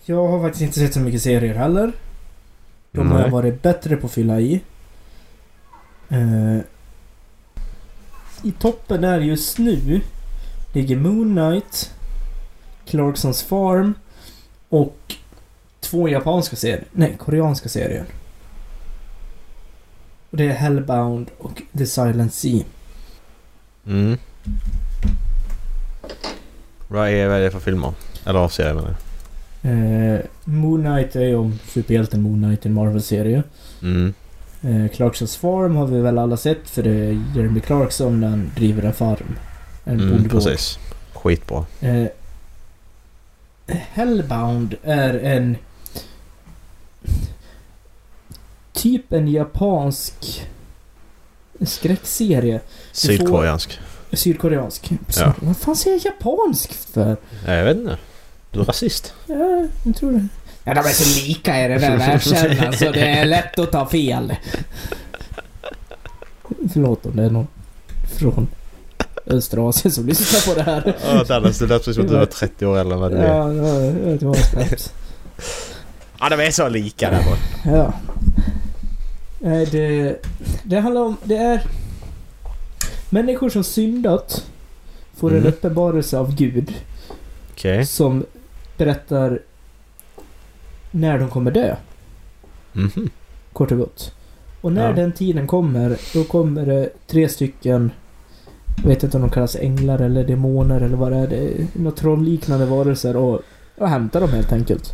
jag 0.05 0.27
har 0.27 0.41
faktiskt 0.41 0.61
inte 0.61 0.79
sett 0.79 0.93
så 0.93 0.99
mycket 0.99 1.21
serier 1.21 1.55
heller. 1.55 1.91
De 2.91 3.07
har 3.07 3.15
Nej. 3.15 3.23
jag 3.23 3.31
varit 3.31 3.61
bättre 3.61 3.97
på 3.97 4.05
att 4.07 4.13
fylla 4.13 4.39
i. 4.39 4.61
Eh, 6.09 6.57
I 8.43 8.51
toppen 8.59 9.01
där 9.01 9.19
just 9.19 9.57
nu 9.57 10.01
ligger 10.73 10.95
Moon 10.97 11.35
Knight, 11.35 11.93
Clarksons 12.85 13.43
Farm 13.43 13.93
och 14.69 15.15
två 15.79 16.09
japanska 16.09 16.55
serier. 16.55 16.83
Nej, 16.91 17.15
koreanska 17.17 17.69
serier. 17.69 18.05
Och 20.35 20.39
det 20.39 20.45
är 20.47 20.53
Hellbound 20.53 21.27
och 21.37 21.61
The 21.77 21.85
Silent 21.85 22.33
Sea. 22.33 22.63
Mm. 23.87 24.17
Vad 26.87 27.09
är 27.09 27.27
vad 27.27 27.37
är 27.37 27.41
det 27.41 27.51
för 27.51 27.59
filmer? 27.59 27.93
Eller 28.25 28.47
serier 28.47 28.73
menar 28.73 28.95
jag. 29.61 30.15
Eh, 30.15 30.19
Moon 30.43 30.83
Knight 30.83 31.15
är 31.15 31.21
ju 31.23 31.35
om 31.35 31.59
superhjälten 31.67 32.21
Moon 32.21 32.43
Knight 32.43 32.65
i 32.65 32.69
en 32.69 32.73
Marvel-serie. 32.73 33.43
Mm. 33.81 34.13
Eh, 34.61 34.87
Clarksons 34.95 35.35
Farm 35.37 35.75
har 35.75 35.87
vi 35.87 35.99
väl 36.01 36.17
alla 36.17 36.37
sett 36.37 36.69
för 36.69 36.83
det 36.83 36.89
är 36.95 37.21
Jeremy 37.35 37.59
Clarkson 37.59 38.19
när 38.19 38.27
han 38.29 38.51
driver 38.55 38.83
en 38.83 38.93
farm. 38.93 39.35
En 39.83 39.93
Mm, 39.99 40.09
bondgård. 40.09 40.31
precis. 40.43 40.79
Skitbra. 41.13 41.65
Eh, 41.81 42.05
Hellbound 43.67 44.75
är 44.83 45.13
en... 45.13 45.57
Typ 48.85 49.13
en 49.13 49.27
japansk 49.27 50.45
skräckserie. 51.61 52.59
Sydkoreansk. 52.91 53.79
Sydkoreansk. 54.11 54.91
Ja. 55.17 55.33
Vad 55.39 55.57
fan 55.57 55.75
säger 55.75 55.97
jag 55.97 56.05
japansk 56.05 56.73
för? 56.73 57.17
Jag 57.47 57.63
vet 57.63 57.77
inte. 57.77 57.97
Du 58.51 58.59
är 58.59 58.63
rasist. 58.63 59.13
Ja, 59.25 59.67
jag 59.83 59.95
tror 59.95 60.11
det. 60.11 60.27
Ja, 60.63 60.73
de 60.73 60.79
är 60.79 60.83
så 60.83 61.27
lika 61.27 61.65
i 61.65 61.67
den 61.67 61.81
där 61.81 61.97
världskärnan 61.97 62.73
så 62.77 62.91
det 62.91 63.07
är 63.07 63.25
lätt 63.25 63.59
att 63.59 63.71
ta 63.71 63.85
fel. 63.85 64.35
Förlåt 66.73 67.05
om 67.05 67.15
det 67.15 67.23
är 67.23 67.29
någon 67.29 67.47
från 68.19 68.47
östra 69.25 69.69
Asien 69.69 69.91
som 69.91 70.05
lyssnar 70.05 70.53
på 70.53 70.59
det 70.59 70.71
här. 70.71 70.95
Ja, 71.05 71.23
Dallas, 71.23 71.59
det 71.59 71.65
lät 71.65 71.79
precis 71.81 71.95
som 71.95 72.05
att 72.05 72.11
du 72.11 72.17
var 72.17 72.25
30 72.25 72.65
år 72.65 72.79
än 72.79 72.99
vad 72.99 73.11
du 73.11 73.17
är. 73.17 73.37
Ja, 73.37 73.45
det 73.45 73.61
var, 73.61 74.17
det 74.17 74.25
var 74.25 74.35
skämt. 74.35 74.93
Ja, 76.19 76.29
de 76.29 76.39
är 76.39 76.51
så 76.51 76.69
lika 76.69 77.09
där 77.09 77.23
bort. 77.23 77.39
Ja. 77.65 77.93
Nej, 79.45 79.65
det, 79.71 80.15
det 80.63 80.79
handlar 80.79 81.01
om... 81.01 81.17
Det 81.23 81.35
är... 81.37 81.61
Människor 83.09 83.49
som 83.49 83.63
syndat 83.63 84.45
får 85.13 85.31
en 85.31 85.37
Mm. 85.37 85.49
uppenbarelse 85.49 86.17
av 86.17 86.35
Gud 86.35 86.73
Okej. 87.51 87.85
som 87.85 88.25
berättar 88.77 89.39
när 90.91 91.19
de 91.19 91.29
kommer 91.29 91.51
dö. 91.51 91.75
Mhm. 92.73 93.09
Kort 93.53 93.71
och 93.71 93.77
gott. 93.77 94.13
Och 94.61 94.71
när 94.71 94.89
Ja. 94.89 94.95
den 94.95 95.11
tiden 95.11 95.47
kommer, 95.47 95.97
då 96.13 96.23
kommer 96.23 96.65
det 96.65 96.89
tre 97.07 97.29
stycken... 97.29 97.91
Jag 98.81 98.87
vet 98.89 99.03
inte 99.03 99.17
om 99.17 99.21
de 99.21 99.29
kallas 99.29 99.55
änglar 99.55 99.99
eller 99.99 100.23
demoner 100.27 100.81
eller 100.81 100.97
vad 100.97 101.11
det 101.11 101.17
är. 101.17 101.27
Det 101.27 101.37
är 101.37 101.67
några 101.73 101.91
trollliknande 101.97 102.65
varelser 102.65 103.15
och, 103.15 103.41
och 103.77 103.89
hämtar 103.89 104.21
dem 104.21 104.29
helt 104.29 104.51
enkelt. 104.51 104.93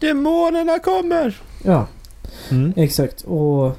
Demonerna 0.00 0.78
kommer! 0.78 1.40
Ja, 1.64 1.86
Mm. 2.50 2.72
exakt. 2.76 3.22
Och... 3.22 3.76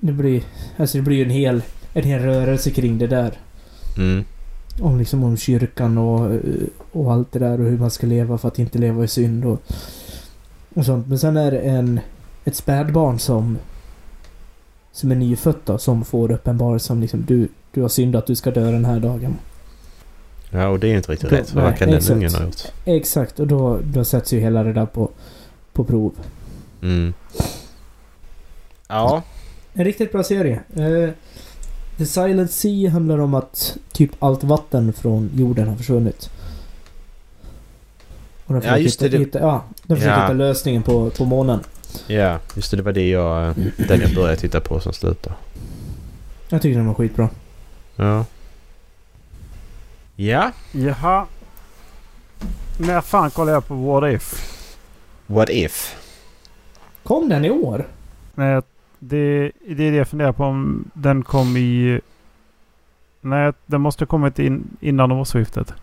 Det 0.00 0.12
blir... 0.12 0.42
Alltså 0.76 0.98
det 0.98 1.02
blir 1.02 1.16
ju 1.16 1.24
en 1.24 1.30
hel, 1.30 1.62
en 1.92 2.04
hel 2.04 2.22
rörelse 2.22 2.70
kring 2.70 2.98
det 2.98 3.06
där. 3.06 3.32
Mm. 3.96 4.24
Om 4.80 4.98
liksom 4.98 5.24
om 5.24 5.36
kyrkan 5.36 5.98
och, 5.98 6.40
och 6.92 7.12
allt 7.12 7.32
det 7.32 7.38
där 7.38 7.60
och 7.60 7.66
hur 7.66 7.78
man 7.78 7.90
ska 7.90 8.06
leva 8.06 8.38
för 8.38 8.48
att 8.48 8.58
inte 8.58 8.78
leva 8.78 9.04
i 9.04 9.08
synd 9.08 9.44
och, 9.44 9.62
och 10.74 10.86
sånt. 10.86 11.06
Men 11.06 11.18
sen 11.18 11.36
är 11.36 11.50
det 11.50 11.58
en, 11.58 12.00
ett 12.44 12.56
spädbarn 12.56 13.18
som 13.18 13.58
som 14.92 15.10
är 15.10 15.14
nyfött 15.14 15.66
då, 15.66 15.78
som 15.78 16.04
får 16.04 16.32
uppenbarelse 16.32 16.86
som 16.86 17.00
liksom 17.00 17.24
du, 17.26 17.48
du 17.72 17.82
har 17.82 17.88
syndat, 17.88 18.26
du 18.26 18.34
ska 18.34 18.50
dö 18.50 18.70
den 18.70 18.84
här 18.84 19.00
dagen. 19.00 19.36
Ja, 20.50 20.68
och 20.68 20.80
det 20.80 20.86
är 20.86 20.90
ju 20.90 20.96
inte 20.96 21.12
riktigt 21.12 21.30
Då- 21.30 21.36
rätt. 21.36 21.54
Vad 21.54 21.76
kan 21.76 21.88
den 21.88 21.96
exakt. 21.96 22.16
ungen 22.16 22.34
ha 22.34 22.44
gjort? 22.44 22.62
Exakt, 22.84 23.40
och 23.40 23.46
då, 23.46 23.78
då 23.84 24.04
sätts 24.04 24.32
ju 24.32 24.40
hela 24.40 24.62
det 24.62 24.72
där 24.72 24.86
på, 24.86 25.10
på 25.72 25.84
prov. 25.84 26.12
Mm. 26.84 27.14
Ja. 28.88 29.22
En 29.72 29.84
riktigt 29.84 30.12
bra 30.12 30.22
serie. 30.24 30.60
Eh, 30.76 31.10
The 31.98 32.06
Silent 32.06 32.50
Sea 32.50 32.90
handlar 32.90 33.18
om 33.18 33.34
att 33.34 33.76
typ 33.92 34.10
allt 34.18 34.44
vatten 34.44 34.92
från 34.92 35.30
jorden 35.34 35.68
har 35.68 35.76
försvunnit. 35.76 36.30
Och 38.46 38.54
de 38.54 38.66
Ja, 38.66 38.78
just 38.78 38.98
det, 39.00 39.04
hitta, 39.06 39.18
det- 39.18 39.24
hitta, 39.24 39.38
ja, 39.38 39.64
de 39.82 39.94
försöker 39.96 40.14
Ja. 40.16 40.22
hitta 40.22 40.32
lösningen 40.32 40.82
på, 40.82 41.10
på 41.10 41.24
månen. 41.24 41.60
Ja, 42.06 42.38
just 42.54 42.70
det. 42.70 42.76
Det 42.76 42.82
var 42.82 42.92
det 42.92 43.08
jag, 43.08 43.54
den 43.76 44.00
jag 44.00 44.14
började 44.14 44.36
titta 44.36 44.60
på 44.60 44.80
som 44.80 44.92
slutade. 44.92 45.34
Jag 46.48 46.62
tycker 46.62 46.76
den 46.78 46.86
var 46.86 46.94
skitbra. 46.94 47.28
Ja. 47.96 48.24
Ja. 50.16 50.52
Jaha. 50.72 51.26
När 52.78 53.00
fan 53.00 53.30
kollar 53.30 53.52
jag 53.52 53.66
på 53.66 53.74
What 53.74 54.12
If? 54.12 54.50
What 55.26 55.50
if? 55.50 55.96
Kom 57.04 57.28
den 57.28 57.44
i 57.44 57.50
år? 57.50 57.86
Nej, 58.34 58.60
det, 58.98 59.52
det 59.68 59.84
är 59.88 59.90
det 59.90 59.96
jag 59.96 60.08
funderar 60.08 60.32
på 60.32 60.44
om 60.44 60.90
den 60.94 61.24
kom 61.24 61.56
i... 61.56 62.00
Nej, 63.20 63.52
den 63.66 63.80
måste 63.80 64.04
ha 64.04 64.06
kommit 64.06 64.38
in 64.38 64.76
innan 64.80 65.12
årsskiftet. 65.12 65.74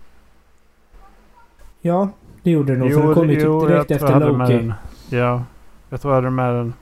Ja, 1.82 2.10
det 2.44 2.52
gjorde 2.52 2.72
den 2.72 2.80
nog. 2.80 2.94
för 2.94 3.02
den 3.02 3.14
kom 3.14 3.30
ju 3.30 3.36
typ 3.36 3.70
direkt 3.70 3.92
efter 3.92 4.20
Loki. 4.20 4.54
den. 4.54 4.74
Ja, 5.10 5.44
jag 5.90 6.02
tror 6.02 6.14
jag 6.14 6.22
hade 6.22 6.32
med 6.32 6.54
den. 6.54 6.74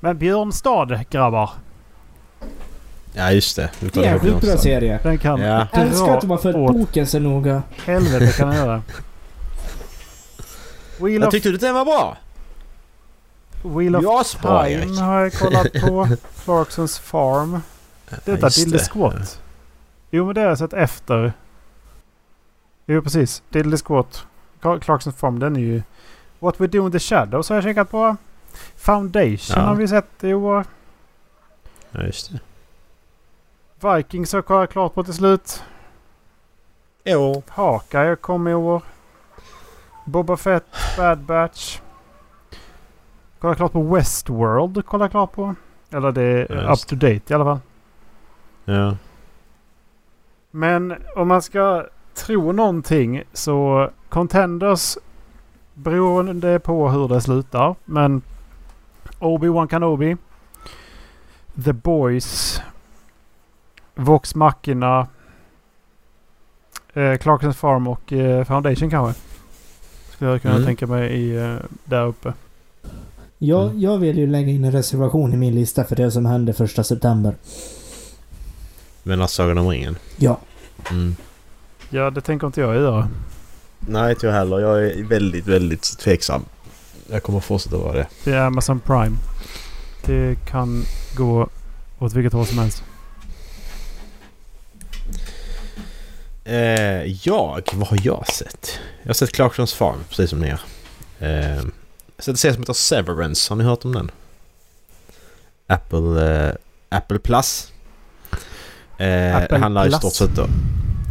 Men 0.00 0.18
Björnstad, 0.18 1.00
grabbar. 1.10 1.50
Ja, 3.12 3.32
just 3.32 3.56
det. 3.56 3.70
Du 3.80 3.90
kollar 3.90 4.18
på 4.18 4.26
Jävligt 4.26 4.40
bra 4.40 4.56
serie. 4.56 5.00
Den 5.02 5.18
kan 5.18 5.40
Ja. 5.40 5.66
Jag 5.72 5.82
älskar 5.82 6.14
att 6.14 6.20
de 6.20 6.30
har 6.30 6.36
åt 6.36 6.42
följt 6.42 6.56
boken 6.56 7.06
så 7.06 7.18
noga. 7.18 7.62
helvete 7.84 8.32
kan 8.38 8.48
den 8.48 8.56
göra. 8.56 8.82
Wheel 11.00 11.22
Jag 11.22 11.30
tyckte 11.30 11.48
du 11.48 11.56
den 11.56 11.74
var 11.74 11.84
bra? 11.84 12.16
Wheel 13.62 13.96
of 13.96 14.02
Ja, 14.02 14.24
bra, 14.42 14.64
Time 14.64 14.82
Erik. 14.82 14.98
har 14.98 15.20
jag 15.20 15.32
kollat 15.32 15.72
på. 15.72 16.08
Clarksons 16.44 16.98
Farm. 16.98 17.60
Detta 18.24 18.48
Dilde 18.48 18.78
det. 18.78 18.84
Squat. 18.92 19.40
Jo 20.10 20.26
men 20.26 20.34
det 20.34 20.40
har 20.40 20.48
jag 20.48 20.58
sett 20.58 20.72
efter. 20.72 21.32
Jo 22.86 23.02
precis. 23.02 23.42
Dilde 23.48 23.76
Squat. 23.76 24.26
Cla- 24.60 24.80
Clarksons 24.80 25.16
Farm 25.16 25.38
den 25.38 25.56
är 25.56 25.60
ju... 25.60 25.82
What 26.38 26.60
We 26.60 26.66
Do 26.66 26.86
In 26.86 26.92
The 26.92 26.98
Shadows 26.98 27.48
har 27.48 27.56
jag 27.56 27.64
kikat 27.64 27.90
på. 27.90 28.16
Foundation 28.76 29.56
Ja. 29.56 29.62
har 29.62 29.74
vi 29.74 29.88
sett 29.88 30.24
i 30.24 30.34
år. 30.34 30.64
Ja, 31.90 32.02
just 32.02 32.32
det. 32.32 32.40
Vikings 33.96 34.32
har 34.32 34.36
jag 34.38 34.46
kollat 34.46 34.70
klart 34.70 34.94
på 34.94 35.04
till 35.04 35.14
slut. 35.14 35.62
Jo. 37.04 37.42
Hawkeye 37.48 38.16
kom 38.16 38.48
i 38.48 38.54
år. 38.54 38.82
Boba 40.04 40.36
Fett, 40.36 40.64
Bad 40.96 41.18
Batch. 41.18 41.78
Kolla 43.42 43.54
klart 43.54 43.72
på 43.72 43.82
Westworld. 43.82 44.86
Kolla 44.86 45.08
klart 45.08 45.32
på. 45.32 45.54
Eller 45.90 46.12
det 46.12 46.22
är 46.22 46.54
Ja, 46.64 46.72
up 46.72 46.78
to 46.78 46.94
date 46.96 47.20
i 47.28 47.34
alla 47.34 47.44
fall. 47.44 47.60
Ja. 48.64 48.96
Men 50.50 50.94
om 51.16 51.28
man 51.28 51.42
ska 51.42 51.86
tro 52.14 52.52
någonting 52.52 53.22
så 53.32 53.90
Contenders 54.08 54.98
beroende 55.74 56.58
på 56.60 56.88
hur 56.90 57.08
det 57.08 57.20
slutar. 57.20 57.74
Men 57.84 58.22
Obi-Wan 59.18 59.68
Kenobi. 59.68 60.16
The 61.64 61.72
Boys. 61.72 62.60
Vox 63.94 64.34
Machina. 64.34 65.06
Eh, 66.94 67.16
Clarksons 67.16 67.56
Farm 67.56 67.86
och 67.86 68.12
eh, 68.12 68.44
Foundation 68.44 68.90
kanske. 68.90 69.20
Skulle 70.10 70.30
jag 70.30 70.42
kunna 70.42 70.54
Mm. 70.54 70.66
tänka 70.66 70.86
mig 70.86 71.12
i, 71.12 71.36
eh, 71.36 71.56
där 71.84 72.06
uppe. 72.06 72.32
Jag, 73.44 73.64
Mm. 73.66 73.80
jag 73.80 73.98
vill 73.98 74.18
ju 74.18 74.26
lägga 74.26 74.48
in 74.50 74.64
en 74.64 74.72
reservation 74.72 75.34
i 75.34 75.36
min 75.36 75.54
lista 75.54 75.84
för 75.84 75.96
det 75.96 76.10
som 76.10 76.26
hände 76.26 76.52
första 76.52 76.84
september. 76.84 77.34
Men 79.02 79.28
Sagan 79.28 79.58
om 79.58 79.68
ringen. 79.68 79.96
Ja. 80.16 80.38
Mm. 80.90 81.16
Ja, 81.90 82.10
det 82.10 82.20
tänker 82.20 82.46
inte 82.46 82.60
jag 82.60 82.74
göra. 82.74 83.08
Nej, 83.78 84.10
inte 84.12 84.26
jag 84.26 84.32
heller. 84.34 84.58
Jag 84.60 84.86
är 84.86 85.02
väldigt, 85.02 85.46
väldigt 85.46 85.82
tveksam. 85.98 86.44
Jag 87.10 87.22
kommer 87.22 87.40
fortsätta 87.40 87.76
vara 87.76 87.92
det. 87.92 88.06
Det 88.24 88.32
är 88.32 88.40
Amazon 88.40 88.80
Prime. 88.80 89.16
Det 90.06 90.36
kan 90.46 90.84
gå 91.16 91.48
åt 91.98 92.12
vilket 92.14 92.32
håll 92.32 92.46
som 92.46 92.58
helst. 92.58 92.82
Eh, 96.44 97.04
jag? 97.26 97.62
Vad 97.74 97.88
har 97.88 97.98
jag 98.02 98.26
sett? 98.28 98.78
Jag 99.02 99.08
har 99.08 99.14
sett 99.14 99.32
Clarksons 99.32 99.74
Farm, 99.74 99.98
precis 100.08 100.30
som 100.30 100.38
ni 100.40 100.50
har. 100.50 100.60
Eh, 101.28 101.62
sett 102.24 102.32
en 102.32 102.36
serie 102.36 102.54
som 102.54 102.62
heter 102.62 102.72
Severance. 102.72 103.50
Har 103.50 103.56
ni 103.56 103.64
hört 103.64 103.84
om 103.84 103.92
den? 103.94 104.10
Apple, 105.66 106.46
eh, 106.48 106.54
Apple 106.88 107.18
Plus. 107.18 107.72
Eh, 108.98 109.36
Apple 109.36 109.46
det 109.56 109.58
handlar 109.62 109.86
i 109.86 109.88
Plus. 109.88 109.98
stort 109.98 110.12
sett 110.12 110.38
om... 110.38 110.50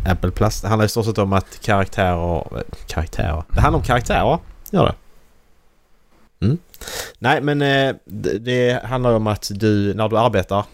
Apple 0.05 0.31
Plus. 0.31 0.61
Det 0.61 0.67
handlar 0.67 0.85
i 0.85 0.89
stort 0.89 1.05
sett 1.05 1.17
om 1.17 1.33
att 1.33 1.59
karaktärer... 1.61 2.57
eh, 2.57 2.63
Karaktärer? 2.87 3.43
Det 3.49 3.61
handlar 3.61 3.79
om 3.79 3.85
karaktärer. 3.85 4.39
Gör 4.71 4.85
det. 4.85 4.95
Mm. 6.45 6.57
Nej 7.19 7.41
men 7.41 7.61
eh, 7.61 7.95
det, 8.05 8.37
det 8.37 8.83
handlar 8.85 9.13
om 9.13 9.27
att 9.27 9.51
du 9.55 9.93
när 9.93 10.09
du 10.09 10.17
arbetar 10.17 10.65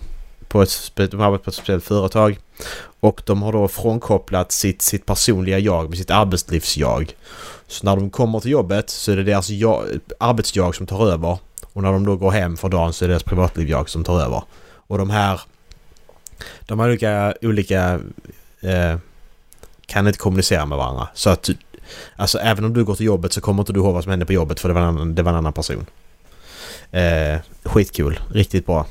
på 0.48 0.62
ett, 0.62 0.92
de 0.96 1.22
arbetar 1.22 1.44
på 1.44 1.50
ett 1.50 1.56
speciellt 1.56 1.84
företag 1.84 2.40
och 3.00 3.22
de 3.26 3.42
har 3.42 3.54
då 3.54 3.68
frånkopplat 3.68 4.52
sitt, 4.52 4.82
sitt 4.82 5.06
personliga 5.06 5.60
jag 5.60 5.90
med 5.90 5.98
sitt 5.98 6.12
arbetslivsjag. 6.12 7.16
Så 7.68 7.86
när 7.86 7.96
de 7.96 8.10
kommer 8.10 8.40
till 8.40 8.52
jobbet 8.52 8.90
så 8.90 9.12
är 9.12 9.16
det 9.16 9.24
deras 9.24 9.50
jag, 9.50 9.86
arbetsjag 10.20 10.76
som 10.76 10.88
tar 10.88 11.08
över. 11.08 11.38
Och 11.74 11.84
när 11.84 11.92
de 11.92 12.06
då 12.06 12.16
går 12.16 12.32
hem 12.32 12.58
för 12.58 12.70
dagen 12.70 12.94
så 12.94 13.06
är 13.06 13.08
det 13.08 13.14
deras 13.14 13.24
privatlivjag 13.24 13.90
som 13.90 14.04
tar 14.04 14.22
över. 14.22 14.44
Och 14.88 14.98
de 14.98 15.10
här... 15.10 15.42
De 16.62 16.80
har 16.80 16.90
olika... 16.90 17.34
olika 17.42 18.00
eh, 18.62 18.98
kan 19.86 20.08
inte 20.08 20.20
kommunicera 20.20 20.66
med 20.66 20.78
varandra. 20.78 21.08
Så 21.14 21.30
att... 21.30 21.50
Alltså 22.16 22.40
även 22.40 22.66
om 22.66 22.74
du 22.74 22.84
går 22.84 22.96
till 22.96 23.06
jobbet 23.06 23.34
så 23.34 23.42
kommer 23.42 23.62
inte 23.62 23.74
du 23.74 23.80
ihåg 23.80 23.94
vad 23.94 24.04
som 24.04 24.10
hände 24.10 24.26
på 24.26 24.34
jobbet 24.34 24.60
för 24.60 24.70
det 24.70 24.74
var 24.74 24.82
en 24.82 24.88
annan, 24.88 25.16
det 25.16 25.24
var 25.24 25.32
en 25.32 25.38
annan 25.38 25.54
person. 25.54 25.86
Eh, 26.92 27.40
skitkul. 27.64 28.20
Riktigt 28.32 28.66
bra. 28.66 28.86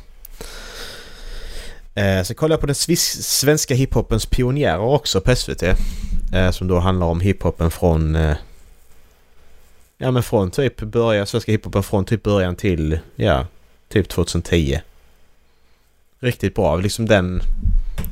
Eh, 1.96 2.22
så 2.22 2.34
kollar 2.34 2.52
jag 2.52 2.60
på 2.60 2.66
den 2.66 2.74
svis- 2.74 3.22
svenska 3.22 3.74
hiphopens 3.74 4.26
pionjärer 4.26 4.78
också 4.78 5.20
på 5.20 5.36
SVT. 5.36 5.62
Eh, 6.32 6.50
som 6.50 6.68
då 6.68 6.78
handlar 6.78 7.06
om 7.06 7.20
hiphopen 7.20 7.70
från... 7.70 8.16
Eh, 8.16 8.36
ja 9.98 10.10
men 10.10 10.22
från 10.22 10.50
typ 10.50 10.80
början, 10.80 11.26
svenska 11.26 11.52
hiphopen 11.52 11.82
från 11.82 12.04
typ 12.04 12.22
början 12.22 12.56
till, 12.56 12.98
ja, 13.16 13.46
typ 13.88 14.08
2010. 14.08 14.80
Riktigt 16.20 16.54
bra, 16.54 16.76
liksom 16.76 17.06
den... 17.06 17.40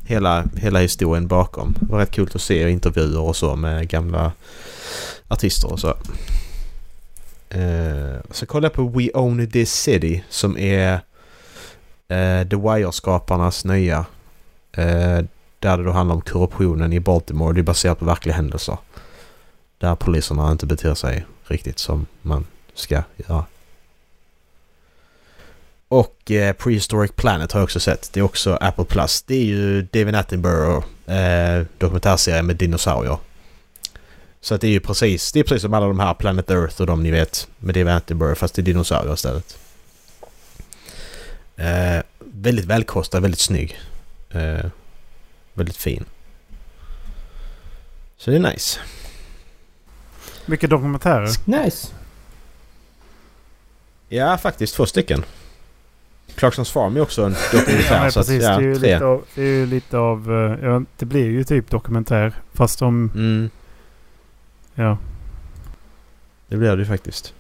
Hela, 0.07 0.45
hela 0.57 0.78
historien 0.78 1.26
bakom. 1.26 1.74
Det 1.80 1.87
var 1.93 1.99
rätt 1.99 2.11
kul 2.11 2.28
att 2.35 2.41
se 2.43 2.70
intervjuer 2.70 3.20
och 3.20 3.37
så 3.37 3.57
med 3.57 3.89
gamla 3.89 4.32
artister 5.28 5.72
och 5.72 5.80
så. 5.80 5.89
Eh, 7.49 8.20
så 8.30 8.47
kollar 8.47 8.66
jag 8.66 8.72
på 8.72 8.89
We 8.89 9.11
Own 9.14 9.51
This 9.51 9.72
City 9.72 10.24
som 10.28 10.59
är 10.59 11.01
Eh, 12.09 12.48
The 12.48 12.57
Wire-skaparnas 12.57 13.64
nya. 13.64 14.05
Eh, 14.72 15.24
Där 15.59 15.76
det 15.78 15.84
då 15.84 15.90
handlar 15.90 16.14
om 16.14 16.20
korruptionen 16.20 16.92
i 16.92 17.00
Baltimore. 17.00 17.55
Det 17.55 17.61
är 17.61 17.62
baserat 17.62 17.98
på 17.98 18.05
verkliga 18.05 18.34
händelser. 18.34 18.78
Där 19.78 19.94
poliserna 19.94 20.52
inte 20.52 20.66
beter 20.66 20.94
sig 20.94 21.26
riktigt 21.44 21.78
som 21.78 22.07
man 22.22 22.46
ska 22.74 23.02
göra. 23.16 23.44
Och 25.88 26.30
eh, 26.30 26.52
Prehistoric 26.52 27.12
Planet 27.16 27.52
har 27.52 27.61
jag 27.61 27.64
också 27.64 27.80
sett. 27.80 28.12
Det 28.12 28.20
är 28.20 28.24
också 28.24 28.59
Apple 28.61 28.84
Plus. 28.84 29.22
Det 29.22 29.34
är 29.34 29.44
ju 29.44 29.82
David 29.82 30.14
Attenborough 30.14 30.86
eh, 31.07 31.66
dokumentärserie 31.78 32.42
med 32.42 32.57
dinosaurier. 32.57 33.18
Så 34.40 34.55
att 34.55 34.61
det 34.61 34.66
är 34.66 34.70
ju 34.70 34.80
precis, 34.80 35.32
det 35.32 35.40
är 35.40 35.44
precis 35.44 35.62
som 35.62 35.74
alla 35.74 35.86
de 35.86 36.00
här 36.00 36.14
Planet 36.14 36.50
Earth 36.50 36.80
och 36.80 36.86
de 36.86 37.02
ni 37.02 37.11
vet 37.11 37.48
med 37.59 37.74
David 37.74 37.88
Attenborough 37.94 38.34
fast 38.38 38.55
det 38.55 38.62
är 38.62 38.64
dinosaurier 38.64 39.14
istället. 39.14 39.59
Eh, 41.57 42.02
väldigt 42.18 42.64
välkostad, 42.64 43.20
väldigt 43.22 43.40
snygg. 43.40 43.78
Eh, 44.30 44.66
väldigt 45.55 45.76
fin. 45.76 46.05
Så 48.16 48.30
det 48.30 48.36
är 48.36 48.40
nice. 48.52 48.80
Mycket 50.46 50.70
dokumentärer. 50.70 51.28
Nice. 51.44 51.88
Ja, 54.09 54.38
faktiskt 54.38 54.74
två 54.74 54.86
stycken. 54.86 55.24
Clarksons 56.34 56.70
Farm 56.70 56.96
är 56.96 57.00
också 57.00 57.22
en 57.24 57.32
dokumentär. 57.52 58.05
Ja, 58.05 58.11
så 58.11 58.20
att, 58.20 58.26
precis. 58.26 58.42
ja, 58.42 58.59
det, 58.59 58.64
är 58.64 58.68
ju 58.68 58.74
tre. 58.78 58.92
lite 58.94 59.05
av, 59.05 59.24
det 59.34 59.42
är 59.42 59.46
ju 59.46 59.66
lite 59.66 59.98
av... 59.98 60.32
eh, 60.32 60.64
Ja, 60.68 60.82
det 60.96 61.05
blir 61.07 61.24
ju 61.24 61.44
typ 61.44 61.70
dokumentär. 61.70 62.32
Fast 62.52 62.78
de... 62.78 63.11
Mm, 63.14 63.50
Ja. 64.74 64.98
det 66.48 66.57
blir 66.57 66.70
det 66.76 66.82
ju 66.82 66.86
faktiskt. 66.88 67.34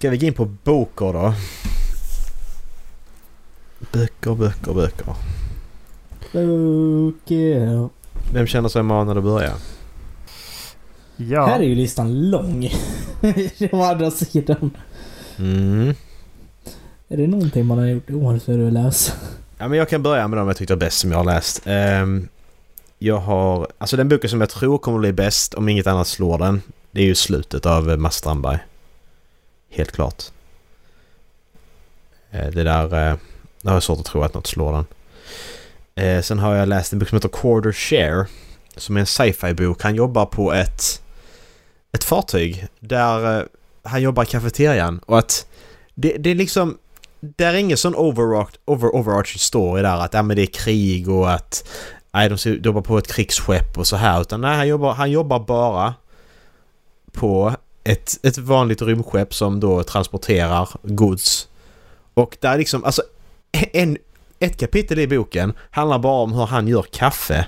Ska 0.00 0.10
vi 0.10 0.18
gå 0.18 0.26
in 0.26 0.34
på 0.34 0.44
böcker 0.44 1.12
då? 1.12 1.34
Böcker, 3.92 4.34
böcker, 4.34 4.72
böcker. 4.74 5.14
Okay. 7.08 7.88
Vem 8.32 8.46
känner 8.46 8.68
sig 8.68 8.82
manad 8.82 9.18
att 9.18 9.24
börja? 9.24 9.52
Ja. 11.16 11.46
Här 11.46 11.60
är 11.60 11.64
ju 11.64 11.74
listan 11.74 12.30
lång. 12.30 12.70
Å 13.72 13.82
andra 13.82 14.10
sidan. 14.10 14.70
Mm. 15.38 15.94
Är 17.08 17.16
det 17.16 17.26
någonting 17.26 17.66
man 17.66 17.78
har 17.78 17.86
gjort 17.86 18.10
i 18.10 18.14
år 18.14 18.38
så 18.38 18.52
är 18.52 18.58
det 18.58 18.66
att 18.66 18.72
läsa. 18.72 19.12
Ja, 19.58 19.68
men 19.68 19.78
jag 19.78 19.88
kan 19.88 20.02
börja 20.02 20.28
med 20.28 20.38
de 20.38 20.48
jag 20.48 20.56
tyckte 20.56 20.74
var 20.74 20.80
bäst 20.80 20.98
som 20.98 21.10
jag 21.10 21.18
har 21.18 21.24
läst. 21.24 21.62
Ehm, 21.64 22.28
jag 22.98 23.18
har... 23.18 23.68
Alltså 23.78 23.96
den 23.96 24.08
boken 24.08 24.30
som 24.30 24.40
jag 24.40 24.50
tror 24.50 24.78
kommer 24.78 24.98
att 24.98 25.02
bli 25.02 25.12
bäst, 25.12 25.54
om 25.54 25.68
inget 25.68 25.86
annat 25.86 26.06
slår 26.06 26.38
den, 26.38 26.62
det 26.90 27.00
är 27.00 27.06
ju 27.06 27.14
slutet 27.14 27.66
av 27.66 27.98
Mats 27.98 28.16
Strandberg. 28.16 28.58
Helt 29.70 29.92
klart. 29.92 30.24
Eh, 32.30 32.46
det 32.46 32.62
där... 32.62 32.84
Eh, 32.84 33.16
det 33.62 33.68
har 33.68 33.76
jag 33.76 33.82
svårt 33.82 33.98
att 33.98 34.04
tro 34.04 34.22
att 34.22 34.34
något 34.34 34.46
slår 34.46 34.72
den. 34.72 34.86
Eh, 35.94 36.22
sen 36.22 36.38
har 36.38 36.54
jag 36.54 36.68
läst 36.68 36.92
en 36.92 36.98
bok 36.98 37.08
som 37.08 37.16
heter 37.16 37.28
Quarter 37.28 37.72
Share. 37.72 38.26
Som 38.76 38.96
är 38.96 39.00
en 39.00 39.06
sci-fi 39.06 39.54
bok. 39.54 39.82
Han 39.82 39.94
jobbar 39.94 40.26
på 40.26 40.52
ett... 40.52 41.02
Ett 41.92 42.04
fartyg 42.04 42.66
där 42.80 43.38
eh, 43.38 43.44
han 43.82 44.02
jobbar 44.02 44.22
i 44.22 44.26
kafeterian 44.26 45.00
och 45.06 45.18
att... 45.18 45.46
Det, 45.94 46.16
det 46.18 46.30
är 46.30 46.34
liksom... 46.34 46.78
Det 47.20 47.44
är 47.44 47.54
ingen 47.54 47.76
sån 47.76 47.94
overarch, 47.94 48.50
over, 48.64 48.94
overarching 48.94 49.38
story 49.38 49.82
där 49.82 49.96
att 49.98 50.14
ja, 50.14 50.22
men 50.22 50.36
det 50.36 50.42
är 50.42 50.46
krig 50.46 51.08
och 51.08 51.32
att 51.32 51.68
nej, 52.12 52.28
de 52.28 52.60
jobbar 52.64 52.80
på 52.80 52.98
ett 52.98 53.12
krigsskepp 53.12 53.78
och 53.78 53.86
så 53.86 53.96
här. 53.96 54.20
Utan 54.20 54.40
nej, 54.40 54.56
han 54.56 54.68
jobbar, 54.68 54.92
han 54.92 55.10
jobbar 55.10 55.40
bara 55.40 55.94
på 57.12 57.56
ett, 57.84 58.18
ett 58.22 58.38
vanligt 58.38 58.82
rymdskepp 58.82 59.34
som 59.34 59.60
då 59.60 59.82
transporterar 59.82 60.68
gods. 60.82 61.48
Och 62.14 62.36
där 62.40 62.58
liksom, 62.58 62.84
alltså 62.84 63.02
en, 63.72 63.98
ett 64.38 64.56
kapitel 64.56 64.98
i 64.98 65.08
boken 65.08 65.52
handlar 65.70 65.98
bara 65.98 66.22
om 66.22 66.32
hur 66.32 66.46
han 66.46 66.68
gör 66.68 66.82
kaffe. 66.82 67.46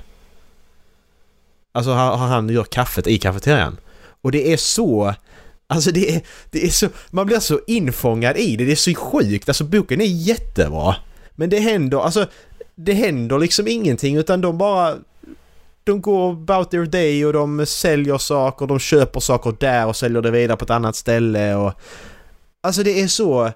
Alltså 1.73 1.91
hur 1.91 2.11
hur 2.11 2.27
han 2.27 2.49
gör 2.49 2.65
kaffet 2.65 3.07
i 3.07 3.19
kafeterian. 3.19 3.77
Och 4.23 4.33
det 4.33 4.53
är 4.53 4.57
så... 4.57 5.15
Alltså 5.67 5.91
det 5.91 6.15
är, 6.15 6.23
det 6.51 6.67
är 6.67 6.71
så... 6.71 6.89
Man 7.11 7.27
blir 7.27 7.41
så 7.41 7.61
infångad 7.67 8.37
i 8.37 8.57
det. 8.57 8.65
Det 8.65 8.73
är 8.73 8.77
så 8.77 8.95
sjukt. 8.95 9.49
Alltså 9.49 9.65
boken 9.65 10.01
är 10.01 10.05
jättebra. 10.05 10.97
Men 11.35 11.51
det 11.51 11.59
händer, 11.59 11.99
alltså... 11.99 12.27
Det 12.75 12.93
händer 12.93 13.39
liksom 13.39 13.69
ingenting 13.69 14.17
utan 14.17 14.41
de 14.41 14.59
bara... 14.59 14.97
De 15.85 16.01
går 16.01 16.33
about 16.33 16.71
their 16.71 16.87
day 16.87 17.27
och 17.27 17.33
de 17.33 17.67
säljer 17.67 18.19
saker, 18.19 18.67
de 18.67 18.79
köper 18.79 19.21
saker 19.21 19.55
där 19.61 19.87
och 19.87 19.97
säljer 19.97 20.23
det 20.23 20.31
vidare 20.31 20.57
på 20.57 20.65
ett 20.65 20.71
annat 20.71 20.97
ställe 20.97 21.55
och... 21.55 21.73
Alltså 22.61 22.83
det 22.83 23.03
är 23.03 23.09
så... 23.09 23.53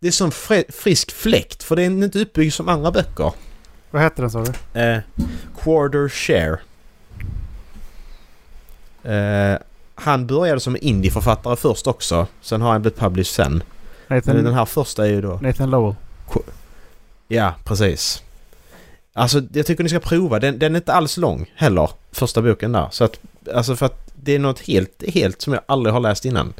Det 0.00 0.08
är 0.08 0.12
fre- 0.12 0.72
frisk 0.72 1.12
fläkt 1.12 1.62
för 1.62 1.76
det 1.76 1.82
är 1.82 1.86
inte 1.86 2.18
uppbyggd 2.18 2.52
som 2.54 2.68
andra 2.68 2.90
böcker. 2.90 3.32
Vad 3.90 4.02
heter 4.02 4.22
den 4.22 4.30
sa 4.30 4.44
du? 4.44 4.80
Eh, 4.80 4.98
quarter 5.62 6.08
share. 6.08 6.58
Eh, 9.14 9.58
han 9.94 10.26
började 10.26 10.60
som 10.60 10.76
indieförfattare 10.80 11.56
först 11.56 11.86
också. 11.86 12.26
Sen 12.40 12.60
har 12.62 12.72
han 12.72 12.82
blivit 12.82 12.98
published 12.98 13.34
sen. 13.34 13.62
Men 14.06 14.16
Nathan, 14.18 14.44
den 14.44 14.54
här 14.54 14.64
första 14.64 15.06
är 15.06 15.10
ju 15.10 15.20
då... 15.20 15.38
Nathan 15.42 15.70
Lowell. 15.70 15.94
Ja, 17.28 17.54
precis. 17.64 18.22
Alltså 19.12 19.42
jag 19.52 19.66
tycker 19.66 19.82
ni 19.82 19.88
ska 19.88 20.00
prova. 20.00 20.38
Den, 20.38 20.58
den 20.58 20.74
är 20.74 20.76
inte 20.76 20.92
alls 20.92 21.16
lång 21.16 21.50
heller. 21.56 21.90
Första 22.12 22.42
boken 22.42 22.72
där. 22.72 22.88
Så 22.90 23.04
att... 23.04 23.20
Alltså 23.54 23.76
för 23.76 23.86
att 23.86 24.10
det 24.14 24.32
är 24.32 24.38
något 24.38 24.60
helt, 24.60 25.02
helt 25.08 25.42
som 25.42 25.52
jag 25.52 25.62
aldrig 25.66 25.92
har 25.92 26.00
läst 26.00 26.24
innan. 26.24 26.52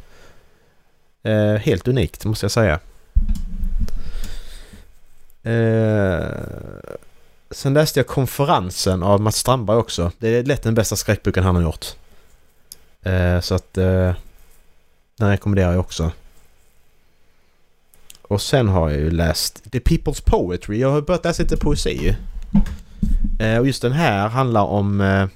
Eh, 1.23 1.53
helt 1.53 1.87
unikt 1.87 2.25
måste 2.25 2.43
jag 2.43 2.51
säga. 2.51 2.79
Eh, 5.43 6.27
sen 7.51 7.73
läste 7.73 7.99
jag 7.99 8.07
Konferensen 8.07 9.03
av 9.03 9.21
Mats 9.21 9.37
Strandberg 9.37 9.77
också. 9.77 10.11
Det 10.17 10.27
är 10.27 10.43
lätt 10.43 10.63
den 10.63 10.75
bästa 10.75 10.95
skräckboken 10.95 11.43
han 11.43 11.55
har 11.55 11.63
gjort. 11.63 11.85
Eh, 13.01 13.39
så 13.39 13.55
att... 13.55 13.77
Eh, 13.77 14.13
den 15.15 15.29
rekommenderar 15.29 15.71
jag 15.71 15.79
också. 15.79 16.11
Och 18.21 18.41
sen 18.41 18.67
har 18.67 18.89
jag 18.89 18.99
ju 18.99 19.11
läst 19.11 19.71
The 19.71 19.79
People's 19.79 20.23
Poetry. 20.25 20.79
Jag 20.79 20.91
har 20.91 21.01
börjat 21.01 21.23
läsa 21.23 21.43
lite 21.43 21.57
poesi. 21.57 22.15
Eh, 23.39 23.57
och 23.57 23.67
just 23.67 23.81
den 23.81 23.91
här 23.91 24.27
handlar 24.27 24.63
om... 24.63 25.01
Eh, 25.01 25.27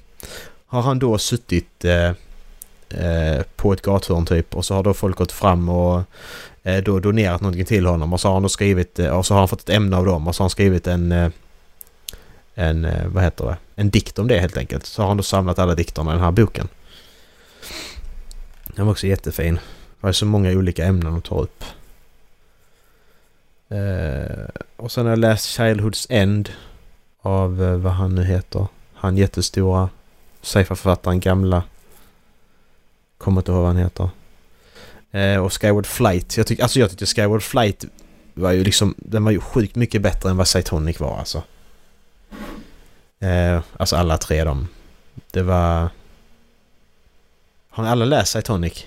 har 0.67 0.81
han 0.81 0.99
då 0.99 1.17
suttit 1.17 1.85
eh, 1.85 2.11
på 3.55 3.73
ett 3.73 3.81
gathörn 3.81 4.25
typ 4.25 4.55
och 4.55 4.65
så 4.65 4.73
har 4.75 4.83
då 4.83 4.93
folk 4.93 5.17
gått 5.17 5.31
fram 5.31 5.69
och 5.69 6.03
då 6.83 6.99
donerat 6.99 7.41
någonting 7.41 7.65
till 7.65 7.85
honom 7.85 8.13
och 8.13 8.21
så 8.21 8.27
har 8.27 8.33
han 8.33 8.43
då 8.43 8.49
skrivit 8.49 8.99
och 8.99 9.25
så 9.25 9.33
har 9.33 9.39
han 9.39 9.47
fått 9.47 9.61
ett 9.61 9.69
ämne 9.69 9.97
av 9.97 10.05
dem 10.05 10.27
och 10.27 10.35
så 10.35 10.41
har 10.41 10.45
han 10.45 10.49
skrivit 10.49 10.87
en... 10.87 11.31
En... 12.55 12.87
Vad 13.13 13.23
heter 13.23 13.45
det? 13.45 13.57
En 13.75 13.89
dikt 13.89 14.19
om 14.19 14.27
det 14.27 14.39
helt 14.39 14.57
enkelt. 14.57 14.85
Så 14.85 15.01
har 15.01 15.07
han 15.07 15.17
då 15.17 15.23
samlat 15.23 15.59
alla 15.59 15.75
dikterna 15.75 16.11
i 16.11 16.13
den 16.13 16.23
här 16.23 16.31
boken. 16.31 16.67
Den 18.75 18.85
var 18.85 18.91
också 18.91 19.07
jättefin. 19.07 19.59
Det 20.01 20.07
är 20.07 20.11
så 20.11 20.25
många 20.25 20.51
olika 20.51 20.85
ämnen 20.85 21.11
de 21.11 21.21
tar 21.21 21.41
upp. 21.41 21.63
Eh, 23.69 24.63
och 24.75 24.91
sen 24.91 25.05
har 25.05 25.11
jag 25.11 25.19
läst 25.19 25.59
Childhood's 25.59 26.07
End 26.09 26.49
av 27.27 27.63
eh, 27.63 27.75
vad 27.75 27.93
han 27.93 28.15
nu 28.15 28.23
heter. 28.23 28.67
Han 28.93 29.17
jättestora 29.17 29.89
sci-fi-författaren 30.41 31.19
gamla. 31.19 31.63
Kommer 33.17 33.41
inte 33.41 33.51
ihåg 33.51 33.59
vad 33.59 33.67
han 33.67 33.77
heter. 33.77 34.09
Eh, 35.11 35.37
och 35.37 35.61
Skyward 35.61 35.85
Flight. 35.85 36.37
Jag 36.37 36.47
tycker, 36.47 36.63
alltså 36.63 36.79
jag 36.79 36.89
tyckte 36.89 37.05
Skyward 37.05 37.43
Flight 37.43 37.85
var 38.33 38.51
ju 38.51 38.63
liksom, 38.63 38.95
den 38.97 39.23
var 39.23 39.31
ju 39.31 39.39
sjukt 39.39 39.75
mycket 39.75 40.01
bättre 40.01 40.29
än 40.29 40.37
vad 40.37 40.47
Cytonic 40.47 40.99
var 40.99 41.17
alltså. 41.17 41.43
Eh, 43.19 43.61
alltså 43.77 43.95
alla 43.95 44.17
tre 44.17 44.43
de. 44.43 44.67
Det 45.31 45.43
var... 45.43 45.89
Har 47.69 47.83
ni 47.83 47.89
alla 47.89 48.05
läst 48.05 48.31
Cytonic? 48.31 48.85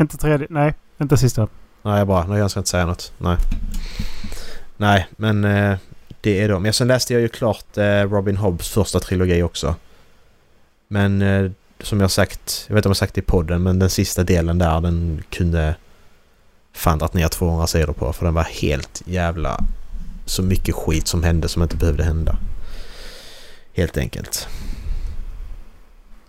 Inte 0.00 0.16
tredje... 0.16 0.46
Nej, 0.50 0.74
inte 1.00 1.16
sista. 1.16 1.48
Nej, 1.82 2.04
bra. 2.04 2.38
Jag 2.38 2.50
ska 2.50 2.60
inte 2.60 2.70
säga 2.70 2.86
något. 2.86 3.12
Nej. 3.18 3.36
Nej, 4.76 5.06
men 5.16 5.44
eh, 5.44 5.78
det 6.20 6.40
är 6.40 6.48
de. 6.48 6.64
Ja, 6.64 6.72
sen 6.72 6.88
läste 6.88 7.12
jag 7.12 7.22
ju 7.22 7.28
klart 7.28 7.76
eh, 7.78 7.84
Robin 7.84 8.36
Hobbs 8.36 8.68
första 8.68 9.00
trilogi 9.00 9.42
också. 9.42 9.74
Men 10.88 11.22
eh, 11.22 11.50
som 11.80 12.00
jag 12.00 12.10
sagt, 12.10 12.64
jag 12.68 12.74
vet 12.74 12.78
inte 12.78 12.88
om 12.88 12.90
jag 12.90 12.96
sagt 12.96 13.14
det 13.14 13.20
i 13.20 13.24
podden, 13.24 13.62
men 13.62 13.78
den 13.78 13.90
sista 13.90 14.24
delen 14.24 14.58
där 14.58 14.80
den 14.80 15.22
kunde 15.30 15.74
fan 16.72 16.98
dragit 16.98 17.14
ner 17.14 17.28
200 17.28 17.66
sidor 17.66 17.92
på 17.92 18.12
för 18.12 18.24
den 18.24 18.34
var 18.34 18.42
helt 18.42 19.02
jävla 19.06 19.64
så 20.24 20.42
mycket 20.42 20.74
skit 20.74 21.06
som 21.06 21.22
hände 21.22 21.48
som 21.48 21.62
inte 21.62 21.76
behövde 21.76 22.04
hända. 22.04 22.36
Helt 23.74 23.96
enkelt. 23.96 24.48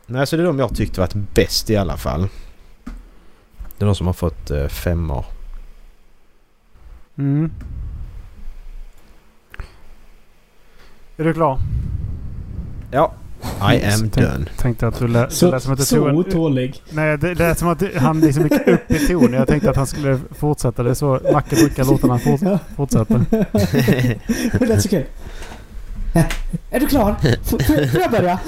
Nej, 0.06 0.28
så 0.28 0.36
det 0.36 0.44
är 0.44 0.48
de 0.48 0.60
jag 0.60 0.76
tyckte 0.76 1.00
varit 1.00 1.14
bäst 1.14 1.70
i 1.70 1.78
alla 1.78 1.98
fall. 1.98 2.28
Det 3.78 3.84
är 3.84 3.86
de 3.86 3.96
som 3.96 4.08
har 4.08 4.14
fått 4.14 4.52
eh, 4.52 4.68
femmor. 4.68 5.26
Mm. 7.18 7.52
Är 11.22 11.26
du 11.26 11.34
klar? 11.34 11.60
Ja. 12.92 13.14
I 13.44 13.84
am 13.84 14.00
Tänk- 14.00 14.14
done. 14.16 14.46
Tänkte 14.58 14.88
att 14.88 15.00
du, 15.00 15.08
lä- 15.08 15.26
du 15.30 15.36
Så, 15.36 15.52
lät 15.52 15.64
som 15.64 15.74
att 15.74 15.80
du 15.80 15.86
så 15.86 16.10
otålig. 16.12 16.82
Nej, 16.90 17.18
det 17.18 17.36
lät 17.36 17.60
som 17.60 17.68
att 17.68 17.84
han 17.96 18.20
liksom 18.20 18.44
gick 18.44 18.68
upp 18.68 18.92
i 18.92 19.08
ton. 19.08 19.34
Jag 19.34 19.48
tänkte 19.48 19.70
att 19.70 19.76
han 19.76 19.88
skulle 19.88 20.20
fortsätta. 20.32 20.84
Det 20.84 20.90
är 20.90 20.94
så 20.94 21.20
Macke 21.34 21.56
brukar 21.56 21.86
låta 21.86 22.08
när 22.08 22.14
han 22.14 22.20
fort, 22.20 22.60
fortsätter. 22.76 23.18
Men 24.60 24.70
That's 24.70 24.86
okay. 24.88 25.04
Är 26.72 26.80
du 26.80 26.88
klar? 26.88 27.16
F- 27.24 27.40
f- 27.60 27.92
Får 27.92 28.02
jag 28.02 28.12
börja? 28.12 28.40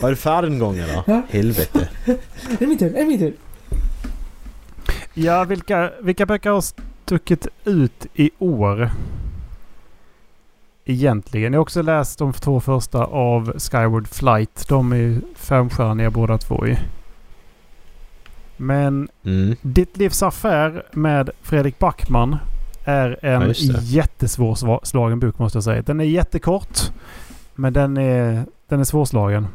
Var 0.00 0.10
du 0.10 0.16
färdig 0.16 0.52
en 0.52 0.58
gång 0.58 0.78
eller? 0.78 1.02
Ja. 1.06 1.22
Helvete. 1.30 1.88
Är 2.06 2.16
det 2.58 2.66
min 2.66 2.78
tur? 2.78 2.94
Är 2.96 3.00
det 3.00 3.06
min 3.06 3.18
tur? 3.18 3.34
Ja, 5.14 5.44
vilka, 5.44 5.90
vilka 6.02 6.26
böcker 6.26 6.50
har 6.50 6.60
stuckit 7.04 7.46
ut 7.64 8.06
i 8.14 8.30
år? 8.38 8.90
Egentligen. 10.84 11.52
Jag 11.52 11.58
har 11.58 11.62
också 11.62 11.82
läst 11.82 12.18
de 12.18 12.32
två 12.32 12.60
första 12.60 13.04
av 13.04 13.58
Skyward 13.58 14.08
Flight. 14.08 14.68
De 14.68 14.92
är 14.92 14.96
ju 14.96 15.20
femstjärniga 15.36 16.10
båda 16.10 16.38
två 16.38 16.66
ju. 16.66 16.76
Men 18.56 19.08
Mm. 19.24 19.56
Ditt 19.62 19.96
livs 19.96 20.22
affär 20.22 20.82
med 20.92 21.30
Fredrik 21.42 21.78
Backman 21.78 22.36
är 22.84 23.18
Ja, 23.22 23.28
en 23.28 23.40
det. 23.48 23.54
jättesvårslagen 23.82 25.18
bok 25.20 25.38
måste 25.38 25.56
jag 25.56 25.64
säga. 25.64 25.82
Den 25.82 26.00
är 26.00 26.04
jättekort. 26.04 26.78
Men 27.54 27.72
den 27.72 27.96
är, 27.96 28.44
den 28.68 28.80
är 28.80 28.84
svårslagen. 28.84 29.46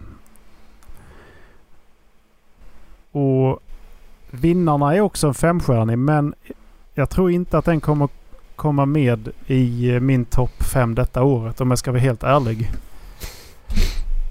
Och 3.12 3.60
vinnarna 4.32 4.96
är 4.96 5.02
också 5.02 5.28
en 5.28 5.34
femstjärnig 5.34 5.98
men 5.98 6.34
jag 6.94 7.10
tror 7.10 7.32
inte 7.32 7.58
att 7.58 7.66
den 7.66 7.82
kommer 7.82 8.10
komma 8.60 8.86
med 8.86 9.30
i 9.48 10.00
min 10.00 10.26
topp 10.26 10.64
fem 10.64 10.96
detta 10.96 11.24
året 11.24 11.62
om 11.62 11.70
jag 11.72 11.80
ska 11.80 11.92
vara 11.92 12.02
helt 12.02 12.24
ärlig. 12.24 12.72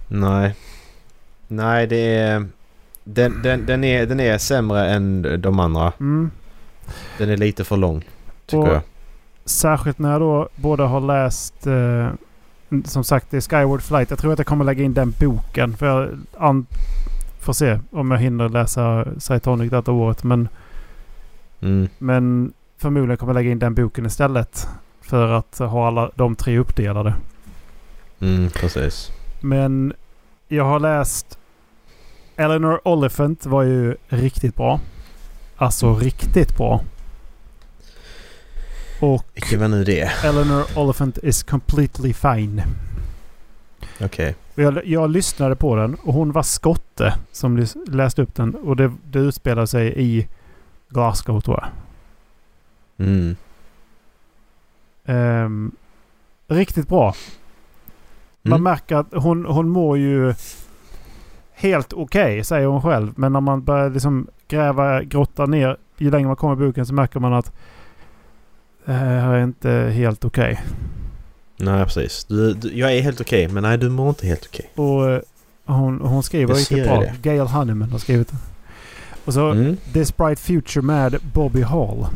Nej. 0.09 0.55
Nej, 1.49 1.87
det 1.87 2.16
är... 2.16 2.47
Den, 3.05 3.43
den, 3.43 3.66
den, 3.66 3.85
är, 3.85 4.07
den 4.07 4.20
är 4.20 4.39
sämre 4.39 4.89
än 4.91 5.41
de 5.43 5.61
andra. 5.61 5.93
Mm. 6.01 6.31
Den 7.18 7.31
är 7.31 7.37
lite 7.37 7.64
för 7.64 7.76
lång. 7.76 8.05
Tycker 8.47 8.59
Och- 8.62 8.68
jag. 8.74 8.81
Särskilt 9.45 9.99
när 9.99 10.12
jag 10.12 10.20
då 10.20 10.49
både 10.57 10.83
har 10.83 11.01
läst 11.01 11.66
eh, 11.66 12.09
som 12.85 13.05
sagt 13.05 13.31
det 13.31 13.37
är 13.37 13.41
Skyward 13.41 13.83
Flight. 13.83 14.11
Jag 14.11 14.18
tror 14.18 14.33
att 14.33 14.39
jag 14.39 14.47
kommer 14.47 14.64
lägga 14.64 14.85
in 14.85 14.95
den 14.95 15.14
boken. 15.20 15.76
För 15.76 15.87
jag 15.87 16.09
an- 16.39 16.66
får 17.41 17.53
se 17.53 17.79
om 17.91 18.11
jag 18.11 18.18
hinner 18.18 18.49
läsa 18.49 19.05
Cytonic 19.18 19.70
detta 19.70 19.93
året. 19.93 20.24
Men, 20.24 20.49
Mm. 21.61 21.89
men 21.99 22.53
förmodligen 22.79 23.16
kommer 23.16 23.35
lägga 23.35 23.51
in 23.51 23.59
den 23.59 23.74
boken 23.74 24.07
istället. 24.07 24.68
För 25.01 25.29
att 25.29 25.59
ha 25.59 25.87
alla 25.87 26.11
de 26.14 26.37
tre 26.37 26.59
uppdelade. 26.59 27.14
Mm, 28.20 28.51
precis. 28.51 29.11
Men 29.41 29.93
jag 30.49 30.64
har 30.64 30.81
läst 30.81 31.39
Eleanor 32.37 32.89
Oliphant 32.89 33.47
var 33.47 33.62
ju 33.62 33.97
riktigt 34.09 34.55
bra. 34.55 34.81
Alltså 35.57 35.95
riktigt 35.95 36.57
bra. 36.57 36.81
Och 39.01 39.24
Vilken 39.35 39.61
var 39.61 39.68
nu 39.68 39.85
det? 39.85 40.11
Eleanor 40.24 40.64
Oliphant 40.76 41.18
is 41.22 41.43
completely 41.43 42.12
fine. 42.12 42.62
Okej. 44.01 44.35
Och 44.55 44.62
Jag, 44.62 44.87
jag 44.87 45.11
lyssnade 45.11 45.57
på 45.57 45.76
den 45.76 45.95
och 45.95 46.14
hon 46.14 46.33
var 46.33 46.43
skotte 46.43 47.14
som 47.33 47.66
läste 47.87 48.22
upp 48.22 48.35
den. 48.35 48.55
Och 48.55 48.76
det, 48.76 48.93
det 49.05 49.18
utspelade 49.18 49.66
sig 49.66 49.95
i 49.97 50.29
Glasgow 50.89 51.41
tror 51.41 51.59
jag. 51.62 51.68
Mm. 52.99 53.36
Ehm, 55.05 55.72
riktigt 56.49 56.88
bra. 56.88 57.14
Man 58.42 58.53
Mm. 58.53 58.62
märker 58.64 58.96
att 58.96 59.07
hon, 59.12 59.44
hon 59.46 59.68
mår 59.68 59.99
ju 59.99 60.34
helt 61.55 61.92
okej, 61.92 62.44
säger 62.44 62.66
hon 62.66 62.82
själv. 62.82 63.12
Men 63.16 63.32
när 63.32 63.40
man 63.40 63.64
börjar 63.64 63.90
liksom 63.90 64.26
gräva, 64.49 65.03
grotta 65.03 65.46
ner, 65.46 65.76
ju 65.99 66.11
längre 66.11 66.26
man 66.26 66.36
kommer 66.36 66.55
i 66.64 66.66
boken 66.66 66.86
så 66.86 66.94
märker 66.94 67.20
man 67.20 67.32
att 67.32 67.53
det 68.84 68.92
här 68.92 69.32
är 69.34 69.42
inte 69.44 69.70
helt 69.94 70.24
okej. 70.24 70.61
Nej, 71.57 71.84
precis. 71.84 72.24
Du, 72.24 72.55
du, 72.55 72.72
jag 72.78 72.92
är 72.96 73.03
helt 73.03 73.20
okej, 73.20 73.49
men 73.49 73.62
nej, 73.62 73.78
du 73.78 73.88
mår 73.88 74.09
inte 74.09 74.26
helt 74.26 74.46
okej. 74.53 74.70
Och 74.74 75.11
eh, 75.11 75.20
hon, 75.64 76.01
hon 76.01 76.22
skriver 76.22 76.53
Jag 76.55 76.61
riktigt 76.61 76.84
bra. 76.84 77.01
det. 77.01 77.14
Gail 77.22 77.40
Honeyman 77.40 77.90
har 77.90 77.99
skrivit 77.99 78.28
den. 78.28 78.38
Och 79.24 79.34
så 79.34 79.51
Mm. 79.51 79.76
This 79.92 80.16
Bright 80.16 80.40
Future 80.40 80.82
med 80.86 81.16
Bobby 81.34 81.62
Hall. 81.62 82.07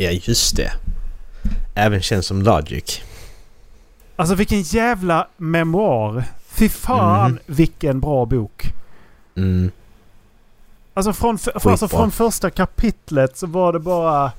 Ja, 0.00 0.10
just 0.10 0.56
det. 0.56 0.72
Även 1.74 2.02
känns 2.02 2.26
som 2.26 2.42
Logic. 2.42 3.00
Alltså 4.16 4.34
vilken 4.34 4.62
jävla 4.62 5.26
memoar. 5.36 6.24
Fy 6.48 6.68
fan 6.68 7.30
Mhm. 7.30 7.38
vilken 7.46 8.00
bra 8.00 8.26
bok. 8.26 8.72
Mm. 9.36 9.70
Alltså 10.94 11.12
från, 11.12 11.34
f- 11.34 11.66
alltså 11.66 11.88
från 11.88 12.10
första 12.10 12.50
kapitlet 12.50 13.36
så 13.38 13.46
var 13.46 13.72
det 13.72 13.78
bara... 13.80 14.32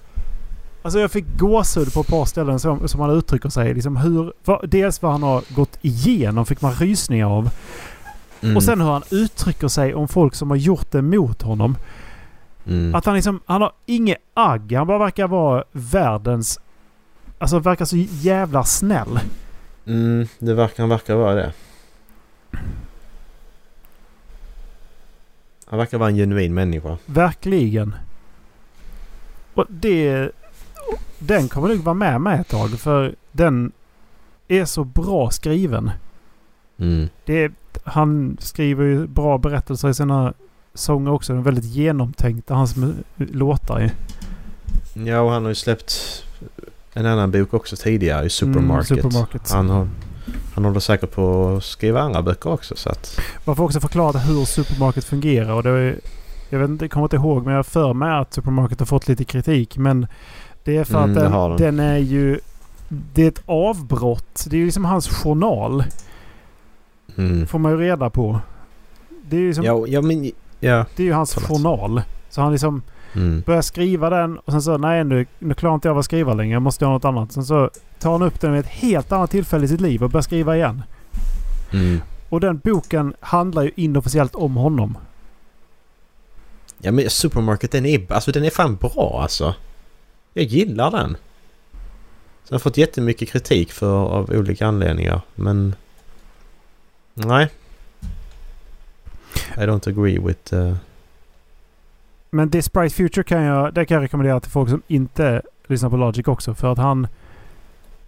Alltså 0.84 0.99
jag 0.99 1.12
fick 1.12 1.26
gåshud 1.38 1.93
på 1.93 2.01
ett 2.01 2.07
par 2.07 2.26
ställen 2.26 2.59
som, 2.59 2.88
som 2.88 2.99
han 3.01 3.09
uttrycker 3.18 3.49
sig. 3.49 3.74
Liksom 3.74 3.97
hur, 3.97 4.34
vad, 4.45 4.70
dels 4.70 5.01
vad 5.01 5.12
han 5.12 5.24
har 5.24 5.43
gått 5.55 5.78
igenom 5.82 6.45
fick 6.45 6.62
man 6.62 6.74
rysningar 6.74 7.26
av. 7.28 7.49
Mm. 8.41 8.57
Och 8.57 8.64
sen 8.64 8.82
hur 8.82 8.88
han 8.88 9.03
uttrycker 9.09 9.68
sig 9.68 9.93
om 9.95 10.07
folk 10.07 10.36
som 10.36 10.49
har 10.49 10.57
gjort 10.57 10.91
det 10.91 11.01
mot 11.01 11.41
honom. 11.41 11.78
Mm. 12.66 12.95
Att 12.95 13.05
han 13.05 13.16
liksom, 13.16 13.39
han 13.45 13.62
har 13.62 13.72
inget 13.86 14.18
agg. 14.34 14.74
Han 14.74 14.88
bara 14.88 14.97
verkar 14.97 15.28
vara 15.28 15.64
världens... 15.72 16.59
Alltså 17.38 17.59
verkar 17.59 17.86
så 17.86 17.97
jävla 17.97 18.64
snäll. 18.64 19.20
Mm, 19.86 20.28
det 20.39 20.53
verkar, 20.53 20.84
han 20.84 20.89
verkar 20.89 21.16
vara 21.16 21.36
det. 21.36 21.53
Han 25.66 25.80
verkar 25.80 25.97
vara 25.97 26.09
en 26.09 26.16
genuin 26.16 26.53
människa. 26.53 26.97
Verkligen. 27.05 27.95
Och 29.53 29.66
det... 29.70 30.32
Den 31.20 31.49
kommer 31.49 31.68
nog 31.68 31.78
vara 31.78 31.93
med 31.93 32.22
mig 32.22 32.39
ett 32.39 32.47
tag 32.47 32.70
för 32.70 33.16
den 33.32 33.72
är 34.47 34.66
så 34.66 34.84
bra 34.84 35.30
skriven. 35.30 35.91
Mm. 36.78 37.09
Det 37.26 37.51
han 37.84 38.38
skriver 38.39 38.86
ju 38.86 39.07
bra 39.07 39.38
berättelser 39.38 39.89
i 39.89 39.93
sina 39.93 40.34
sånger 40.74 41.11
också. 41.11 41.34
De 41.34 41.39
är 41.39 41.43
väldigt 41.43 41.65
genomtänkta, 41.65 42.53
hans 42.53 42.76
låtar 43.15 43.80
ju. 43.80 43.89
Ja, 45.05 45.22
och 45.22 45.32
han 45.32 45.41
har 45.43 45.49
ju 45.49 45.55
släppt 45.55 46.24
en 46.93 47.05
annan 47.05 47.32
bok 47.32 47.53
också 47.53 47.76
tidigare 47.76 48.26
i 48.26 48.30
Supermarket. 48.30 48.91
Mm, 48.91 49.01
Supermarket. 49.03 49.51
Han, 49.51 49.69
har, 49.69 49.88
han 50.53 50.65
håller 50.65 50.80
säkert 50.80 51.11
på 51.11 51.55
att 51.57 51.63
skriva 51.63 52.01
andra 52.01 52.22
böcker 52.22 52.49
också 52.51 52.76
så 52.76 52.89
att... 52.89 53.19
Man 53.45 53.55
får 53.55 53.63
också 53.63 53.80
förklara 53.80 54.19
hur 54.19 54.45
Supermarket 54.45 55.03
fungerar. 55.05 55.53
Och 55.53 55.63
det 55.63 55.69
är, 55.69 55.99
jag 56.49 56.59
vet 56.59 56.69
inte, 56.69 56.86
jag 56.86 56.91
kommer 56.91 57.05
inte 57.05 57.15
ihåg 57.15 57.45
men 57.45 57.53
jag 57.53 57.65
för 57.65 57.93
mig 57.93 58.11
att 58.19 58.34
Supermarket 58.34 58.80
har 58.80 58.86
fått 58.86 59.07
lite 59.07 59.24
kritik. 59.24 59.78
Men 59.78 60.07
det 60.63 60.78
är 60.78 60.84
för 60.84 60.97
Mm, 61.03 61.09
att 61.09 61.24
den, 61.24 61.32
har 61.32 61.49
de. 61.49 61.57
den 61.57 61.80
är 61.80 61.97
ju... 61.97 62.39
Det 63.13 63.24
är 63.24 63.28
ett 63.28 63.43
avbrott. 63.45 64.45
Det 64.49 64.55
är 64.55 64.59
ju 64.59 64.65
liksom 64.65 64.86
hans 64.86 65.07
journal. 65.07 65.84
Mm. 67.17 67.47
Får 67.47 67.59
man 67.59 67.72
ju 67.72 67.78
reda 67.78 68.09
på. 68.09 68.39
Det 69.30 69.36
är 69.36 69.39
ju, 69.39 69.47
liksom, 69.47 69.65
Ja, 69.65 69.86
ja, 69.88 70.01
men... 70.01 70.32
Ja. 70.64 70.86
det 70.95 71.03
är 71.03 71.07
ju 71.07 71.14
hans 71.14 71.36
journal. 71.36 72.01
Så 72.30 72.41
han 72.41 72.51
liksom 72.51 72.82
Mm. 73.14 73.41
börjar 73.45 73.62
skriva 73.62 74.09
den 74.09 74.38
och 74.38 74.51
sen 74.51 74.62
så 74.62 74.78
nej 74.78 75.03
nu, 75.03 75.26
nu 75.39 75.53
klarar 75.53 75.76
inte 75.76 75.88
jag 75.88 75.93
av 75.93 75.99
att 75.99 76.05
skriva 76.05 76.34
längre. 76.34 76.53
Jag 76.53 76.62
måste 76.62 76.86
göra 76.86 76.93
något 76.93 77.05
annat. 77.05 77.32
Sen 77.32 77.45
så 77.45 77.70
tar 77.99 78.12
han 78.12 78.22
upp 78.22 78.41
den 78.41 78.51
vid 78.51 78.59
ett 78.59 78.68
helt 78.72 79.12
annat 79.12 79.32
tillfälle 79.32 79.66
i 79.66 79.68
sitt 79.68 79.82
liv 79.82 80.03
och 80.03 80.09
börjar 80.09 80.22
skriva 80.22 80.55
igen. 80.55 80.84
Mm. 81.74 82.01
Och 82.30 82.39
den 82.39 82.57
boken 82.57 83.14
handlar 83.20 83.64
ju 83.64 83.72
inofficiellt 83.76 84.36
om 84.36 84.55
honom. 84.55 84.97
Ja, 86.78 86.91
men 86.91 87.09
Supermarket 87.09 87.72
den 87.72 87.86
är, 87.86 88.12
alltså, 88.14 88.32
den 88.32 88.45
är 88.45 88.49
fan 88.49 88.76
bra 88.76 89.20
alltså. 89.22 89.55
Jag 90.34 90.45
gillar 90.45 90.91
den. 90.91 91.18
Så 92.43 92.53
jag 92.53 92.53
har 92.53 92.59
fått 92.59 92.78
jättemycket 92.78 93.30
kritik 93.30 93.72
för 93.72 93.95
av 94.05 94.30
olika 94.30 94.68
anledningar 94.68 95.22
men... 95.36 95.76
Nej. 97.14 97.49
I 99.58 99.66
don't 99.66 99.88
agree 99.88 100.20
with... 100.20 100.54
Uh, 100.54 100.76
Men 102.30 102.50
This 102.50 102.72
Bright 102.72 102.94
Future 102.94 103.24
kan 103.24 103.42
jag, 103.42 103.74
det 103.74 103.86
kan 103.86 103.96
jag 103.96 104.04
rekommendera 104.04 104.39
till 104.39 104.52
folk 104.52 104.70
som 104.70 104.82
inte 104.88 105.42
lyssnar 105.68 105.89
på 105.89 105.98
Logic 105.98 106.28
också. 106.28 106.54
För 106.54 106.72
att 106.72 106.78
han... 106.78 107.08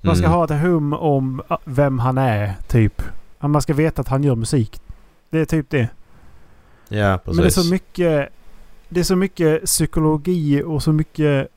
Man 0.02 0.16
ska 0.16 0.26
mm. 0.26 0.38
ha 0.38 0.46
ett 0.46 0.62
hum 0.62 0.94
om 0.94 1.42
ah, 1.48 1.58
vem 1.64 2.00
han 2.00 2.18
är, 2.18 2.54
typ. 2.68 3.02
Man 3.40 3.62
ska 3.62 3.74
veta 3.74 4.02
att 4.02 4.08
han 4.08 4.24
gör 4.24 4.36
musik. 4.36 4.82
Det 5.30 5.40
är 5.40 5.46
typ 5.46 5.70
det. 5.70 5.90
Ja, 6.90 7.18
precis. 7.18 7.36
Men 7.36 7.44
det 7.44 7.50
är 7.50 7.64
så 7.64 7.72
mycket... 7.72 8.30
Det 8.90 9.00
är 9.00 9.04
så 9.04 9.16
mycket 9.16 9.66
psykologi 9.66 10.64
och 10.64 10.84
så 10.84 10.92
mycket 10.92 11.48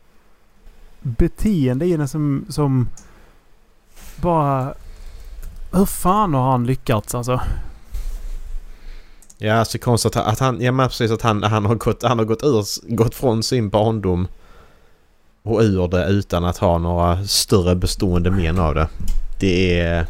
beteende 1.00 1.86
i 1.86 1.96
den 1.96 2.08
som, 2.08 2.46
som 2.48 2.88
bara... 4.16 4.74
Hur 5.72 5.86
fan 5.86 6.34
har 6.34 6.50
han 6.50 6.66
lyckats 6.66 7.14
alltså? 7.14 7.40
Ja, 9.38 9.64
så 9.64 9.78
konstigt 9.78 10.16
att, 10.16 10.38
han... 10.38 10.60
Ja, 10.60 10.72
men 10.72 10.88
precis 10.88 11.10
att 11.10 11.22
han, 11.22 11.42
han 11.42 11.64
har 11.64 11.74
gått, 11.74 12.02
han 12.02 12.18
har 12.18 12.24
gått, 12.24 12.42
ur, 12.42 12.94
gått 12.96 13.14
från 13.14 13.42
sin 13.42 13.68
barndom 13.68 14.28
och 15.42 15.60
ur 15.60 15.88
det 15.88 16.06
utan 16.06 16.44
att 16.44 16.58
ha 16.58 16.78
några 16.78 17.24
större 17.24 17.74
bestående 17.74 18.30
men 18.30 18.58
av 18.58 18.74
det. 18.74 18.88
Det 19.40 19.80
är... 19.80 20.06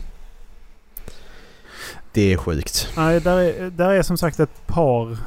Det 2.13 2.33
är 2.33 2.37
sjukt. 2.37 2.89
Nej, 2.97 3.21
där 3.21 3.39
är, 3.39 3.71
där 3.71 3.91
är 3.91 4.03
som 4.03 4.19
sagt 4.19 4.41
ett 4.41 4.67
par 4.67 5.19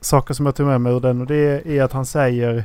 saker 0.00 0.34
som 0.34 0.46
jag 0.46 0.54
tog 0.54 0.66
med 0.66 0.80
mig 0.80 0.92
ur 0.92 1.00
den. 1.00 1.20
Och 1.20 1.26
det 1.26 1.62
är 1.66 1.82
att 1.82 1.92
han 1.92 2.06
säger... 2.06 2.64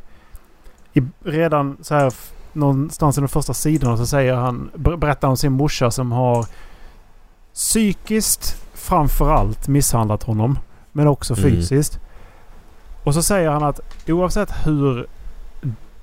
I, 0.94 1.02
redan 1.24 1.78
så 1.82 1.96
här 1.96 2.14
någonstans 2.54 3.18
i 3.18 3.22
de 3.22 3.28
första 3.28 3.54
sidorna 3.54 3.98
så 3.98 4.06
säger 4.06 4.34
han... 4.34 4.72
Berättar 4.76 5.28
om 5.28 5.38
sin 5.38 5.52
morsa 5.52 5.92
som 5.92 6.12
har 6.12 6.46
psykiskt 7.54 8.64
framförallt 8.74 9.68
misshandlat 9.68 10.24
honom. 10.24 10.60
Men 10.92 11.08
också 11.08 11.34
Mm. 11.38 11.44
fysiskt. 11.52 12.00
Och 13.04 13.14
så 13.14 13.24
säger 13.24 13.50
han 13.50 13.64
att 13.64 13.80
oavsett 14.08 14.50
hur 14.66 15.08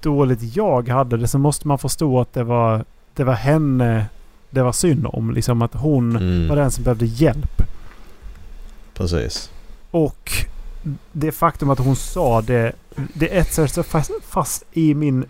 dåligt 0.03 0.57
jag 0.57 0.89
hade 0.89 1.17
det 1.17 1.29
så 1.29 1.39
måste 1.39 1.69
man 1.69 1.79
förstå 1.79 2.21
att 2.21 2.33
det 2.33 2.45
var, 2.45 2.85
det 3.15 3.25
var 3.25 3.35
henne 3.35 4.07
det 4.51 4.63
var 4.63 4.73
synd 4.73 5.07
om. 5.09 5.31
Liksom 5.31 5.63
att 5.63 5.75
hon 5.75 6.13
var 6.13 6.21
Mm. 6.21 6.57
den 6.57 6.71
som 6.71 6.85
behövde 6.85 7.07
hjälp. 7.07 7.63
Precis. 8.95 9.51
Och 9.91 10.33
det 11.13 11.33
faktum 11.33 11.71
att 11.71 11.79
hon 11.79 11.97
sa 11.97 12.41
det. 12.41 12.73
Det 13.15 13.37
etsar 13.39 13.67
så 13.67 13.83
fast, 13.83 14.11
fast 14.29 14.65
i 14.73 14.95
min 14.95 15.25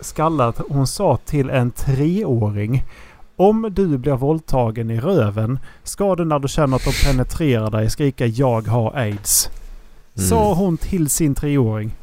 skalle 0.00 0.44
att 0.44 0.60
hon 0.68 0.86
sa 0.86 1.16
till 1.24 1.50
en 1.50 1.70
treåring. 1.70 2.84
Om 3.36 3.68
du 3.72 3.98
blir 3.98 4.12
våldtagen 4.12 4.90
i 4.90 5.00
röven 5.00 5.58
ska 5.82 6.14
du 6.14 6.24
när 6.24 6.38
du 6.38 6.48
känner 6.48 6.76
att 6.76 6.84
de 6.84 6.92
penetrerar 7.04 7.70
dig 7.70 7.90
skrika 7.90 8.26
jag 8.26 8.68
har 8.68 8.96
aids. 8.96 9.50
Mm. 10.16 10.28
Sa 10.28 10.54
hon 10.54 10.76
till 10.76 11.10
sin 11.10 11.34
treåring. 11.34 11.96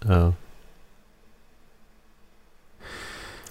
Ja. 0.00 0.32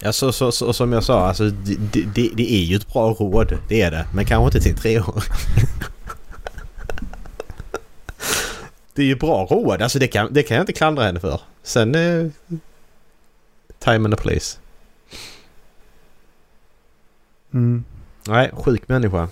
Ja, 0.02 0.12
så, 0.12 0.32
så, 0.32 0.72
som 0.72 0.92
jag 0.92 1.04
sa, 1.04 1.26
alltså, 1.28 1.50
det, 1.50 2.04
det, 2.14 2.30
det 2.34 2.52
är 2.52 2.64
ju 2.64 2.76
ett 2.76 2.92
bra 2.92 3.10
råd. 3.12 3.58
Det 3.68 3.82
är 3.82 3.90
det. 3.90 4.06
Men 4.14 4.24
kanske 4.24 4.44
inte 4.44 4.60
till 4.60 4.76
tre 4.76 5.00
år. 5.00 5.24
det 8.94 9.02
är 9.02 9.06
ju 9.06 9.16
bra 9.16 9.46
råd. 9.50 9.82
Alltså 9.82 9.98
det 9.98 10.06
kan, 10.06 10.32
det 10.32 10.42
kan 10.42 10.56
jag 10.56 10.62
inte 10.62 10.72
klandra 10.72 11.04
henne 11.04 11.20
för. 11.20 11.40
Sen... 11.62 11.94
Eh, 11.94 12.26
time 13.78 14.04
and 14.04 14.14
a 14.14 14.16
place. 14.20 14.58
Mm. 17.52 17.84
Nej, 18.28 18.50
sjuk 18.54 18.88
människa. 18.88 19.28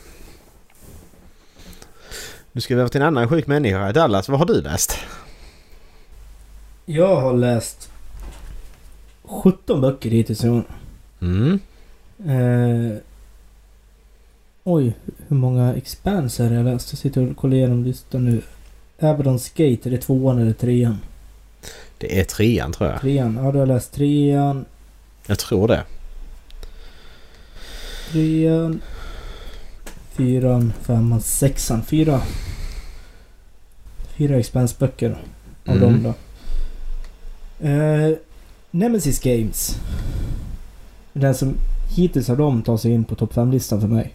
Nu 2.53 2.61
ska 2.61 2.75
vi 2.75 2.81
över 2.81 2.89
till 2.89 3.01
en 3.01 3.07
annan 3.07 3.29
sjuk 3.29 3.47
människa. 3.47 3.93
Dallas, 3.93 4.29
vad 4.29 4.39
har 4.39 4.47
du 4.47 4.63
läst? 4.63 4.99
Jag 6.87 7.17
har 7.21 7.35
läst 7.35 7.91
17 9.25 9.81
böcker 9.81 10.11
hittills 10.11 10.45
i 10.45 10.49
år. 10.49 10.63
Mm. 11.21 11.61
Eh, 12.27 12.97
oj, 14.65 14.93
hur 15.29 15.37
många 15.37 15.75
expans 15.75 16.41
är 16.41 16.49
det 16.51 16.55
jag 16.57 16.65
läst? 16.65 16.93
Jag 16.93 16.99
sitter 16.99 17.31
och 17.31 17.37
kollar 17.37 17.57
igenom 17.57 17.85
listan 17.85 18.25
nu. 18.25 18.43
Abaddon's 18.99 19.51
Gate, 19.57 19.89
är 19.89 19.91
det 19.91 19.99
tvåan 19.99 20.39
eller 20.39 20.53
trean? 20.53 20.99
Det 21.99 22.21
är 22.21 22.25
trean 22.25 22.73
tror 22.73 22.91
jag. 22.91 23.01
Trean, 23.01 23.41
ja 23.45 23.53
du 23.53 23.59
har 23.59 23.67
läst 23.67 23.93
trean, 23.93 24.65
Jag 25.27 25.39
tror 25.39 25.69
det. 25.69 25.85
Trean, 28.13 28.81
fyran, 30.13 30.73
femman, 30.83 31.21
sexan. 31.21 31.83
Fyra. 31.83 32.21
Fyra 34.17 34.37
expansböcker 34.37 35.19
av 35.67 35.77
Mm. 35.77 35.81
dem 35.81 36.03
då. 36.03 36.15
Eh, 37.69 38.17
Nemesis 38.71 39.21
Games. 39.21 39.77
Den 41.13 41.35
som 41.35 41.55
hittills 41.97 42.31
av 42.31 42.37
dem 42.37 42.63
tar 42.63 42.77
sig 42.77 42.91
in 42.93 43.05
på 43.05 43.15
topp 43.15 43.35
5-listan 43.35 43.81
för 43.81 43.89
mig. 43.89 44.15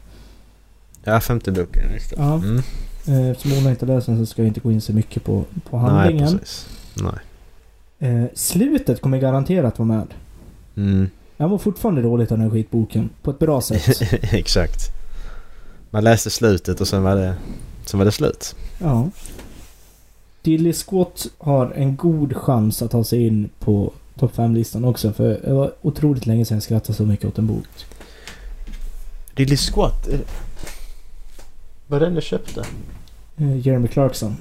Ja, 1.03 1.19
femte 1.19 1.51
boken. 1.51 1.93
Just 1.93 2.09
det. 2.09 2.15
Ja. 2.19 2.33
Mm. 2.35 2.57
Eh, 3.07 3.29
Eftersom 3.29 3.57
Ola 3.57 3.69
inte 3.69 3.85
läst 3.85 4.05
den 4.07 4.17
så 4.17 4.25
ska 4.25 4.41
jag 4.41 4.47
inte 4.47 4.59
gå 4.59 4.71
in 4.71 4.81
så 4.81 4.93
mycket 4.93 5.23
på, 5.23 5.45
på 5.69 5.77
Nej, 5.77 5.89
handlingen. 5.89 6.39
precis. 6.39 6.67
Nej. 6.95 7.13
eh, 8.11 8.25
slutet 8.33 9.01
kommer 9.01 9.17
garanterat 9.17 9.79
vara 9.79 9.87
med. 9.87 10.07
Mm. 10.75 11.09
Jag 11.43 11.49
mår 11.49 11.57
fortfarande 11.57 12.01
dåligt 12.01 12.31
av 12.31 12.37
den 12.37 12.47
här 12.47 12.53
skitboken. 12.53 13.09
På 13.21 13.31
ett 13.31 13.39
bra 13.39 13.61
sätt. 13.61 14.01
Exakt. 14.33 14.89
Man 15.89 16.03
läste 16.03 16.29
slutet 16.29 16.81
och 16.81 16.87
sen 16.87 17.03
var 17.03 17.15
det, 17.15 17.35
sen 17.85 17.97
var 17.97 18.05
det 18.05 18.11
slut. 18.11 18.55
ja. 18.79 19.09
Dilly 20.41 20.73
Squat 20.73 21.27
har 21.37 21.71
en 21.71 21.95
god 21.95 22.35
chans 22.37 22.81
att 22.81 22.91
ta 22.91 23.03
sig 23.03 23.27
in 23.27 23.49
på 23.59 23.91
topp 24.19 24.35
5-listan 24.35 24.85
också. 24.85 25.13
För 25.13 25.39
det 25.45 25.53
var 25.53 25.73
otroligt 25.81 26.25
länge 26.25 26.45
sedan 26.45 26.55
jag 26.55 26.63
skrattade 26.63 26.93
så 26.97 27.03
mycket 27.03 27.25
åt 27.25 27.37
en 27.37 27.47
bok. 27.47 27.67
Lily 29.35 29.57
Squat. 29.57 30.07
eh, 30.07 30.19
Var 31.87 31.99
det 31.99 32.05
den 32.05 32.15
du 32.15 32.21
köpte? 32.21 32.63
Eh, 33.37 33.57
Jeremy 33.67 33.87
Clarkson. 33.87 34.37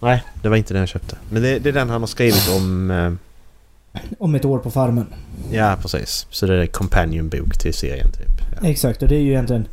Nej, 0.00 0.24
det 0.42 0.48
var 0.48 0.56
inte 0.56 0.74
den 0.74 0.80
jag 0.80 0.88
köpte. 0.88 1.16
Men 1.30 1.42
det, 1.42 1.58
det 1.58 1.68
är 1.68 1.72
den 1.72 1.90
han 1.90 2.00
har 2.02 2.06
skrivit 2.06 2.48
om... 2.56 2.90
Om 4.18 4.34
ett 4.34 4.44
år 4.44 4.58
på 4.58 4.70
farmen. 4.70 5.06
ja, 5.52 5.76
precis. 5.82 6.26
Så 6.30 6.46
det 6.46 6.54
är 6.54 6.58
en 6.58 6.66
companion-bok 6.68 7.58
till 7.58 7.74
serien 7.74 8.12
typ. 8.12 8.42
Ja. 8.62 8.68
Exakt, 8.68 9.02
och 9.02 9.08
det 9.08 9.16
är 9.16 9.20
ju 9.20 9.28
egentligen... 9.30 9.64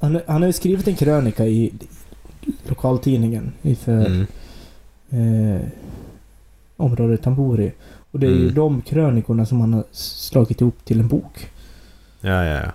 Han, 0.00 0.20
han 0.26 0.42
har 0.42 0.46
ju 0.46 0.52
skrivit 0.52 0.88
en 0.88 0.94
krönika 0.96 1.46
i 1.46 1.72
lokaltidningen 2.68 3.52
för 3.84 4.06
Mm. 4.06 4.26
eh, 5.10 5.60
området 6.76 7.24
han 7.24 7.34
bor 7.34 7.60
i. 7.60 7.72
Och 8.10 8.20
det 8.20 8.26
är 8.26 8.30
ju 8.30 8.42
Mm. 8.42 8.54
de 8.54 8.82
krönikorna 8.82 9.46
som 9.46 9.60
han 9.60 9.72
har 9.74 9.84
slagit 9.92 10.60
ihop 10.60 10.84
till 10.84 11.00
en 11.00 11.08
bok. 11.08 11.50
Ja, 12.20 12.44
ja, 12.44 12.60
ja. 12.60 12.70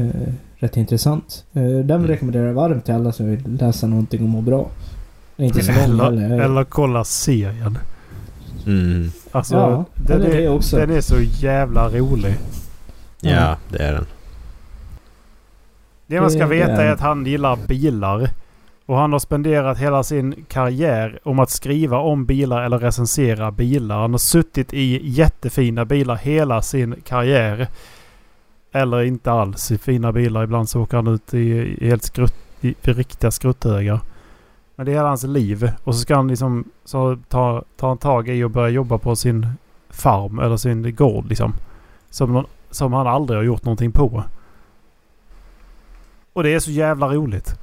Eh, 0.00 0.32
rätt 0.56 0.76
intressant. 0.76 1.44
Eh, 1.52 1.62
den 1.62 1.90
Mm. 1.90 2.06
rekommenderar 2.06 2.46
jag 2.46 2.54
varmt 2.54 2.84
till 2.84 2.94
alla 2.94 3.12
som 3.12 3.26
vill 3.30 3.56
läsa 3.60 3.86
någonting 3.86 4.22
och 4.22 4.28
må 4.28 4.40
bra. 4.40 4.70
Inte 5.36 5.62
så 5.64 5.72
lång 5.86 6.18
Eller, 6.22 6.40
eller 6.40 6.64
kolla 6.64 7.04
serien. 7.04 7.78
Mm. 8.68 9.10
Alltså, 9.32 9.54
Ja, 9.56 9.84
den, 9.94 10.20
eller 10.20 10.30
det 10.36 10.44
är, 10.44 10.48
också. 10.48 10.76
den 10.76 10.90
är 10.90 11.00
så 11.00 11.20
jävla 11.20 11.88
rolig. 11.88 12.34
Ja, 13.20 13.30
Ja. 13.30 13.56
det 13.68 13.78
är 13.78 13.92
den. 13.92 14.06
Det 16.06 16.20
man 16.20 16.30
ska 16.30 16.46
veta 16.46 16.72
är- 16.72 16.86
är 16.86 16.92
att 16.92 17.00
han 17.00 17.26
gillar 17.26 17.56
bilar. 17.68 18.30
Och 18.86 18.96
han 18.96 19.12
har 19.12 19.18
spenderat 19.18 19.78
hela 19.78 20.02
sin 20.02 20.44
karriär 20.48 21.18
om 21.22 21.38
att 21.38 21.50
skriva 21.50 21.98
om 21.98 22.24
bilar 22.26 22.62
eller 22.62 22.78
recensera 22.78 23.50
bilar. 23.50 24.00
Han 24.00 24.10
har 24.10 24.18
suttit 24.18 24.72
i 24.74 25.00
jättefina 25.10 25.84
bilar 25.84 26.16
hela 26.16 26.62
sin 26.62 26.94
karriär. 27.06 27.68
Eller 28.72 29.02
inte 29.02 29.32
alls 29.32 29.70
i 29.70 29.78
fina 29.78 30.12
bilar. 30.12 30.44
Ibland 30.44 30.68
så 30.68 30.82
åker 30.82 30.96
han 30.96 31.06
ut 31.06 31.34
i, 31.34 31.38
i 31.80 31.88
helt 31.88 32.02
skrutt, 32.04 32.34
i, 32.60 32.68
i 32.68 32.92
riktiga 32.92 33.30
skrutthögar. 33.30 34.00
Men 34.78 34.86
det 34.86 34.92
är 34.92 34.96
hela 34.96 35.08
hans 35.08 35.22
liv. 35.24 35.70
Och 35.84 35.94
så 35.94 36.00
ska 36.00 36.16
han 36.16 36.28
liksom 36.28 36.64
så 36.84 37.18
ta, 37.28 37.64
ta 37.76 37.90
en 37.92 37.98
tag 37.98 38.28
i 38.28 38.44
och 38.44 38.50
börja 38.50 38.68
jobba 38.68 38.98
på 38.98 39.16
sin 39.16 39.46
farm 39.90 40.38
eller 40.38 40.56
sin 40.56 40.94
gård 40.94 41.28
liksom. 41.28 41.54
Som, 42.10 42.32
någon, 42.32 42.46
som 42.70 42.92
han 42.92 43.06
aldrig 43.06 43.38
har 43.38 43.44
gjort 43.44 43.64
någonting 43.64 43.92
på. 43.92 44.24
Och 46.32 46.42
det 46.42 46.54
är 46.54 46.58
så 46.60 46.70
jävla 46.70 47.08
roligt. 47.08 47.54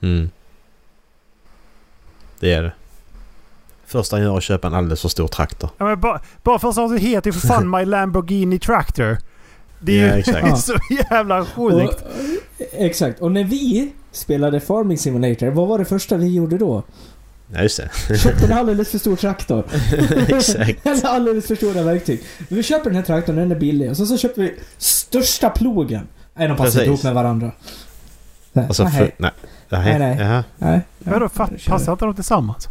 Mm. 0.00 0.30
Det 2.40 2.52
är 2.52 2.62
det. 2.62 2.72
Första 3.86 4.16
han 4.16 4.22
gör 4.24 4.32
är 4.32 4.36
att 4.36 4.42
köpa 4.42 4.66
en 4.68 4.74
alldeles 4.74 5.02
för 5.02 5.08
stor 5.08 5.28
traktor. 5.28 5.70
Ja, 5.78 5.84
men 5.84 6.00
bara, 6.00 6.20
bara 6.42 6.58
för 6.58 6.68
att 6.84 6.90
det 6.90 6.98
heter 6.98 7.28
ju 7.28 7.32
för 7.40 7.48
fan 7.48 7.70
My 7.70 7.84
Lamborghini 7.84 8.58
Tractor. 8.58 9.18
Det 9.80 10.00
är 10.00 10.08
Ja, 10.08 10.14
ju 10.14 10.20
exakt. 10.20 10.58
så 10.64 10.74
jävla 11.10 11.40
Och, 11.40 11.46
sjukt. 11.48 12.04
eh, 12.58 12.66
exakt. 12.86 13.20
Och 13.20 13.32
när 13.32 13.44
vi 13.44 13.92
spelade 14.12 14.60
Farming 14.60 14.98
Simulator, 14.98 15.46
vad 15.50 15.68
var 15.68 15.78
det 15.78 15.84
första 15.84 16.16
vi 16.16 16.34
gjorde 16.34 16.58
då? 16.58 16.82
Ja, 17.54 17.62
just 17.62 17.80
det. 18.08 18.16
Köpte 18.18 18.46
en 18.46 18.52
alldeles 18.52 18.90
för 18.90 18.98
stor 18.98 19.16
traktor. 19.16 19.64
Exakt. 20.28 20.86
Eller 20.86 21.06
alldeles 21.06 21.46
för 21.46 21.54
stora 21.54 21.82
verktyg. 21.82 22.22
Vi 22.48 22.62
köper 22.62 22.84
den 22.84 22.94
här 22.96 23.02
traktorn, 23.02 23.36
den 23.36 23.52
är 23.52 23.56
billig. 23.56 23.90
Och 23.90 23.96
så, 23.96 24.06
så 24.06 24.16
köper 24.18 24.42
vi 24.42 24.54
största 24.78 25.50
plogen. 25.50 26.08
Nej, 26.34 26.48
de 26.48 26.56
passar 26.56 26.80
inte 26.80 26.84
ihop 26.90 27.02
med 27.02 27.14
varandra. 27.14 27.52
Nej, 28.52 28.68
Och 28.68 28.76
så 28.76 28.84
nej, 28.84 29.14
nej. 29.18 29.30
Nej, 29.68 29.98
Nej. 29.98 30.16
Jaha. 30.20 30.44
nej. 30.58 30.80
Vadå, 30.98 31.26
fa- 31.26 31.68
passar 31.70 31.92
inte 31.92 32.04
de 32.04 32.14
tillsammans? 32.14 32.68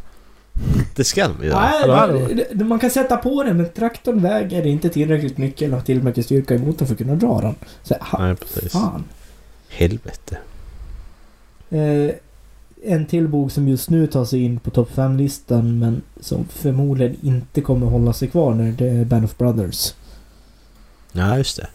Det 0.96 1.04
ska 1.04 1.30
vi 1.42 1.48
göra. 1.48 2.08
Nej, 2.08 2.66
man 2.66 2.80
kan 2.80 2.90
sätta 2.90 3.18
på 3.18 3.44
den 3.44 3.58
men 3.58 3.70
traktorn 3.70 4.22
väger 4.22 4.66
inte 4.68 4.90
tillräckligt 4.90 5.38
mycket 5.38 5.62
eller 5.62 5.76
har 5.76 5.84
tillräckligt 5.84 6.06
mycket 6.06 6.26
styrka 6.26 6.56
i 6.56 6.58
motorn 6.58 6.88
för 6.88 6.94
att 6.94 6.98
kunna 6.98 7.16
dra 7.16 7.42
den. 7.42 7.56
Så, 7.84 7.96
ha, 8.02 8.26
Nej, 8.26 8.36
precis. 8.36 8.72
fan. 8.72 9.04
Helvete. 9.70 10.38
Eh, 11.72 12.12
en 12.84 13.06
till 13.06 13.28
bok 13.28 13.52
som 13.52 13.68
just 13.68 13.90
nu 13.90 14.08
tar 14.08 14.26
sig 14.26 14.44
in 14.44 14.60
på 14.60 14.70
topp 14.70 14.90
5-listan 14.96 15.80
men 15.80 16.02
som 16.20 16.46
förmodligen 16.50 17.18
inte 17.22 17.62
kommer 17.62 17.88
hålla 17.88 18.14
sig 18.14 18.28
kvar 18.28 18.54
nu, 18.54 18.72
det 18.72 18.88
är 18.90 19.06
Band 19.06 19.26
of 19.26 19.38
Brothers. 19.38 19.94
Ja, 21.12 21.38
just 21.38 21.58
det. 21.58 21.68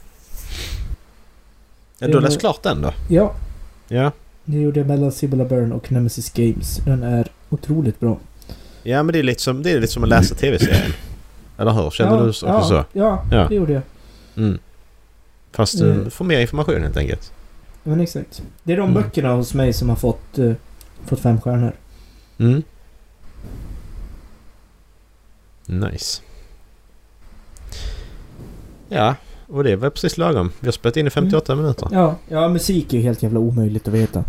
Ja, 1.98 2.06
Det 2.06 2.12
du 2.12 2.14
har 2.18 2.22
läst 2.22 2.40
klart 2.40 2.62
den 2.62 2.82
då? 2.82 2.92
Ja, 3.08 3.34
Ja. 3.88 4.12
det 4.44 4.58
gjorde 4.60 4.80
jag 4.80 4.86
mellan 4.86 5.12
Sibylla 5.12 5.44
Byrne 5.44 5.74
och 5.74 5.92
Nemesis 5.92 6.30
Games. 6.30 6.76
Den 6.84 7.02
är 7.02 7.28
otroligt 7.50 8.00
bra. 8.00 8.18
Ja, 8.82 9.02
men 9.02 9.12
det 9.12 9.18
är 9.18 9.22
lite 9.22 9.42
som, 9.42 9.62
det 9.62 9.70
är 9.70 9.80
lite 9.80 9.92
som 9.92 10.02
att 10.02 10.08
läsa 10.08 10.34
tv-serien. 10.40 10.92
Eller 11.58 11.70
hur? 11.72 11.90
Kände 11.90 12.14
ja, 12.14 12.22
du 12.22 12.28
också 12.28 12.46
ja, 12.46 12.62
så? 12.64 12.84
Ja, 12.92 13.24
Ja. 13.30 13.46
det 13.48 13.54
gjorde 13.54 13.72
jag. 13.72 13.82
Mm. 14.36 14.58
Fast 15.52 15.78
du 15.78 15.92
Mm. 15.92 16.10
får 16.10 16.24
mer 16.24 16.40
information 16.40 16.82
helt 16.82 16.96
enkelt. 16.96 17.32
Men 17.86 18.00
exakt. 18.00 18.42
Det 18.62 18.72
är 18.72 18.76
de 18.76 18.82
Mm. 18.90 18.94
böckerna 19.02 19.34
hos 19.34 19.54
mig 19.54 19.72
som 19.72 19.88
har 19.88 19.96
fått, 19.96 20.38
eh, 20.38 20.52
fått 21.04 21.20
fem 21.20 21.40
stjärnor. 21.40 21.72
Mm. 22.38 22.62
Nice. 25.66 26.22
Ja, 28.88 29.14
Och 29.48 29.64
det 29.64 29.76
var 29.76 29.90
precis 29.90 30.18
lagom. 30.18 30.52
Vi 30.60 30.66
har 30.66 30.72
spelat 30.72 30.96
in 30.96 31.06
i 31.06 31.10
58 31.10 31.54
minuter. 31.54 31.88
Ja, 31.92 32.14
ja 32.28 32.48
musik 32.48 32.92
är 32.92 32.96
ju 32.96 33.02
helt 33.02 33.22
jävla 33.22 33.40
omöjligt 33.40 33.88
att 33.88 33.94
veta. 33.94 34.24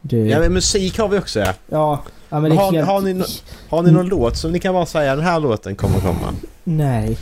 Det, 0.00 0.16
Ja 0.16 0.40
men 0.40 0.52
musik 0.52 0.98
har 0.98 1.08
vi 1.08 1.18
också 1.18 1.40
ja. 1.40 1.52
ja, 1.68 2.02
ja 2.28 2.40
men 2.40 2.50
det 2.50 2.56
är 2.56 2.60
Har- 2.60 2.72
helt... 2.72 2.86
har 2.88 3.00
ni 3.00 3.12
nå- 3.14 3.24
Har 3.68 3.82
ni 3.82 3.90
någon 3.92 4.06
låt 4.08 4.36
som 4.36 4.52
ni 4.52 4.58
kan 4.60 4.74
bara 4.74 4.86
säga 4.86 5.16
den 5.16 5.24
här 5.24 5.40
låten 5.40 5.76
kommer 5.76 6.00
komma? 6.00 6.34
Nej. 6.64 7.18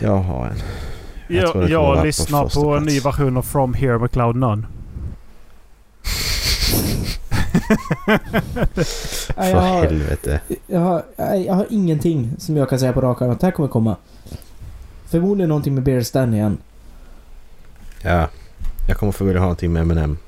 Jag 0.00 0.16
har 0.16 0.46
en. 0.46 0.56
Jag 1.28 1.70
Jag, 1.70 1.98
på 1.98 2.04
lyssnar 2.04 2.44
första 2.44 2.60
på 2.60 2.76
en 2.76 2.82
ny 2.82 3.00
version 3.00 3.36
av 3.36 3.42
From 3.42 3.74
Here 3.74 3.98
med 3.98 4.10
Cloud 4.10 4.36
None. 4.36 4.62
För 9.34 9.44
jag, 9.44 9.60
har, 9.60 9.82
helvete. 9.82 10.40
jag, 10.66 10.80
har, 10.80 11.02
jag 11.46 11.54
har 11.54 11.66
ingenting 11.70 12.30
som 12.38 12.56
jag 12.56 12.68
kan 12.68 12.78
säga 12.78 12.92
på 12.92 13.00
rak 13.00 13.22
arm 13.22 13.30
att 13.30 13.40
det 13.40 13.46
här 13.46 13.52
kommer 13.52 13.68
komma. 13.68 13.96
Förmodligen 15.06 15.48
någonting 15.48 15.74
med 15.74 15.82
Bear 15.82 16.00
Stan 16.00 16.34
igen. 16.34 16.58
Ja. 18.02 18.28
Jag 18.88 18.96
kommer 18.96 19.12
förmodligen 19.12 19.42
ha 19.42 19.46
någonting 19.46 19.72
med 19.72 19.82
Eminem. 19.82 20.18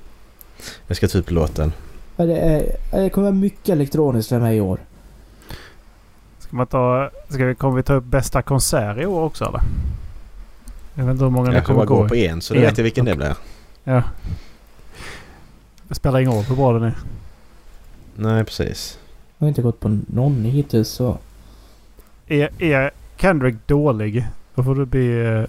Jag 0.86 0.96
ska 0.96 1.08
ta 1.08 1.18
upp 1.18 1.30
låten. 1.30 1.72
Ja, 2.16 2.24
Det, 2.26 2.36
är, 2.36 2.76
det 3.02 3.10
kommer 3.10 3.30
vara 3.30 3.40
mycket 3.40 3.68
elektroniskt 3.68 4.28
för 4.28 4.38
mig 4.38 4.56
i 4.56 4.60
år. 4.60 4.78
Ska 6.38 6.56
man 6.56 6.66
ta... 6.66 7.10
Ska 7.28 7.44
vi, 7.44 7.54
kommer 7.54 7.76
vi 7.76 7.82
ta 7.82 7.94
upp 7.94 8.04
bästa 8.04 8.42
konsert 8.42 8.98
i 8.98 9.06
år 9.06 9.22
också 9.22 9.44
eller? 9.44 9.60
Jag 10.94 11.04
vet 11.04 11.12
inte 11.12 11.24
hur 11.24 11.30
många 11.30 11.50
det 11.50 11.56
Jag 11.56 11.64
kommer 11.64 11.76
kommer 11.86 11.86
bara 11.86 11.96
gå 11.96 12.02
gå 12.02 12.08
på 12.08 12.14
en 12.16 12.40
så 12.40 12.54
En. 12.54 12.60
vet 12.60 12.78
jag 12.78 12.82
vilken 12.84 13.04
det 13.04 13.16
blir. 13.16 13.36
Ja. 13.84 14.02
Det 15.88 15.94
spelar 15.94 16.18
ingen 16.20 16.32
roll 16.32 16.44
hur 16.44 16.56
bra 16.56 16.72
den 16.72 16.82
är. 16.82 16.94
Nej 18.16 18.44
precis. 18.44 18.98
Jag 19.38 19.44
har 19.44 19.48
inte 19.48 19.62
gått 19.62 19.80
på 19.80 19.98
någon 20.06 20.44
hittills 20.44 20.88
så... 20.88 21.18
Är, 22.26 22.62
är 22.62 22.90
Kendrick 23.16 23.56
dålig, 23.66 24.26
då 24.54 24.64
får 24.64 24.74
du 24.74 24.86
be... 24.86 25.46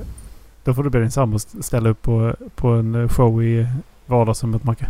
Då 0.64 0.74
får 0.74 0.84
du 0.84 0.90
be 0.90 1.00
din 1.00 1.12
sambo 1.12 1.40
ställa 1.40 1.90
upp 1.90 2.02
på, 2.02 2.36
på 2.56 2.68
en 2.68 3.10
show 3.10 3.44
i 3.44 3.68
vardagsrummet 4.06 4.64
Macke. 4.64 4.88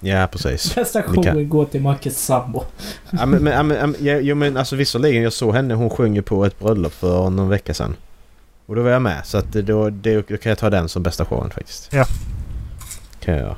Ja 0.00 0.28
precis. 0.32 0.74
Bästa 0.74 1.02
showen 1.02 1.48
går 1.48 1.64
till 1.64 1.82
Mackes 1.82 2.24
sambo. 2.24 2.62
ja, 3.10 3.26
men, 3.26 3.44
men, 3.44 3.52
ja, 3.52 3.62
men, 3.62 3.76
ja, 3.76 3.86
men- 3.86 4.04
ja, 4.06 4.16
jo 4.18 4.34
men 4.34 4.56
alltså 4.56 4.76
visserligen 4.76 5.22
jag 5.22 5.32
såg 5.32 5.54
henne 5.54 5.74
hon 5.74 5.90
sjunger 5.90 6.22
på 6.22 6.44
ett 6.44 6.58
bröllop 6.58 6.92
för 6.92 7.30
någon 7.30 7.48
vecka 7.48 7.74
sedan. 7.74 7.96
Och 8.66 8.74
då 8.76 8.82
var 8.82 8.90
jag 8.90 9.02
med 9.02 9.26
så 9.26 9.38
att 9.38 9.52
det- 9.52 9.62
då, 9.62 9.90
det, 9.90 10.28
då 10.28 10.36
kan 10.36 10.50
jag 10.50 10.58
ta 10.58 10.70
den 10.70 10.88
som 10.88 11.02
bästa 11.02 11.24
showen 11.24 11.50
faktiskt. 11.50 11.88
Ja. 11.92 12.04
Kan 13.20 13.34
jag 13.34 13.42
göra. 13.42 13.56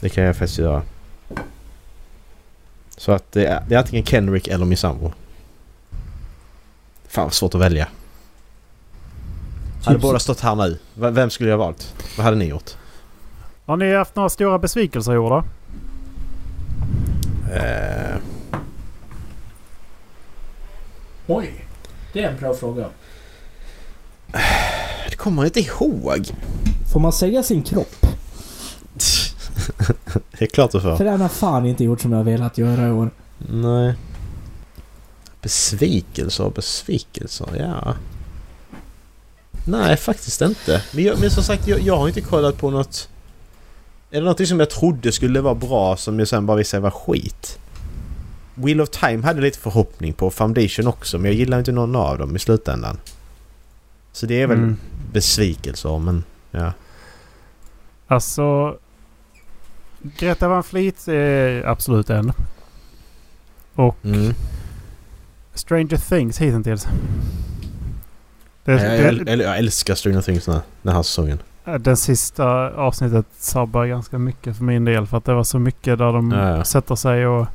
Det 0.00 0.08
kan 0.08 0.24
jag 0.24 0.36
faktiskt 0.36 0.58
göra. 0.58 0.82
Så 2.96 3.12
att 3.12 3.32
det 3.32 3.46
är, 3.46 3.64
det 3.68 3.74
är 3.74 3.78
antingen 3.78 4.04
Kendrick 4.04 4.48
eller 4.48 4.64
min 4.64 4.76
sambo. 4.78 5.12
Fan 7.08 7.24
vad 7.24 7.32
svårt 7.32 7.54
att 7.54 7.60
välja. 7.60 7.88
Hade 9.84 9.96
Typ 9.98 10.02
båda 10.02 10.18
stått 10.18 10.40
här 10.40 10.54
nu, 10.56 10.78
vem 10.94 11.30
skulle 11.30 11.50
jag 11.50 11.58
valt? 11.58 11.94
Vad 12.16 12.24
hade 12.24 12.36
ni 12.36 12.44
gjort? 12.44 12.70
Har 13.66 13.76
ni 13.76 13.94
haft 13.94 14.16
några 14.16 14.28
stora 14.28 14.58
besvikelser 14.58 15.12
i 15.14 15.18
år 15.18 15.30
då? 15.30 15.44
Eh, 17.54 18.16
Oj! 21.26 21.64
Det 22.12 22.24
är 22.24 22.28
en 22.30 22.38
bra 22.40 22.54
fråga. 22.54 22.88
Det 25.10 25.16
kommer 25.16 25.42
jag 25.42 25.48
inte 25.48 25.60
ihåg. 25.60 26.26
Får 26.92 27.00
man 27.00 27.12
säga 27.12 27.42
sin 27.42 27.62
kropp? 27.62 28.06
det 30.38 30.44
är 30.44 30.46
klart 30.46 30.70
du 30.72 30.80
får. 30.80 30.96
För 30.96 31.04
den 31.04 31.20
har 31.20 31.28
fan 31.28 31.66
inte 31.66 31.84
gjort 31.84 32.00
som 32.00 32.12
jag 32.12 32.24
velat 32.24 32.58
göra 32.58 32.88
i 32.88 32.90
år. 32.90 33.10
Nej. 33.38 33.94
Besvikelser 35.42 36.44
och 36.44 36.52
besvikelser, 36.52 37.48
ja. 37.58 37.94
Nej, 39.64 39.96
faktiskt 39.96 40.40
inte. 40.40 40.82
Men, 40.92 41.04
jag, 41.04 41.20
men 41.20 41.30
som 41.30 41.42
sagt, 41.42 41.68
jag, 41.68 41.80
jag 41.80 41.96
har 41.96 42.08
inte 42.08 42.20
kollat 42.20 42.58
på 42.58 42.70
något... 42.70 43.08
Är 44.10 44.20
det 44.20 44.26
något 44.26 44.48
som 44.48 44.60
jag 44.60 44.70
trodde 44.70 45.12
skulle 45.12 45.40
vara 45.40 45.54
bra 45.54 45.96
som 45.96 46.18
jag 46.18 46.28
sen 46.28 46.46
bara 46.46 46.56
visade 46.56 46.80
var 46.80 46.90
skit? 46.90 47.58
Wheel 48.54 48.80
of 48.80 48.90
Time 48.90 49.22
hade 49.22 49.40
lite 49.40 49.58
förhoppning 49.58 50.12
på. 50.12 50.30
Foundation 50.30 50.86
också, 50.86 51.18
men 51.18 51.30
jag 51.30 51.34
gillar 51.34 51.58
inte 51.58 51.72
någon 51.72 51.96
av 51.96 52.18
dem 52.18 52.36
i 52.36 52.38
slutändan. 52.38 52.98
Så 54.12 54.26
det 54.26 54.42
är 54.42 54.46
väl 54.46 54.58
Mm. 54.58 54.76
besvikelser, 55.12 55.98
men 55.98 56.24
ja. 56.50 56.72
Alltså... 58.06 58.76
Greta 60.18 60.48
Van 60.48 60.62
Fleet 60.62 61.08
är 61.08 61.66
absolut 61.66 62.10
en. 62.10 62.32
Och 63.74 63.96
Mm. 64.04 64.34
Stranger 65.54 65.96
Things 66.08 66.38
hittills. 66.38 66.86
Det, 68.64 68.72
Jag, 68.72 68.98
jag, 69.00 69.26
det, 69.26 69.30
jag, 69.32 69.40
jag 69.40 69.58
älskar 69.58 69.94
Stranger 69.94 70.20
Things 70.20 70.44
den 70.44 70.54
här, 70.54 70.62
den 70.82 70.94
här 70.94 71.02
säsongen. 71.02 71.38
den 71.80 71.96
sista 71.96 72.70
avsnittet 72.70 73.26
sabbar 73.38 73.86
ganska 73.86 74.18
mycket 74.18 74.56
för 74.56 74.64
min 74.64 74.84
del. 74.84 75.06
För 75.06 75.16
att 75.18 75.24
det 75.24 75.34
var 75.34 75.44
så 75.44 75.58
mycket 75.58 75.98
där 75.98 76.12
de 76.12 76.30
Ja, 76.30 76.56
ja. 76.56 76.64
sätter 76.64 76.94
sig 76.94 77.26
och 77.26 77.46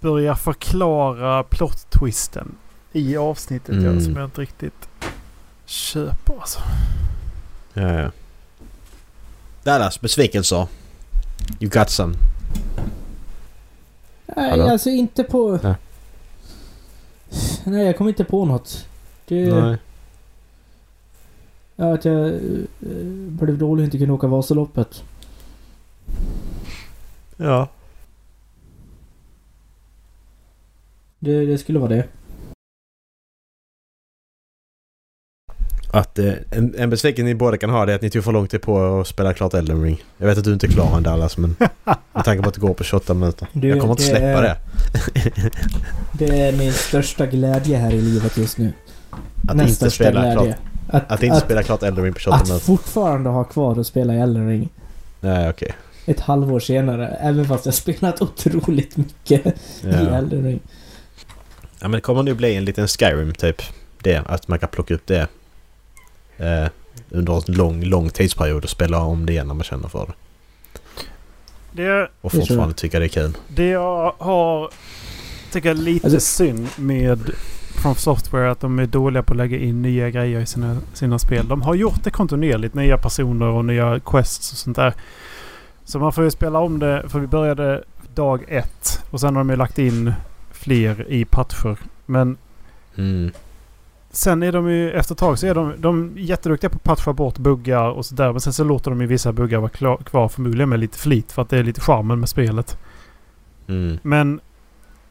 börjar 0.00 0.34
förklara 0.34 1.42
plot-twisten 1.42 2.48
i 2.92 3.16
avsnittet. 3.16 3.74
Mm. 3.74 3.94
Ja, 3.94 4.00
som 4.00 4.16
jag 4.16 4.24
inte 4.24 4.40
riktigt 4.40 4.88
köper 5.66 6.34
alltså. 6.40 6.60
Ja, 7.74 8.00
ja. 8.02 8.10
Dallas, 9.62 10.00
besvikelser. 10.00 10.66
You 11.60 11.70
got 11.70 11.90
some. 11.90 12.14
Nej, 14.36 14.50
Hallå? 14.50 14.68
alltså 14.68 14.90
inte 14.90 15.24
på... 15.24 15.58
Ja. 15.62 15.74
Nej, 17.64 17.86
jag 17.86 17.96
kommer 17.96 18.08
inte 18.08 18.24
på 18.24 18.44
något. 18.44 18.86
Det... 19.28 19.54
Nej. 19.54 19.78
Ja, 21.76 21.94
att 21.94 22.04
jag 22.04 22.26
eh, 22.26 22.38
blev 23.26 23.58
dålig 23.58 23.82
och 23.82 23.84
inte 23.84 23.98
kunde 23.98 24.14
åka 24.14 24.26
Vasaloppet. 24.26 25.04
Ja. 27.36 27.68
Det, 31.18 31.46
det 31.46 31.58
skulle 31.58 31.78
vara 31.78 31.88
det. 31.88 32.08
Att 35.92 36.18
eh, 36.18 36.32
en, 36.50 36.74
en 36.78 36.90
besvikelse 36.90 37.22
ni 37.22 37.34
båda 37.34 37.56
kan 37.56 37.70
ha 37.70 37.86
det 37.86 37.92
är 37.92 37.96
att 37.96 38.02
ni 38.02 38.10
tog 38.10 38.24
för 38.24 38.32
lång 38.32 38.46
tid 38.46 38.62
på 38.62 39.00
att 39.00 39.06
spela 39.06 39.34
klart 39.34 39.54
Elden 39.54 39.82
Ring. 39.82 40.02
Jag 40.18 40.26
vet 40.26 40.38
att 40.38 40.44
du 40.44 40.52
inte 40.52 40.66
är 40.66 40.70
klar 40.70 40.96
än 40.96 41.02
Dallas 41.10 41.36
men 41.36 41.56
med 42.12 42.24
tanke 42.24 42.42
på 42.42 42.48
att 42.48 42.54
det 42.54 42.60
går 42.60 42.74
på 42.74 42.84
28 42.84 43.14
minuter. 43.14 43.48
Du, 43.52 43.68
jag 43.68 43.80
kommer 43.80 43.92
inte 43.92 44.02
släppa 44.02 44.26
är- 44.26 44.42
det. 44.42 44.56
Det 46.12 46.40
är 46.40 46.52
min 46.52 46.72
största 46.72 47.26
glädje 47.26 47.76
här 47.78 47.92
i 47.92 48.00
livet 48.00 48.36
just 48.36 48.58
nu. 48.58 48.72
Att 49.48 49.56
Näst 49.56 49.82
inte 49.82 49.90
spela 49.94 50.32
klart, 50.32 50.48
Att, 50.88 51.12
att 51.12 51.22
inte 51.22 51.36
att, 51.36 51.42
spela 51.44 51.62
klart 51.62 51.82
Elden 51.82 52.04
Ring 52.04 52.12
på 52.14 52.20
28 52.20 52.36
att 52.42 52.48
minuter. 52.48 52.66
fortfarande 52.66 53.30
ha 53.30 53.44
kvar 53.44 53.78
och 53.78 53.86
spela 53.86 54.14
i 54.14 54.20
Elden 54.20 54.48
Ring. 54.48 54.68
Nej 55.20 55.50
okej. 55.50 55.72
Ett 56.06 56.20
halvår 56.20 56.60
senare. 56.60 57.08
Även 57.08 57.44
fast 57.48 57.64
jag 57.66 57.74
spelat 57.74 58.22
otroligt 58.22 58.96
mycket 58.96 59.46
i 59.46 59.52
Ja. 59.82 59.90
Elden 60.18 60.44
Ring. 60.44 60.60
ja 61.80 61.88
men 61.88 61.90
det 61.92 62.00
kommer 62.00 62.22
nu 62.22 62.34
bli 62.34 62.54
en 62.56 62.64
liten 62.64 62.88
Skyrim 62.88 63.32
typ. 63.32 63.62
Det, 64.02 64.16
att 64.26 64.48
man 64.48 64.58
kan 64.58 64.68
plocka 64.68 64.94
upp 64.94 65.06
det. 65.06 65.26
Eh, 66.40 66.68
under 67.10 67.48
en 67.48 67.54
lång, 67.56 67.82
lång 67.84 68.10
tidsperiod 68.10 68.64
och 68.64 68.70
spela 68.70 68.98
om 69.02 69.26
det 69.26 69.32
igen 69.32 69.46
när 69.46 69.54
man 69.54 69.64
känner 69.64 69.88
för 69.88 70.06
det. 70.06 70.12
Det, 71.72 72.08
Och 72.20 72.32
fortfarande 72.32 72.74
tycka 72.74 72.98
det 72.98 73.04
är 73.04 73.08
kul. 73.08 73.36
det 73.48 73.68
jag 73.68 74.14
har... 74.18 74.70
Tycker 75.52 75.70
är 75.70 75.74
lite 75.74 76.06
Alltså- 76.06 76.20
synd 76.20 76.68
med 76.76 77.30
From 77.82 77.94
Software 77.94 78.50
att 78.50 78.60
de 78.60 78.78
är 78.78 78.86
dåliga 78.86 79.22
på 79.22 79.32
att 79.32 79.36
lägga 79.36 79.58
in 79.58 79.82
nya 79.82 80.10
grejer 80.10 80.40
i 80.40 80.46
sina, 80.46 80.76
sina 80.94 81.18
spel. 81.18 81.48
De 81.48 81.62
har 81.62 81.74
gjort 81.74 82.04
det 82.04 82.10
kontinuerligt. 82.10 82.74
Nya 82.74 82.98
personer 82.98 83.46
och 83.46 83.64
nya 83.64 84.00
quests 84.04 84.52
och 84.52 84.58
sånt 84.58 84.76
där. 84.76 84.94
Så 85.84 85.98
man 85.98 86.12
får 86.12 86.24
ju 86.24 86.30
spela 86.30 86.58
om 86.58 86.78
det. 86.78 87.04
För 87.08 87.20
vi 87.20 87.26
började 87.26 87.84
dag 88.14 88.44
ett. 88.48 89.02
Och 89.10 89.20
sen 89.20 89.36
har 89.36 89.40
de 89.44 89.50
ju 89.50 89.56
lagt 89.56 89.78
in 89.78 90.12
fler 90.52 91.06
i 91.08 91.24
patcher. 91.24 91.76
Men 92.06 92.36
Mm. 92.96 93.30
Sen 94.10 94.42
är 94.42 94.52
de 94.52 94.70
ju 94.70 94.92
efter 94.92 95.14
ett 95.14 95.18
tag 95.18 95.38
så 95.38 95.46
är 95.46 95.54
de, 95.54 95.74
de 95.78 96.16
är 96.16 96.20
jätteduktiga 96.20 96.70
på 96.70 96.76
att 96.76 96.84
patcha 96.84 97.12
bort 97.12 97.38
buggar 97.38 97.90
och 97.90 98.06
sådär. 98.06 98.32
Men 98.32 98.40
sen 98.40 98.52
så 98.52 98.64
låter 98.64 98.90
de 98.90 99.00
ju 99.00 99.06
vissa 99.06 99.32
buggar 99.32 99.58
vara 99.58 99.70
klar, 99.70 99.96
kvar 99.96 100.28
förmodligen 100.28 100.68
med 100.68 100.80
lite 100.80 100.98
flit. 100.98 101.32
För 101.32 101.42
att 101.42 101.48
det 101.48 101.58
är 101.58 101.62
lite 101.62 101.80
charmen 101.80 102.20
med 102.20 102.28
spelet. 102.28 102.78
Mm. 103.66 103.98
Men 104.02 104.40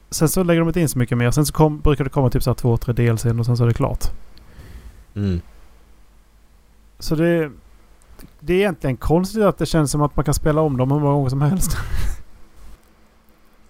sen 0.09 0.29
så 0.29 0.43
lägger 0.43 0.59
de 0.59 0.67
inte 0.67 0.79
in 0.79 0.89
så 0.89 0.99
mycket 0.99 1.17
mer. 1.17 1.31
Sen 1.31 1.45
så 1.45 1.53
kom, 1.53 1.79
brukar 1.79 2.03
det 2.03 2.09
komma 2.09 2.29
typ 2.29 2.43
så 2.43 2.49
här 2.49 2.55
två, 2.55 2.77
tre 2.77 2.93
DLC 2.93 3.25
och 3.25 3.45
sen 3.45 3.57
så 3.57 3.63
är 3.63 3.67
det 3.67 3.73
klart. 3.73 4.05
Mm. 5.15 5.41
Så 6.99 7.15
det, 7.15 7.51
det 8.39 8.53
är 8.53 8.57
egentligen 8.57 8.97
konstigt 8.97 9.43
att 9.43 9.57
det 9.57 9.65
känns 9.65 9.91
som 9.91 10.01
att 10.01 10.15
man 10.15 10.25
kan 10.25 10.33
spela 10.33 10.61
om 10.61 10.77
dem 10.77 10.91
hur 10.91 10.99
många 10.99 11.13
gånger 11.13 11.29
som 11.29 11.41
helst. 11.41 11.77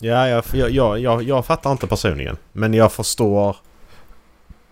Ja, 0.01 0.27
jag, 0.27 0.43
jag, 0.53 0.69
jag, 0.69 0.99
jag, 0.99 1.23
jag 1.23 1.45
fattar 1.45 1.71
inte 1.71 1.88
personligen. 1.88 2.38
Men 2.51 2.73
jag 2.73 2.91
förstår... 2.91 3.55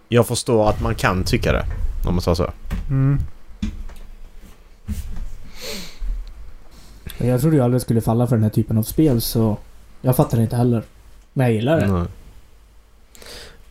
Jag 0.10 0.28
förstår 0.28 0.70
att 0.70 0.82
man 0.82 0.96
kan 0.96 1.24
tycka 1.24 1.52
det. 1.52 1.66
Om 2.06 2.14
man 2.16 2.22
säger 2.22 2.36
så. 2.36 2.52
Mm. 2.90 3.20
Jag 7.18 7.42
trodde 7.42 7.56
ju 7.56 7.64
aldrig 7.64 7.82
skulle 7.82 8.02
falla 8.02 8.28
för 8.28 8.36
den 8.36 8.44
här 8.44 8.52
typen 8.52 8.78
av 8.78 8.84
spel 8.84 9.22
så... 9.22 9.58
Jag 10.02 10.16
fattar 10.16 10.38
det 10.38 10.44
inte 10.44 10.56
heller. 10.56 10.84
Men 11.34 11.46
jag 11.46 11.54
gillar 11.56 11.80
det. 11.80 11.88
Nej. 11.88 12.08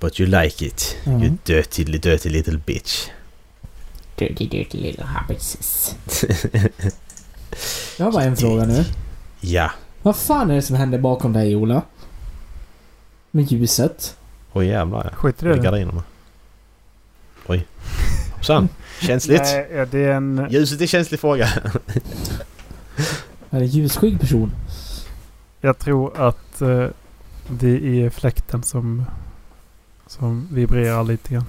But 0.00 0.20
you 0.20 0.30
like 0.42 0.66
it. 0.66 0.96
Mm. 1.04 1.22
You 1.22 1.36
dirty, 1.44 1.84
dirty 1.84 2.28
little 2.28 2.58
bitch. 2.66 3.08
Dirty 4.16 4.48
dirty 4.48 4.78
little 4.78 5.04
hobbitses. 5.04 5.96
Jag 7.98 8.04
har 8.04 8.12
bara 8.12 8.24
en 8.24 8.36
fråga 8.36 8.64
nu. 8.64 8.84
ja. 9.40 9.70
Vad 10.02 10.16
fan 10.16 10.50
är 10.50 10.54
det 10.54 10.62
som 10.62 10.76
händer 10.76 10.98
bakom 10.98 11.32
dig 11.32 11.56
Ola? 11.56 11.82
Med 13.30 13.52
ljuset? 13.52 14.16
Oj 14.52 14.66
jävlar 14.66 15.04
ja. 15.10 15.16
Skit 15.16 15.42
i 15.42 15.46
Det. 15.46 16.02
Oj. 17.48 17.66
Hoppsan. 18.32 18.68
Känsligt. 19.00 19.42
Nej, 19.42 19.86
det 19.90 19.98
är 20.04 20.12
en... 20.12 20.46
Ljuset 20.50 20.80
är 20.80 20.86
känslig 20.86 21.20
fråga. 21.20 21.48
Är 23.50 23.60
det 23.60 23.66
ljusskygg 23.66 24.20
person? 24.20 24.52
Jag 25.60 25.78
tror 25.78 26.20
att 26.28 26.60
eh, 26.60 26.86
det 27.48 28.02
är 28.02 28.10
fläkten 28.10 28.62
som, 28.62 29.04
som 30.06 30.48
vibrerar 30.52 31.04
lite 31.04 31.34
grann. 31.34 31.44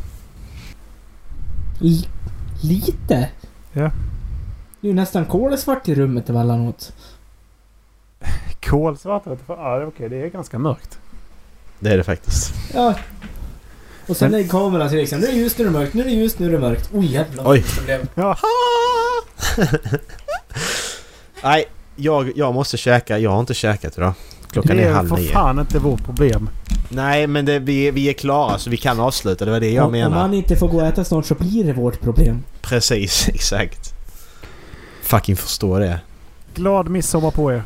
L- 1.82 2.08
lite? 2.64 3.30
Ja. 3.74 3.92
Det 4.82 4.88
är 4.88 4.90
ju 4.90 4.94
nästan 4.94 5.26
kolsvart 5.26 5.88
i 5.88 5.96
rummet 5.96 6.30
emellanåt. 6.30 6.94
Kolsvart? 8.64 9.24
Ja, 9.48 9.84
okej. 9.86 10.10
Det 10.10 10.16
är 10.16 10.28
ganska 10.30 10.60
mörkt. 10.60 11.00
Det 11.80 11.90
är 11.90 11.98
det 11.98 12.04
faktiskt. 12.04 12.54
Ja. 12.74 12.96
Och 14.08 14.18
sen 14.18 14.34
är 14.34 14.48
kameran 14.48 14.90
till 14.90 14.98
liksom. 14.98 15.20
Nu 15.20 15.28
är 15.28 15.32
det 15.32 15.38
ljust, 15.38 15.58
nu 15.60 15.66
är 15.66 15.70
det 15.72 15.78
mörkt, 15.80 15.94
nu 15.94 16.02
är 16.02 16.06
det 16.06 16.12
ljust, 16.12 16.40
nu 16.40 16.48
är 16.48 16.52
det 16.52 16.60
mörkt. 16.60 16.90
Oj 16.94 17.06
jävlar. 17.14 17.44
Oj. 17.52 17.66
Det 17.78 17.86
blev- 17.86 18.08
Ja. 18.16 18.38
Nej, 21.44 21.66
jag, 21.96 22.32
jag 22.38 22.54
måste 22.54 22.78
käka. 22.78 23.18
Jag 23.20 23.32
har 23.32 23.40
inte 23.40 23.54
käkat 23.54 23.98
idag. 23.98 24.14
Klockan 24.52 24.78
det 24.78 24.84
är 24.84 24.88
är 24.90 24.94
halv 24.94 25.08
för 25.10 25.16
nio. 25.18 25.32
fan 25.32 25.60
inte 25.60 25.80
vårt 25.80 26.04
problem. 26.06 26.50
Nej, 26.90 27.28
men 27.28 27.46
det, 27.46 27.60
vi, 27.60 27.92
vi 27.92 28.10
är 28.10 28.14
klara 28.14 28.58
så 28.58 28.70
vi 28.70 28.78
kan 28.78 29.00
avsluta. 29.00 29.46
Det 29.46 29.52
var 29.52 29.60
det 29.60 29.72
jag 29.72 29.86
Om- 29.88 30.04
Om 30.04 30.12
man 30.14 30.34
inte 30.34 30.56
får 30.56 30.68
gå 30.68 30.78
och 30.78 30.88
äta 30.88 31.04
snart 31.04 31.26
så 31.26 31.36
blir 31.36 31.64
det 31.64 31.74
vårt 31.74 32.02
problem. 32.02 32.44
Precis, 32.62 33.28
exakt. 33.34 33.94
Fucking 35.02 35.36
förstå 35.38 35.80
det. 35.80 36.00
Glad 36.56 36.90
midsommar 36.90 37.32
på 37.32 37.52
er. 37.54 37.64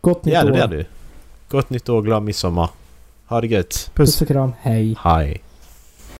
Gott 0.00 0.24
nytt 0.24 0.34
Ja, 0.34 0.42
det 0.44 0.62
år. 0.62 0.68
blir 0.68 0.78
du. 0.78 0.84
Gott 1.48 1.70
nytt 1.70 1.88
år, 1.88 2.02
glad 2.02 2.22
midsommar. 2.22 2.68
Ha 3.30 3.40
det 3.40 3.46
gött. 3.46 3.90
Puss. 3.94 4.10
Puss 4.12 4.22
och 4.22 4.28
kram. 4.28 4.52
Hej. 4.60 4.96
Hej. 4.98 5.42